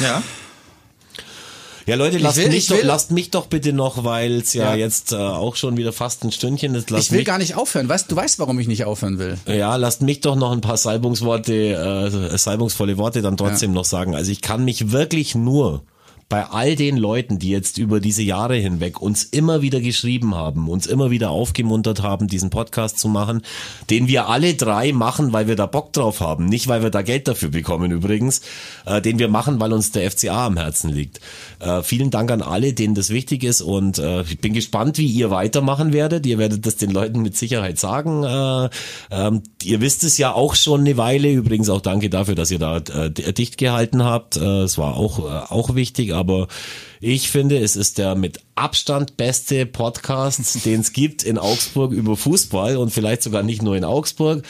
Ja. 0.00 0.22
Ja, 1.86 1.96
Leute, 1.96 2.18
lasst, 2.18 2.36
will, 2.38 2.48
mich, 2.48 2.68
doch, 2.68 2.82
lasst 2.82 3.10
mich 3.10 3.30
doch 3.30 3.46
bitte 3.46 3.72
noch, 3.72 4.04
weil 4.04 4.40
es 4.40 4.54
ja, 4.54 4.70
ja, 4.70 4.76
jetzt 4.76 5.12
äh, 5.12 5.16
auch 5.16 5.56
schon 5.56 5.76
wieder 5.76 5.92
fast 5.92 6.22
ein 6.24 6.30
Stündchen 6.30 6.74
ist. 6.74 6.90
ich 6.90 7.10
will 7.10 7.18
mich, 7.18 7.26
gar 7.26 7.38
nicht 7.38 7.56
aufhören. 7.56 7.88
Weißt, 7.88 8.10
du 8.10 8.14
weißt, 8.14 8.38
warum 8.38 8.58
ich 8.60 8.68
nicht 8.68 8.84
aufhören 8.84 9.18
will. 9.18 9.36
Ja, 9.46 9.74
lasst 9.76 10.02
mich 10.02 10.20
doch 10.20 10.36
noch 10.36 10.52
ein 10.52 10.60
paar 10.60 10.76
Salbungsworte, 10.76 11.52
äh, 11.52 12.38
salbungsvolle 12.38 12.98
Worte 12.98 13.20
dann 13.20 13.36
trotzdem 13.36 13.72
ja. 13.72 13.74
noch 13.74 13.84
sagen. 13.84 14.14
Also 14.14 14.30
ich 14.30 14.42
kann 14.42 14.64
mich 14.64 14.92
wirklich 14.92 15.34
nur 15.34 15.82
bei 16.32 16.46
all 16.46 16.76
den 16.76 16.96
Leuten, 16.96 17.38
die 17.38 17.50
jetzt 17.50 17.76
über 17.76 18.00
diese 18.00 18.22
Jahre 18.22 18.54
hinweg 18.54 19.02
uns 19.02 19.22
immer 19.22 19.60
wieder 19.60 19.82
geschrieben 19.82 20.34
haben, 20.34 20.70
uns 20.70 20.86
immer 20.86 21.10
wieder 21.10 21.28
aufgemuntert 21.28 22.02
haben, 22.02 22.26
diesen 22.26 22.48
Podcast 22.48 22.98
zu 22.98 23.08
machen, 23.08 23.42
den 23.90 24.08
wir 24.08 24.30
alle 24.30 24.54
drei 24.54 24.94
machen, 24.94 25.34
weil 25.34 25.46
wir 25.46 25.56
da 25.56 25.66
Bock 25.66 25.92
drauf 25.92 26.20
haben, 26.20 26.46
nicht 26.46 26.68
weil 26.68 26.82
wir 26.82 26.88
da 26.88 27.02
Geld 27.02 27.28
dafür 27.28 27.50
bekommen 27.50 27.90
übrigens, 27.90 28.40
äh, 28.86 29.02
den 29.02 29.18
wir 29.18 29.28
machen, 29.28 29.60
weil 29.60 29.74
uns 29.74 29.90
der 29.92 30.10
FCA 30.10 30.46
am 30.46 30.56
Herzen 30.56 30.88
liegt. 30.88 31.20
Äh, 31.60 31.82
vielen 31.82 32.10
Dank 32.10 32.30
an 32.30 32.40
alle, 32.40 32.72
denen 32.72 32.94
das 32.94 33.10
wichtig 33.10 33.44
ist 33.44 33.60
und 33.60 33.98
äh, 33.98 34.22
ich 34.22 34.38
bin 34.38 34.54
gespannt, 34.54 34.96
wie 34.96 35.08
ihr 35.08 35.30
weitermachen 35.30 35.92
werdet. 35.92 36.24
Ihr 36.24 36.38
werdet 36.38 36.64
das 36.64 36.76
den 36.76 36.92
Leuten 36.92 37.20
mit 37.20 37.36
Sicherheit 37.36 37.78
sagen. 37.78 38.24
Äh, 38.24 38.70
ähm, 39.10 39.42
ihr 39.62 39.82
wisst 39.82 40.02
es 40.02 40.16
ja 40.16 40.32
auch 40.32 40.54
schon 40.54 40.80
eine 40.80 40.96
Weile. 40.96 41.30
Übrigens 41.30 41.68
auch 41.68 41.82
danke 41.82 42.08
dafür, 42.08 42.36
dass 42.36 42.50
ihr 42.50 42.58
da 42.58 42.78
äh, 42.78 43.10
dicht 43.10 43.58
gehalten 43.58 44.02
habt. 44.02 44.38
Äh, 44.38 44.62
es 44.62 44.78
war 44.78 44.96
auch, 44.96 45.18
auch 45.50 45.74
wichtig 45.74 46.21
aber 46.22 46.46
ich 47.00 47.30
finde, 47.30 47.58
es 47.58 47.74
ist 47.74 47.98
der 47.98 48.14
mit 48.14 48.38
Abstand 48.54 49.16
beste 49.16 49.66
Podcast, 49.66 50.64
den 50.64 50.80
es 50.80 50.92
gibt 50.92 51.24
in 51.24 51.36
Augsburg 51.36 51.90
über 51.90 52.16
Fußball 52.16 52.76
und 52.76 52.90
vielleicht 52.90 53.22
sogar 53.22 53.42
nicht 53.42 53.60
nur 53.60 53.76
in 53.76 53.82
Augsburg. 53.84 54.44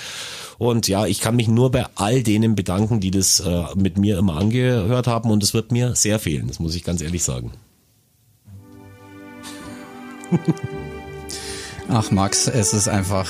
Und 0.58 0.86
ja, 0.86 1.06
ich 1.06 1.20
kann 1.20 1.34
mich 1.34 1.48
nur 1.48 1.70
bei 1.70 1.86
all 1.94 2.22
denen 2.22 2.54
bedanken, 2.54 3.00
die 3.00 3.10
das 3.10 3.40
äh, 3.40 3.64
mit 3.74 3.96
mir 3.96 4.18
immer 4.18 4.36
angehört 4.36 5.06
haben 5.06 5.30
und 5.30 5.42
es 5.42 5.54
wird 5.54 5.72
mir 5.72 5.96
sehr 5.96 6.18
fehlen, 6.18 6.46
das 6.46 6.60
muss 6.60 6.74
ich 6.74 6.84
ganz 6.84 7.00
ehrlich 7.00 7.24
sagen. 7.24 7.52
Ach 11.88 12.10
Max, 12.10 12.48
es 12.48 12.74
ist 12.74 12.88
einfach 12.88 13.28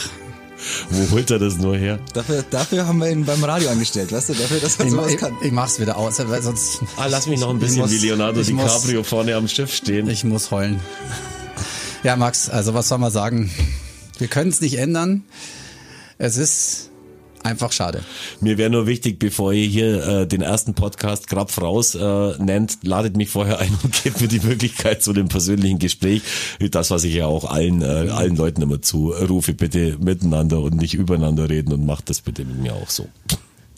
Wo 0.90 1.10
holt 1.14 1.30
er 1.30 1.38
das 1.38 1.56
nur 1.58 1.76
her? 1.76 1.98
Dafür, 2.14 2.44
dafür 2.50 2.86
haben 2.86 2.98
wir 2.98 3.10
ihn 3.10 3.24
beim 3.24 3.42
Radio 3.44 3.68
angestellt, 3.70 4.12
weißt 4.12 4.28
du? 4.30 4.34
Dafür, 4.34 4.60
dass 4.60 4.76
er 4.76 4.84
Ich, 4.86 4.90
sowas 4.92 5.10
ich, 5.12 5.16
kann. 5.18 5.32
ich 5.42 5.52
mach's 5.52 5.80
wieder 5.80 5.96
aus, 5.96 6.18
weil 6.26 6.42
sonst 6.42 6.80
Ah, 6.96 7.06
lass 7.06 7.26
mich 7.26 7.40
noch 7.40 7.50
ein 7.50 7.58
bisschen 7.58 7.80
muss- 7.80 7.90
wie 7.90 7.98
Leonardo 7.98 8.40
ich 8.40 8.52
muss- 8.52 8.64
DiCaprio 8.64 9.02
vorne 9.02 9.34
am 9.34 9.48
Schiff 9.48 9.74
stehen. 9.74 10.08
ich 10.08 10.24
muss 10.24 10.50
heulen. 10.50 10.80
Ja, 12.04 12.16
Max, 12.16 12.48
also 12.48 12.74
was 12.74 12.88
soll 12.88 12.98
man 12.98 13.10
sagen? 13.12 13.50
Wir 14.18 14.28
können 14.28 14.50
es 14.50 14.60
nicht 14.60 14.78
ändern. 14.78 15.24
Es 16.18 16.36
ist 16.36 16.90
einfach 17.42 17.72
schade. 17.72 18.02
Mir 18.40 18.58
wäre 18.58 18.70
nur 18.70 18.86
wichtig, 18.86 19.18
bevor 19.18 19.52
ihr 19.52 19.66
hier 19.66 20.06
äh, 20.06 20.26
den 20.26 20.42
ersten 20.42 20.74
Podcast 20.74 21.28
Grapf 21.28 21.60
raus 21.60 21.94
äh, 21.94 22.32
nennt, 22.38 22.78
ladet 22.82 23.16
mich 23.16 23.30
vorher 23.30 23.58
ein 23.58 23.76
und 23.82 24.02
gebt 24.04 24.20
mir 24.20 24.28
die 24.28 24.40
Möglichkeit 24.40 25.02
zu 25.02 25.12
dem 25.12 25.28
persönlichen 25.28 25.78
Gespräch. 25.78 26.22
Das, 26.70 26.90
was 26.90 27.04
ich 27.04 27.14
ja 27.14 27.26
auch 27.26 27.44
allen, 27.44 27.82
äh, 27.82 28.10
allen 28.10 28.36
Leuten 28.36 28.62
immer 28.62 28.80
zurufe, 28.82 29.54
bitte 29.54 29.96
miteinander 29.98 30.60
und 30.60 30.76
nicht 30.76 30.94
übereinander 30.94 31.48
reden 31.48 31.72
und 31.72 31.86
macht 31.86 32.10
das 32.10 32.20
bitte 32.20 32.44
mit 32.44 32.58
mir 32.58 32.74
auch 32.74 32.90
so. 32.90 33.08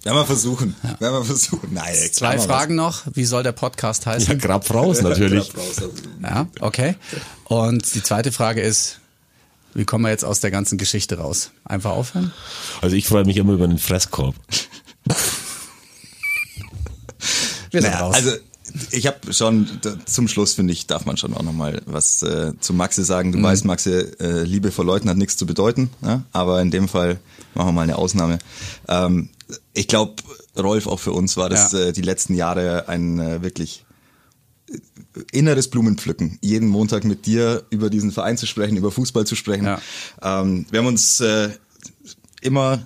Werden 0.04 0.18
wir 0.18 0.26
versuchen. 0.26 0.76
Werden 0.98 1.14
wir 1.14 1.24
versuchen. 1.24 1.70
Nein, 1.72 1.94
Zwei 2.12 2.38
Fragen 2.38 2.74
noch. 2.74 3.02
Wie 3.14 3.24
soll 3.24 3.42
der 3.42 3.52
Podcast 3.52 4.04
Ja, 4.04 4.12
heißen? 4.12 4.38
Grapf 4.38 4.72
raus 4.72 5.00
natürlich. 5.00 5.50
Ja, 6.22 6.46
okay. 6.60 6.96
Und 7.44 7.94
die 7.94 8.02
zweite 8.02 8.32
Frage 8.32 8.60
ist, 8.62 9.00
wie 9.74 9.84
kommen 9.84 10.04
wir 10.04 10.10
jetzt 10.10 10.24
aus 10.24 10.40
der 10.40 10.50
ganzen 10.50 10.78
Geschichte 10.78 11.18
raus? 11.18 11.50
Einfach 11.64 11.90
aufhören? 11.92 12.32
Also 12.80 12.96
ich 12.96 13.06
freue 13.06 13.24
mich 13.24 13.36
immer 13.36 13.52
über 13.54 13.66
den 13.66 13.78
Fresskorb. 13.78 14.34
Wir 17.70 17.82
sind 17.82 17.90
Naja, 17.90 18.00
raus. 18.06 18.14
also 18.14 18.30
ich 18.90 19.06
habe 19.06 19.32
schon 19.32 19.66
zum 20.04 20.26
Schluss 20.28 20.54
finde 20.54 20.72
ich 20.72 20.86
darf 20.86 21.06
man 21.06 21.16
schon 21.16 21.34
auch 21.34 21.42
noch 21.42 21.52
mal 21.52 21.82
was 21.86 22.22
äh, 22.22 22.52
zu 22.60 22.72
Maxe 22.72 23.04
sagen. 23.04 23.28
Mhm. 23.30 23.32
Du 23.34 23.42
weißt, 23.42 23.64
Maxe, 23.64 24.18
äh, 24.20 24.42
Liebe 24.44 24.70
vor 24.72 24.84
Leuten 24.84 25.08
hat 25.08 25.16
nichts 25.16 25.36
zu 25.36 25.46
bedeuten, 25.46 25.90
ne? 26.00 26.24
aber 26.32 26.60
in 26.60 26.70
dem 26.70 26.88
Fall 26.88 27.18
machen 27.54 27.68
wir 27.68 27.72
mal 27.72 27.82
eine 27.82 27.96
Ausnahme. 27.96 28.38
Ähm, 28.88 29.28
ich 29.74 29.88
glaube, 29.88 30.14
Rolf 30.56 30.86
auch 30.86 30.98
für 31.00 31.12
uns 31.12 31.36
war 31.36 31.48
das 31.48 31.72
Ja. 31.72 31.80
äh, 31.80 31.92
die 31.92 32.02
letzten 32.02 32.34
Jahre 32.34 32.88
ein 32.88 33.18
äh, 33.18 33.42
wirklich 33.42 33.83
inneres 35.32 35.68
Blumenpflücken, 35.68 36.38
jeden 36.40 36.68
Montag 36.68 37.04
mit 37.04 37.26
dir 37.26 37.64
über 37.70 37.90
diesen 37.90 38.10
Verein 38.10 38.36
zu 38.36 38.46
sprechen, 38.46 38.76
über 38.76 38.90
Fußball 38.90 39.26
zu 39.26 39.36
sprechen. 39.36 39.66
Ja. 39.66 39.80
Ähm, 40.22 40.66
wir 40.70 40.80
haben 40.80 40.86
uns 40.86 41.20
äh, 41.20 41.50
immer 42.40 42.82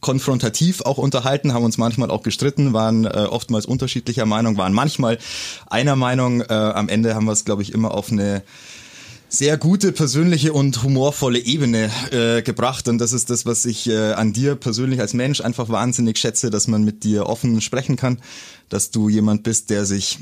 konfrontativ 0.00 0.82
auch 0.82 0.98
unterhalten, 0.98 1.52
haben 1.52 1.64
uns 1.64 1.78
manchmal 1.78 2.10
auch 2.10 2.22
gestritten, 2.22 2.72
waren 2.72 3.04
äh, 3.04 3.26
oftmals 3.30 3.66
unterschiedlicher 3.66 4.26
Meinung, 4.26 4.56
waren 4.56 4.72
manchmal 4.72 5.18
einer 5.66 5.96
Meinung. 5.96 6.42
Äh, 6.42 6.52
am 6.52 6.88
Ende 6.88 7.14
haben 7.14 7.24
wir 7.24 7.32
es, 7.32 7.44
glaube 7.44 7.62
ich, 7.62 7.72
immer 7.72 7.92
auf 7.92 8.12
eine 8.12 8.42
sehr 9.28 9.56
gute 9.56 9.90
persönliche 9.90 10.52
und 10.52 10.82
humorvolle 10.82 11.40
Ebene 11.40 11.90
äh, 12.12 12.42
gebracht 12.42 12.86
und 12.86 12.98
das 12.98 13.12
ist 13.12 13.30
das, 13.30 13.46
was 13.46 13.64
ich 13.64 13.88
äh, 13.88 14.12
an 14.12 14.32
dir 14.32 14.54
persönlich 14.54 15.00
als 15.00 15.12
Mensch 15.12 15.40
einfach 15.40 15.68
wahnsinnig 15.68 16.18
schätze, 16.18 16.50
dass 16.50 16.68
man 16.68 16.84
mit 16.84 17.02
dir 17.02 17.26
offen 17.26 17.60
sprechen 17.60 17.96
kann, 17.96 18.20
dass 18.68 18.92
du 18.92 19.08
jemand 19.08 19.42
bist, 19.42 19.70
der 19.70 19.86
sich 19.86 20.20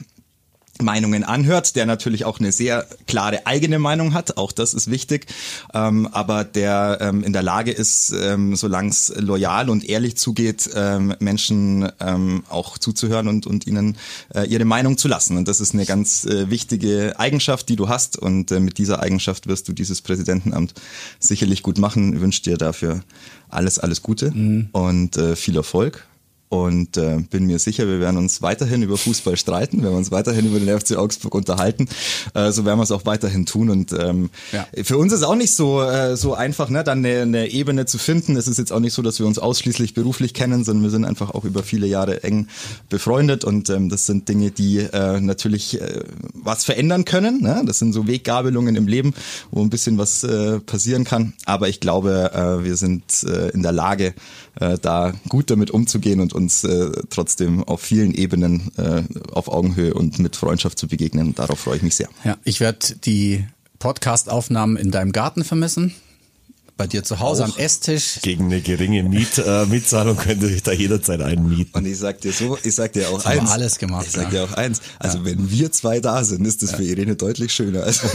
Meinungen 0.80 1.22
anhört, 1.22 1.76
der 1.76 1.86
natürlich 1.86 2.24
auch 2.24 2.40
eine 2.40 2.50
sehr 2.50 2.86
klare 3.06 3.46
eigene 3.46 3.78
Meinung 3.78 4.14
hat, 4.14 4.36
auch 4.36 4.52
das 4.52 4.74
ist 4.74 4.90
wichtig, 4.90 5.26
ähm, 5.74 6.08
aber 6.12 6.44
der 6.44 6.98
ähm, 7.00 7.22
in 7.22 7.32
der 7.32 7.42
Lage 7.42 7.70
ist, 7.70 8.12
ähm, 8.12 8.56
solange 8.56 8.88
es 8.88 9.12
loyal 9.16 9.68
und 9.68 9.88
ehrlich 9.88 10.16
zugeht, 10.16 10.70
ähm, 10.74 11.14
Menschen 11.20 11.90
ähm, 12.00 12.44
auch 12.48 12.78
zuzuhören 12.78 13.28
und, 13.28 13.46
und 13.46 13.66
ihnen 13.66 13.96
äh, 14.34 14.46
ihre 14.46 14.64
Meinung 14.64 14.96
zu 14.96 15.08
lassen. 15.08 15.36
Und 15.36 15.46
das 15.46 15.60
ist 15.60 15.74
eine 15.74 15.84
ganz 15.84 16.24
äh, 16.24 16.50
wichtige 16.50 17.14
Eigenschaft, 17.18 17.68
die 17.68 17.76
du 17.76 17.88
hast 17.88 18.16
und 18.16 18.50
äh, 18.50 18.60
mit 18.60 18.78
dieser 18.78 19.00
Eigenschaft 19.00 19.46
wirst 19.46 19.68
du 19.68 19.72
dieses 19.72 20.00
Präsidentenamt 20.00 20.74
sicherlich 21.18 21.62
gut 21.62 21.78
machen. 21.78 22.14
Ich 22.14 22.20
wünsche 22.20 22.42
dir 22.42 22.56
dafür 22.56 23.02
alles, 23.48 23.78
alles 23.78 24.02
Gute 24.02 24.32
und 24.72 25.16
äh, 25.16 25.36
viel 25.36 25.56
Erfolg. 25.56 26.06
Und 26.52 26.98
äh, 26.98 27.16
bin 27.30 27.46
mir 27.46 27.58
sicher, 27.58 27.86
wir 27.88 27.98
werden 27.98 28.18
uns 28.18 28.42
weiterhin 28.42 28.82
über 28.82 28.98
Fußball 28.98 29.38
streiten, 29.38 29.78
wir 29.78 29.84
werden 29.84 29.96
uns 29.96 30.10
weiterhin 30.10 30.44
über 30.46 30.60
den 30.60 30.78
FC 30.78 30.98
Augsburg 30.98 31.34
unterhalten. 31.34 31.88
Äh, 32.34 32.52
so 32.52 32.66
werden 32.66 32.78
wir 32.78 32.82
es 32.82 32.90
auch 32.90 33.06
weiterhin 33.06 33.46
tun. 33.46 33.70
Und 33.70 33.92
ähm, 33.98 34.28
Ja. 34.52 34.66
für 34.84 34.98
uns 34.98 35.14
ist 35.14 35.22
auch 35.22 35.34
nicht 35.34 35.54
so 35.54 35.80
äh, 35.80 36.14
so 36.14 36.34
einfach, 36.34 36.68
ne, 36.68 36.84
dann 36.84 36.98
eine, 36.98 37.22
eine 37.22 37.48
Ebene 37.48 37.86
zu 37.86 37.96
finden. 37.96 38.36
Es 38.36 38.48
ist 38.48 38.58
jetzt 38.58 38.70
auch 38.70 38.80
nicht 38.80 38.92
so, 38.92 39.00
dass 39.00 39.18
wir 39.18 39.26
uns 39.26 39.38
ausschließlich 39.38 39.94
beruflich 39.94 40.34
kennen, 40.34 40.62
sondern 40.62 40.82
wir 40.82 40.90
sind 40.90 41.06
einfach 41.06 41.30
auch 41.30 41.46
über 41.46 41.62
viele 41.62 41.86
Jahre 41.86 42.22
eng 42.22 42.48
befreundet. 42.90 43.46
Und 43.46 43.70
ähm, 43.70 43.88
das 43.88 44.04
sind 44.04 44.28
Dinge, 44.28 44.50
die 44.50 44.80
äh, 44.80 45.22
natürlich 45.22 45.80
äh, 45.80 46.00
was 46.34 46.64
verändern 46.66 47.06
können. 47.06 47.40
Ne? 47.40 47.62
Das 47.64 47.78
sind 47.78 47.94
so 47.94 48.06
Weggabelungen 48.06 48.76
im 48.76 48.88
Leben, 48.88 49.14
wo 49.50 49.62
ein 49.62 49.70
bisschen 49.70 49.96
was 49.96 50.22
äh, 50.22 50.60
passieren 50.60 51.04
kann. 51.04 51.32
Aber 51.46 51.70
ich 51.70 51.80
glaube, 51.80 52.30
äh, 52.34 52.62
wir 52.62 52.76
sind 52.76 53.04
äh, 53.24 53.48
in 53.52 53.62
der 53.62 53.72
Lage, 53.72 54.12
äh, 54.60 54.78
da 54.78 55.12
gut 55.28 55.50
damit 55.50 55.70
umzugehen 55.70 56.20
und 56.20 56.32
uns 56.32 56.64
äh, 56.64 56.90
trotzdem 57.10 57.64
auf 57.64 57.80
vielen 57.80 58.12
Ebenen 58.14 58.70
äh, 58.76 59.02
auf 59.32 59.48
Augenhöhe 59.48 59.94
und 59.94 60.18
mit 60.18 60.36
Freundschaft 60.36 60.78
zu 60.78 60.88
begegnen. 60.88 61.34
Darauf 61.34 61.60
freue 61.60 61.76
ich 61.76 61.82
mich 61.82 61.96
sehr. 61.96 62.08
Ja, 62.24 62.36
ich 62.44 62.60
werde 62.60 62.96
die 63.04 63.44
Podcast-Aufnahmen 63.78 64.76
in 64.76 64.90
deinem 64.90 65.12
Garten 65.12 65.44
vermissen. 65.44 65.94
Bei 66.82 66.88
dir 66.88 67.04
zu 67.04 67.20
Hause 67.20 67.44
am 67.44 67.52
Esstisch. 67.56 68.18
Gegen 68.22 68.46
eine 68.46 68.60
geringe 68.60 69.04
Miet, 69.04 69.38
äh, 69.38 69.66
Mietzahlung 69.66 70.16
könnt 70.16 70.42
ihr 70.42 70.48
euch 70.48 70.64
da 70.64 70.72
jederzeit 70.72 71.20
einen 71.22 71.48
mieten. 71.48 71.78
Und 71.78 71.86
ich 71.86 71.96
sag 71.96 72.20
dir 72.20 72.32
so, 72.32 72.58
ich 72.60 72.74
sag 72.74 72.92
dir 72.92 73.08
auch 73.10 73.24
wir 73.24 73.30
eins. 73.30 73.50
alles 73.52 73.78
gemacht, 73.78 74.06
Ich 74.06 74.12
sag 74.12 74.24
ja. 74.24 74.30
dir 74.30 74.44
auch 74.44 74.52
eins. 74.56 74.80
Also 74.98 75.24
wenn 75.24 75.48
wir 75.48 75.70
zwei 75.70 76.00
da 76.00 76.24
sind, 76.24 76.44
ist 76.44 76.60
das 76.64 76.72
für 76.72 76.82
Irene 76.82 77.14
deutlich 77.14 77.52
schöner. 77.52 77.84
Also, 77.84 78.08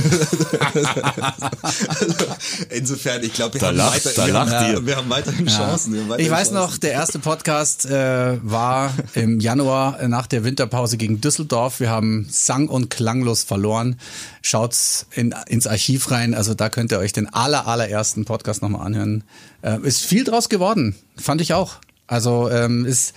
also 1.87 2.25
insofern, 2.71 3.23
ich 3.23 3.33
glaube, 3.33 3.53
wir, 3.55 3.61
Da 3.61 3.67
haben 3.67 3.77
lacht- 3.77 4.05
weiter, 4.05 4.25
wir, 4.27 4.33
lacht 4.33 4.51
haben, 4.53 4.73
ihr. 4.73 4.85
wir 4.85 4.95
haben 4.97 5.09
weiterhin 5.09 5.47
Chancen. 5.47 5.93
Haben 5.93 6.01
Ich 6.03 6.09
weiterhin 6.09 6.31
weiß 6.31 6.37
Chancen. 6.49 6.53
noch, 6.55 6.77
der 6.77 6.91
erste 6.91 7.19
Podcast 7.19 7.85
äh, 7.85 8.37
war 8.43 8.93
im 9.13 9.39
Januar 9.39 10.05
nach 10.09 10.27
der 10.27 10.43
Winterpause 10.43 10.97
gegen 10.97 11.21
Düsseldorf. 11.21 11.79
Wir 11.79 11.89
haben 11.89 12.27
sang- 12.29 12.67
und 12.67 12.89
klanglos 12.89 13.43
verloren. 13.43 13.97
Schaut's 14.41 15.05
in, 15.13 15.33
ins 15.47 15.67
Archiv 15.67 16.11
rein. 16.11 16.33
Also 16.33 16.53
da 16.53 16.69
könnt 16.69 16.91
ihr 16.91 16.99
euch 16.99 17.13
den 17.13 17.27
aller, 17.33 17.67
allerersten 17.67 18.25
Podcast 18.25 18.56
nochmal 18.61 18.85
anhören. 18.85 19.23
Äh, 19.61 19.79
ist 19.83 20.01
viel 20.05 20.23
draus 20.23 20.49
geworden. 20.49 20.95
Fand 21.17 21.41
ich 21.41 21.53
auch. 21.53 21.75
Also 22.07 22.49
ähm, 22.49 22.85
es, 22.85 23.13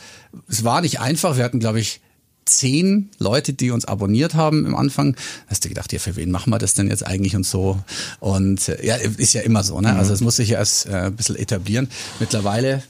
es 0.48 0.64
war 0.64 0.80
nicht 0.80 1.00
einfach. 1.00 1.36
Wir 1.36 1.44
hatten, 1.44 1.60
glaube 1.60 1.80
ich, 1.80 2.00
zehn 2.44 3.10
Leute, 3.18 3.52
die 3.52 3.70
uns 3.70 3.84
abonniert 3.84 4.34
haben 4.34 4.66
im 4.66 4.74
Anfang. 4.74 5.14
Hast 5.46 5.64
du 5.64 5.68
gedacht, 5.68 5.92
ja, 5.92 5.98
für 6.00 6.16
wen 6.16 6.30
machen 6.32 6.50
wir 6.50 6.58
das 6.58 6.74
denn 6.74 6.88
jetzt 6.88 7.06
eigentlich 7.06 7.36
und 7.36 7.46
so? 7.46 7.78
Und 8.18 8.68
äh, 8.68 8.84
ja, 8.84 8.96
ist 8.96 9.34
ja 9.34 9.42
immer 9.42 9.62
so, 9.62 9.80
ne? 9.80 9.94
Also 9.94 10.12
es 10.12 10.20
muss 10.20 10.36
sich 10.36 10.48
ja 10.50 10.58
erst 10.58 10.86
äh, 10.86 10.94
ein 11.06 11.14
bisschen 11.16 11.36
etablieren. 11.36 11.88
Mittlerweile 12.18 12.82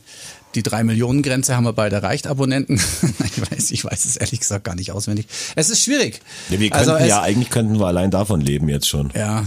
die 0.55 0.63
drei 0.63 0.83
Millionen 0.83 1.23
Grenze 1.23 1.55
haben 1.55 1.65
wir 1.65 1.75
bald 1.75 1.93
erreicht, 1.93 2.27
Abonnenten. 2.27 2.75
ich 3.25 3.51
weiß, 3.51 3.71
ich 3.71 3.85
weiß 3.85 4.05
es 4.07 4.17
ehrlich 4.17 4.41
gesagt 4.41 4.65
gar 4.65 4.75
nicht 4.75 4.93
auswendig. 4.93 5.27
Es 5.57 5.69
ist 5.71 5.83
schwierig. 5.85 6.21
Ja, 6.49 6.59
wir 6.59 6.71
könnten 6.71 6.89
Also 6.91 6.95
es- 7.05 7.09
ja, 7.09 7.21
eigentlich 7.21 7.51
könnten 7.51 7.79
wir 7.79 7.87
allein 7.87 8.11
davon 8.11 8.41
leben 8.41 8.69
jetzt 8.69 8.89
schon. 8.89 9.11
ja, 9.15 9.45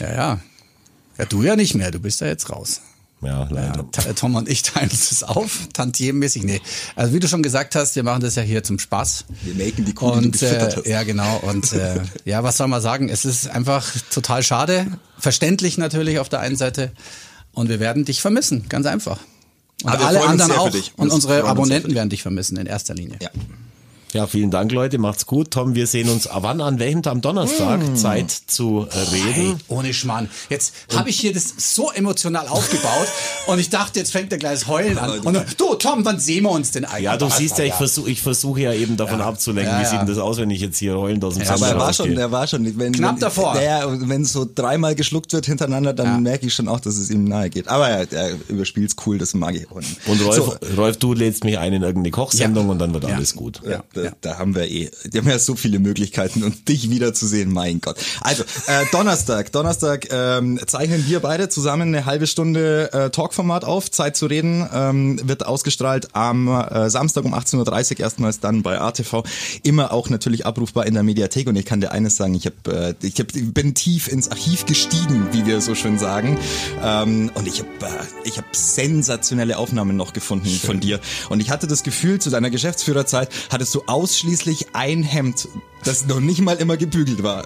ja, 0.00 0.12
ja. 0.14 0.40
Ja, 1.18 1.24
du 1.24 1.42
ja 1.42 1.56
nicht 1.56 1.74
mehr. 1.74 1.90
Du 1.90 1.98
bist 2.00 2.20
ja 2.20 2.26
jetzt 2.26 2.50
raus. 2.50 2.80
Ja, 3.22 3.28
Ja, 3.44 3.48
leider. 3.50 3.90
Ta- 3.90 4.12
Tom 4.12 4.34
und 4.34 4.48
ich 4.48 4.62
teilen 4.62 4.90
uns 4.90 5.08
das 5.08 5.22
auf, 5.22 5.68
tantiemenmäßig. 5.72 6.44
Nee. 6.44 6.60
Also 6.96 7.14
wie 7.14 7.20
du 7.20 7.28
schon 7.28 7.42
gesagt 7.42 7.74
hast, 7.74 7.96
wir 7.96 8.02
machen 8.02 8.20
das 8.20 8.34
ja 8.34 8.42
hier 8.42 8.62
zum 8.62 8.78
Spaß. 8.78 9.24
Wir 9.42 9.54
melken 9.54 9.84
die 9.86 9.94
Kuh, 9.94 10.10
die 10.12 10.26
Und 10.26 10.32
gefüttert 10.32 10.84
äh, 10.86 10.90
ja, 10.90 11.02
genau. 11.02 11.38
Und 11.38 11.72
äh, 11.72 12.00
ja, 12.26 12.42
was 12.42 12.58
soll 12.58 12.68
man 12.68 12.82
sagen? 12.82 13.08
Es 13.08 13.24
ist 13.24 13.48
einfach 13.48 13.86
total 14.10 14.42
schade. 14.42 14.86
Verständlich 15.18 15.78
natürlich 15.78 16.18
auf 16.18 16.28
der 16.28 16.40
einen 16.40 16.56
Seite. 16.56 16.92
Und 17.52 17.70
wir 17.70 17.80
werden 17.80 18.04
dich 18.04 18.20
vermissen, 18.20 18.68
ganz 18.68 18.84
einfach. 18.86 19.18
Und 19.82 19.90
Aber 19.90 20.00
wir 20.00 20.06
alle 20.08 20.22
anderen 20.22 20.52
auch. 20.52 20.70
Und 20.96 21.10
unsere 21.10 21.44
Abonnenten 21.44 21.94
werden 21.94 22.10
dich 22.10 22.20
vermissen 22.22 22.58
in 22.58 22.66
erster 22.66 22.94
Linie. 22.94 23.18
Ja. 23.22 23.30
Ja, 24.16 24.26
vielen 24.26 24.50
Dank, 24.50 24.72
Leute. 24.72 24.96
Macht's 24.96 25.26
gut. 25.26 25.50
Tom, 25.50 25.74
wir 25.74 25.86
sehen 25.86 26.08
uns 26.08 26.26
wann 26.32 26.62
an 26.62 26.78
welchem 26.78 27.02
Tag? 27.02 27.12
am 27.12 27.20
Donnerstag. 27.20 27.80
Hm. 27.82 27.96
Zeit 27.96 28.30
zu 28.30 28.86
äh, 28.90 28.98
reden. 29.14 29.60
ohne 29.68 29.92
Schmarrn. 29.92 30.28
Jetzt 30.48 30.72
habe 30.94 31.10
ich 31.10 31.20
hier 31.20 31.34
das 31.34 31.52
so 31.74 31.90
emotional 31.92 32.48
aufgebaut 32.48 33.06
und 33.46 33.58
ich 33.58 33.68
dachte, 33.68 33.98
jetzt 33.98 34.12
fängt 34.12 34.32
er 34.32 34.38
gleich 34.38 34.54
das 34.60 34.68
Heulen 34.68 34.96
an. 34.98 35.20
Und 35.20 35.34
dann, 35.34 35.44
du, 35.58 35.74
Tom, 35.74 36.04
wann 36.04 36.18
sehen 36.18 36.44
wir 36.44 36.50
uns 36.50 36.70
denn 36.70 36.86
eigentlich? 36.86 37.04
Ja, 37.04 37.16
du 37.18 37.28
siehst 37.28 37.58
ja, 37.58 37.64
ich 37.64 37.74
versuche 37.74 38.10
ich 38.10 38.22
versuche 38.22 38.60
ja 38.62 38.72
eben 38.72 38.96
davon 38.96 39.20
abzulenken. 39.20 39.70
Ja, 39.72 39.78
Wie 39.80 39.82
ja. 39.84 39.90
sieht 39.90 40.00
denn 40.00 40.06
das 40.08 40.18
aus, 40.18 40.38
wenn 40.38 40.48
ich 40.50 40.62
jetzt 40.62 40.78
hier 40.78 40.96
heulend 40.96 41.22
aus 41.22 41.34
dem 41.34 41.42
Ja, 41.44 41.50
Aber 41.54 41.68
er 41.68 41.78
war 41.78 41.92
schon, 41.92 42.06
rausgehe? 42.06 42.20
er 42.22 42.32
war 42.32 42.46
schon, 42.46 42.78
wenn, 42.78 42.92
Knapp 42.92 43.14
wenn, 43.16 43.20
davor. 43.20 43.54
Naja, 43.54 43.84
wenn 43.86 44.22
es 44.22 44.32
so 44.32 44.46
dreimal 44.52 44.94
geschluckt 44.94 45.32
wird 45.34 45.44
hintereinander, 45.44 45.92
dann 45.92 46.06
Ja. 46.06 46.18
merke 46.18 46.46
ich 46.46 46.54
schon 46.54 46.68
auch, 46.68 46.80
dass 46.80 46.96
es 46.96 47.10
ihm 47.10 47.24
nahe 47.24 47.50
geht. 47.50 47.68
Aber 47.68 47.86
er, 47.88 48.10
er 48.12 48.30
überspielt's 48.48 48.96
cool, 49.06 49.18
das 49.18 49.34
mag 49.34 49.54
ich 49.54 49.70
auch. 49.70 49.76
Und 49.76 50.20
Rolf, 50.24 50.36
So, 50.36 50.54
Rolf, 50.76 50.96
du 50.96 51.12
lädst 51.12 51.44
mich 51.44 51.58
ein 51.58 51.74
in 51.74 51.82
irgendeine 51.82 52.10
Kochsendung 52.12 52.66
Ja. 52.66 52.72
und 52.72 52.78
dann 52.78 52.94
wird 52.94 53.04
Ja. 53.04 53.14
alles 53.16 53.34
gut. 53.36 53.60
ja, 53.68 53.82
ja. 54.06 54.12
da 54.20 54.38
haben 54.38 54.54
wir 54.54 54.70
eh, 54.70 54.90
die 55.04 55.18
haben 55.18 55.28
ja 55.28 55.38
so 55.38 55.54
viele 55.56 55.78
Möglichkeiten 55.78 56.42
und 56.42 56.68
dich 56.68 56.90
wiederzusehen, 56.90 57.52
mein 57.52 57.80
Gott. 57.80 57.96
Also, 58.20 58.42
äh, 58.66 58.84
Donnerstag, 58.92 59.52
Donnerstag 59.52 60.08
ähm, 60.10 60.60
zeichnen 60.66 61.06
wir 61.06 61.20
beide 61.20 61.48
zusammen 61.48 61.94
eine 61.94 62.06
halbe 62.06 62.26
Stunde 62.26 62.92
äh, 62.92 63.10
Talkformat 63.10 63.64
auf, 63.64 63.90
Zeit 63.90 64.16
zu 64.16 64.26
reden, 64.26 64.68
ähm, 64.72 65.20
wird 65.28 65.46
ausgestrahlt 65.46 66.14
am 66.14 66.48
äh, 66.48 66.90
Samstag 66.90 67.24
um 67.24 67.34
18.30 67.34 67.92
Uhr 67.92 68.00
erstmals 68.00 68.40
dann 68.40 68.62
bei 68.62 68.80
ATV, 68.80 69.22
immer 69.62 69.92
auch 69.92 70.08
natürlich 70.10 70.46
abrufbar 70.46 70.86
in 70.86 70.94
der 70.94 71.02
Mediathek 71.02 71.48
und 71.48 71.56
ich 71.56 71.64
kann 71.64 71.80
dir 71.80 71.92
eines 71.92 72.16
sagen, 72.16 72.34
ich, 72.34 72.46
hab, 72.46 72.68
äh, 72.68 72.94
ich, 73.02 73.18
hab, 73.20 73.34
ich 73.34 73.52
bin 73.52 73.74
tief 73.74 74.08
ins 74.08 74.30
Archiv 74.30 74.66
gestiegen, 74.66 75.28
wie 75.32 75.46
wir 75.46 75.60
so 75.60 75.74
schön 75.74 75.98
sagen 75.98 76.38
ähm, 76.82 77.30
und 77.34 77.46
ich 77.46 77.60
habe 77.60 77.68
äh, 77.82 78.28
ich 78.28 78.38
hab 78.38 78.54
sensationelle 78.54 79.58
Aufnahmen 79.58 79.96
noch 79.96 80.12
gefunden 80.12 80.46
schön. 80.46 80.58
von 80.58 80.80
dir 80.80 81.00
und 81.28 81.40
ich 81.40 81.50
hatte 81.50 81.66
das 81.66 81.82
Gefühl, 81.82 82.20
zu 82.20 82.30
deiner 82.30 82.50
Geschäftsführerzeit 82.50 83.30
hattest 83.50 83.74
du 83.74 83.82
ausschließlich 83.86 84.68
ein 84.74 85.02
Hemd 85.02 85.48
das 85.86 86.06
noch 86.06 86.20
nicht 86.20 86.40
mal 86.40 86.56
immer 86.56 86.76
gebügelt 86.76 87.22
war. 87.22 87.44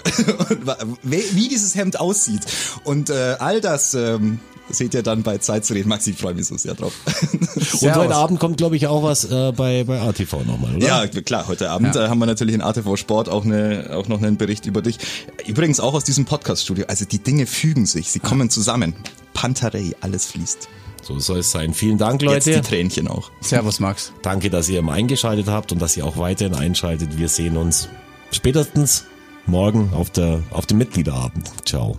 wie 1.03 1.49
dieses 1.49 1.75
Hemd 1.75 2.01
aussieht. 2.01 2.41
Und 2.85 3.11
äh, 3.11 3.37
all 3.39 3.61
das 3.61 3.95
ähm, 3.95 4.41
seht 4.71 4.95
ihr 4.95 5.03
dann 5.03 5.23
bei 5.23 5.39
Zeit 5.39 5.65
zu 5.65 5.75
reden. 5.75 5.89
Maxi, 5.89 6.13
ich 6.13 6.17
freue 6.17 6.35
mich 6.35 6.47
so 6.47 6.57
sehr 6.57 6.75
drauf. 6.75 6.93
Und 7.81 7.95
heute 7.95 8.15
Abend 8.15 8.41
kommt, 8.41 8.57
glaube 8.57 8.77
ich, 8.77 8.87
auch 8.87 9.03
was 9.03 9.25
äh, 9.25 9.53
bei, 9.53 9.85
bei 9.85 10.01
ATV 10.01 10.45
nochmal, 10.47 10.77
oder? 10.77 10.87
Ja, 10.87 11.07
klar, 11.07 11.49
heute 11.49 11.71
Abend 11.71 11.95
ja. 11.95 12.07
äh, 12.07 12.09
haben 12.09 12.19
wir 12.19 12.27
natürlich 12.27 12.55
in 12.55 12.63
ATV 12.63 12.97
Sport 12.97 13.29
auch, 13.29 13.45
eine, 13.45 13.91
auch 13.93 14.09
noch 14.09 14.23
einen 14.23 14.37
Bericht 14.37 14.67
über 14.67 14.83
dich. 14.83 14.99
Übrigens 15.47 15.81
auch 15.81 15.95
aus 15.95 16.05
diesem 16.05 16.25
Podcast-Studio. 16.25 16.87
Also 16.89 17.05
die 17.05 17.19
Dinge 17.19 17.47
fügen 17.47 17.87
sich, 17.87 18.11
sie 18.11 18.21
kommen 18.21 18.51
zusammen. 18.51 18.95
Panterei, 19.35 19.95
alles 20.01 20.27
fließt. 20.27 20.69
So 21.15 21.19
soll 21.19 21.39
es 21.39 21.51
sein. 21.51 21.75
Vielen 21.75 21.99
Dank, 21.99 22.23
Leute. 22.23 22.51
Jetzt 22.51 22.67
die 22.67 22.69
Tränchen 22.69 23.09
auch. 23.09 23.31
Servus, 23.41 23.81
Max. 23.81 24.13
Danke, 24.23 24.51
dass 24.51 24.69
ihr 24.69 24.79
immer 24.79 24.93
eingeschaltet 24.93 25.49
habt 25.49 25.73
und 25.73 25.81
dass 25.81 25.97
ihr 25.97 26.05
auch 26.05 26.17
weiterhin 26.17 26.55
einschaltet. 26.55 27.19
Wir 27.19 27.29
sehen 27.29 27.57
uns 27.57 27.89
spätestens 28.31 29.07
morgen 29.47 29.93
auf, 29.93 30.11
der, 30.11 30.43
auf 30.51 30.67
dem 30.67 30.79
Mitgliederabend. 30.79 31.51
Ciao. 31.67 31.99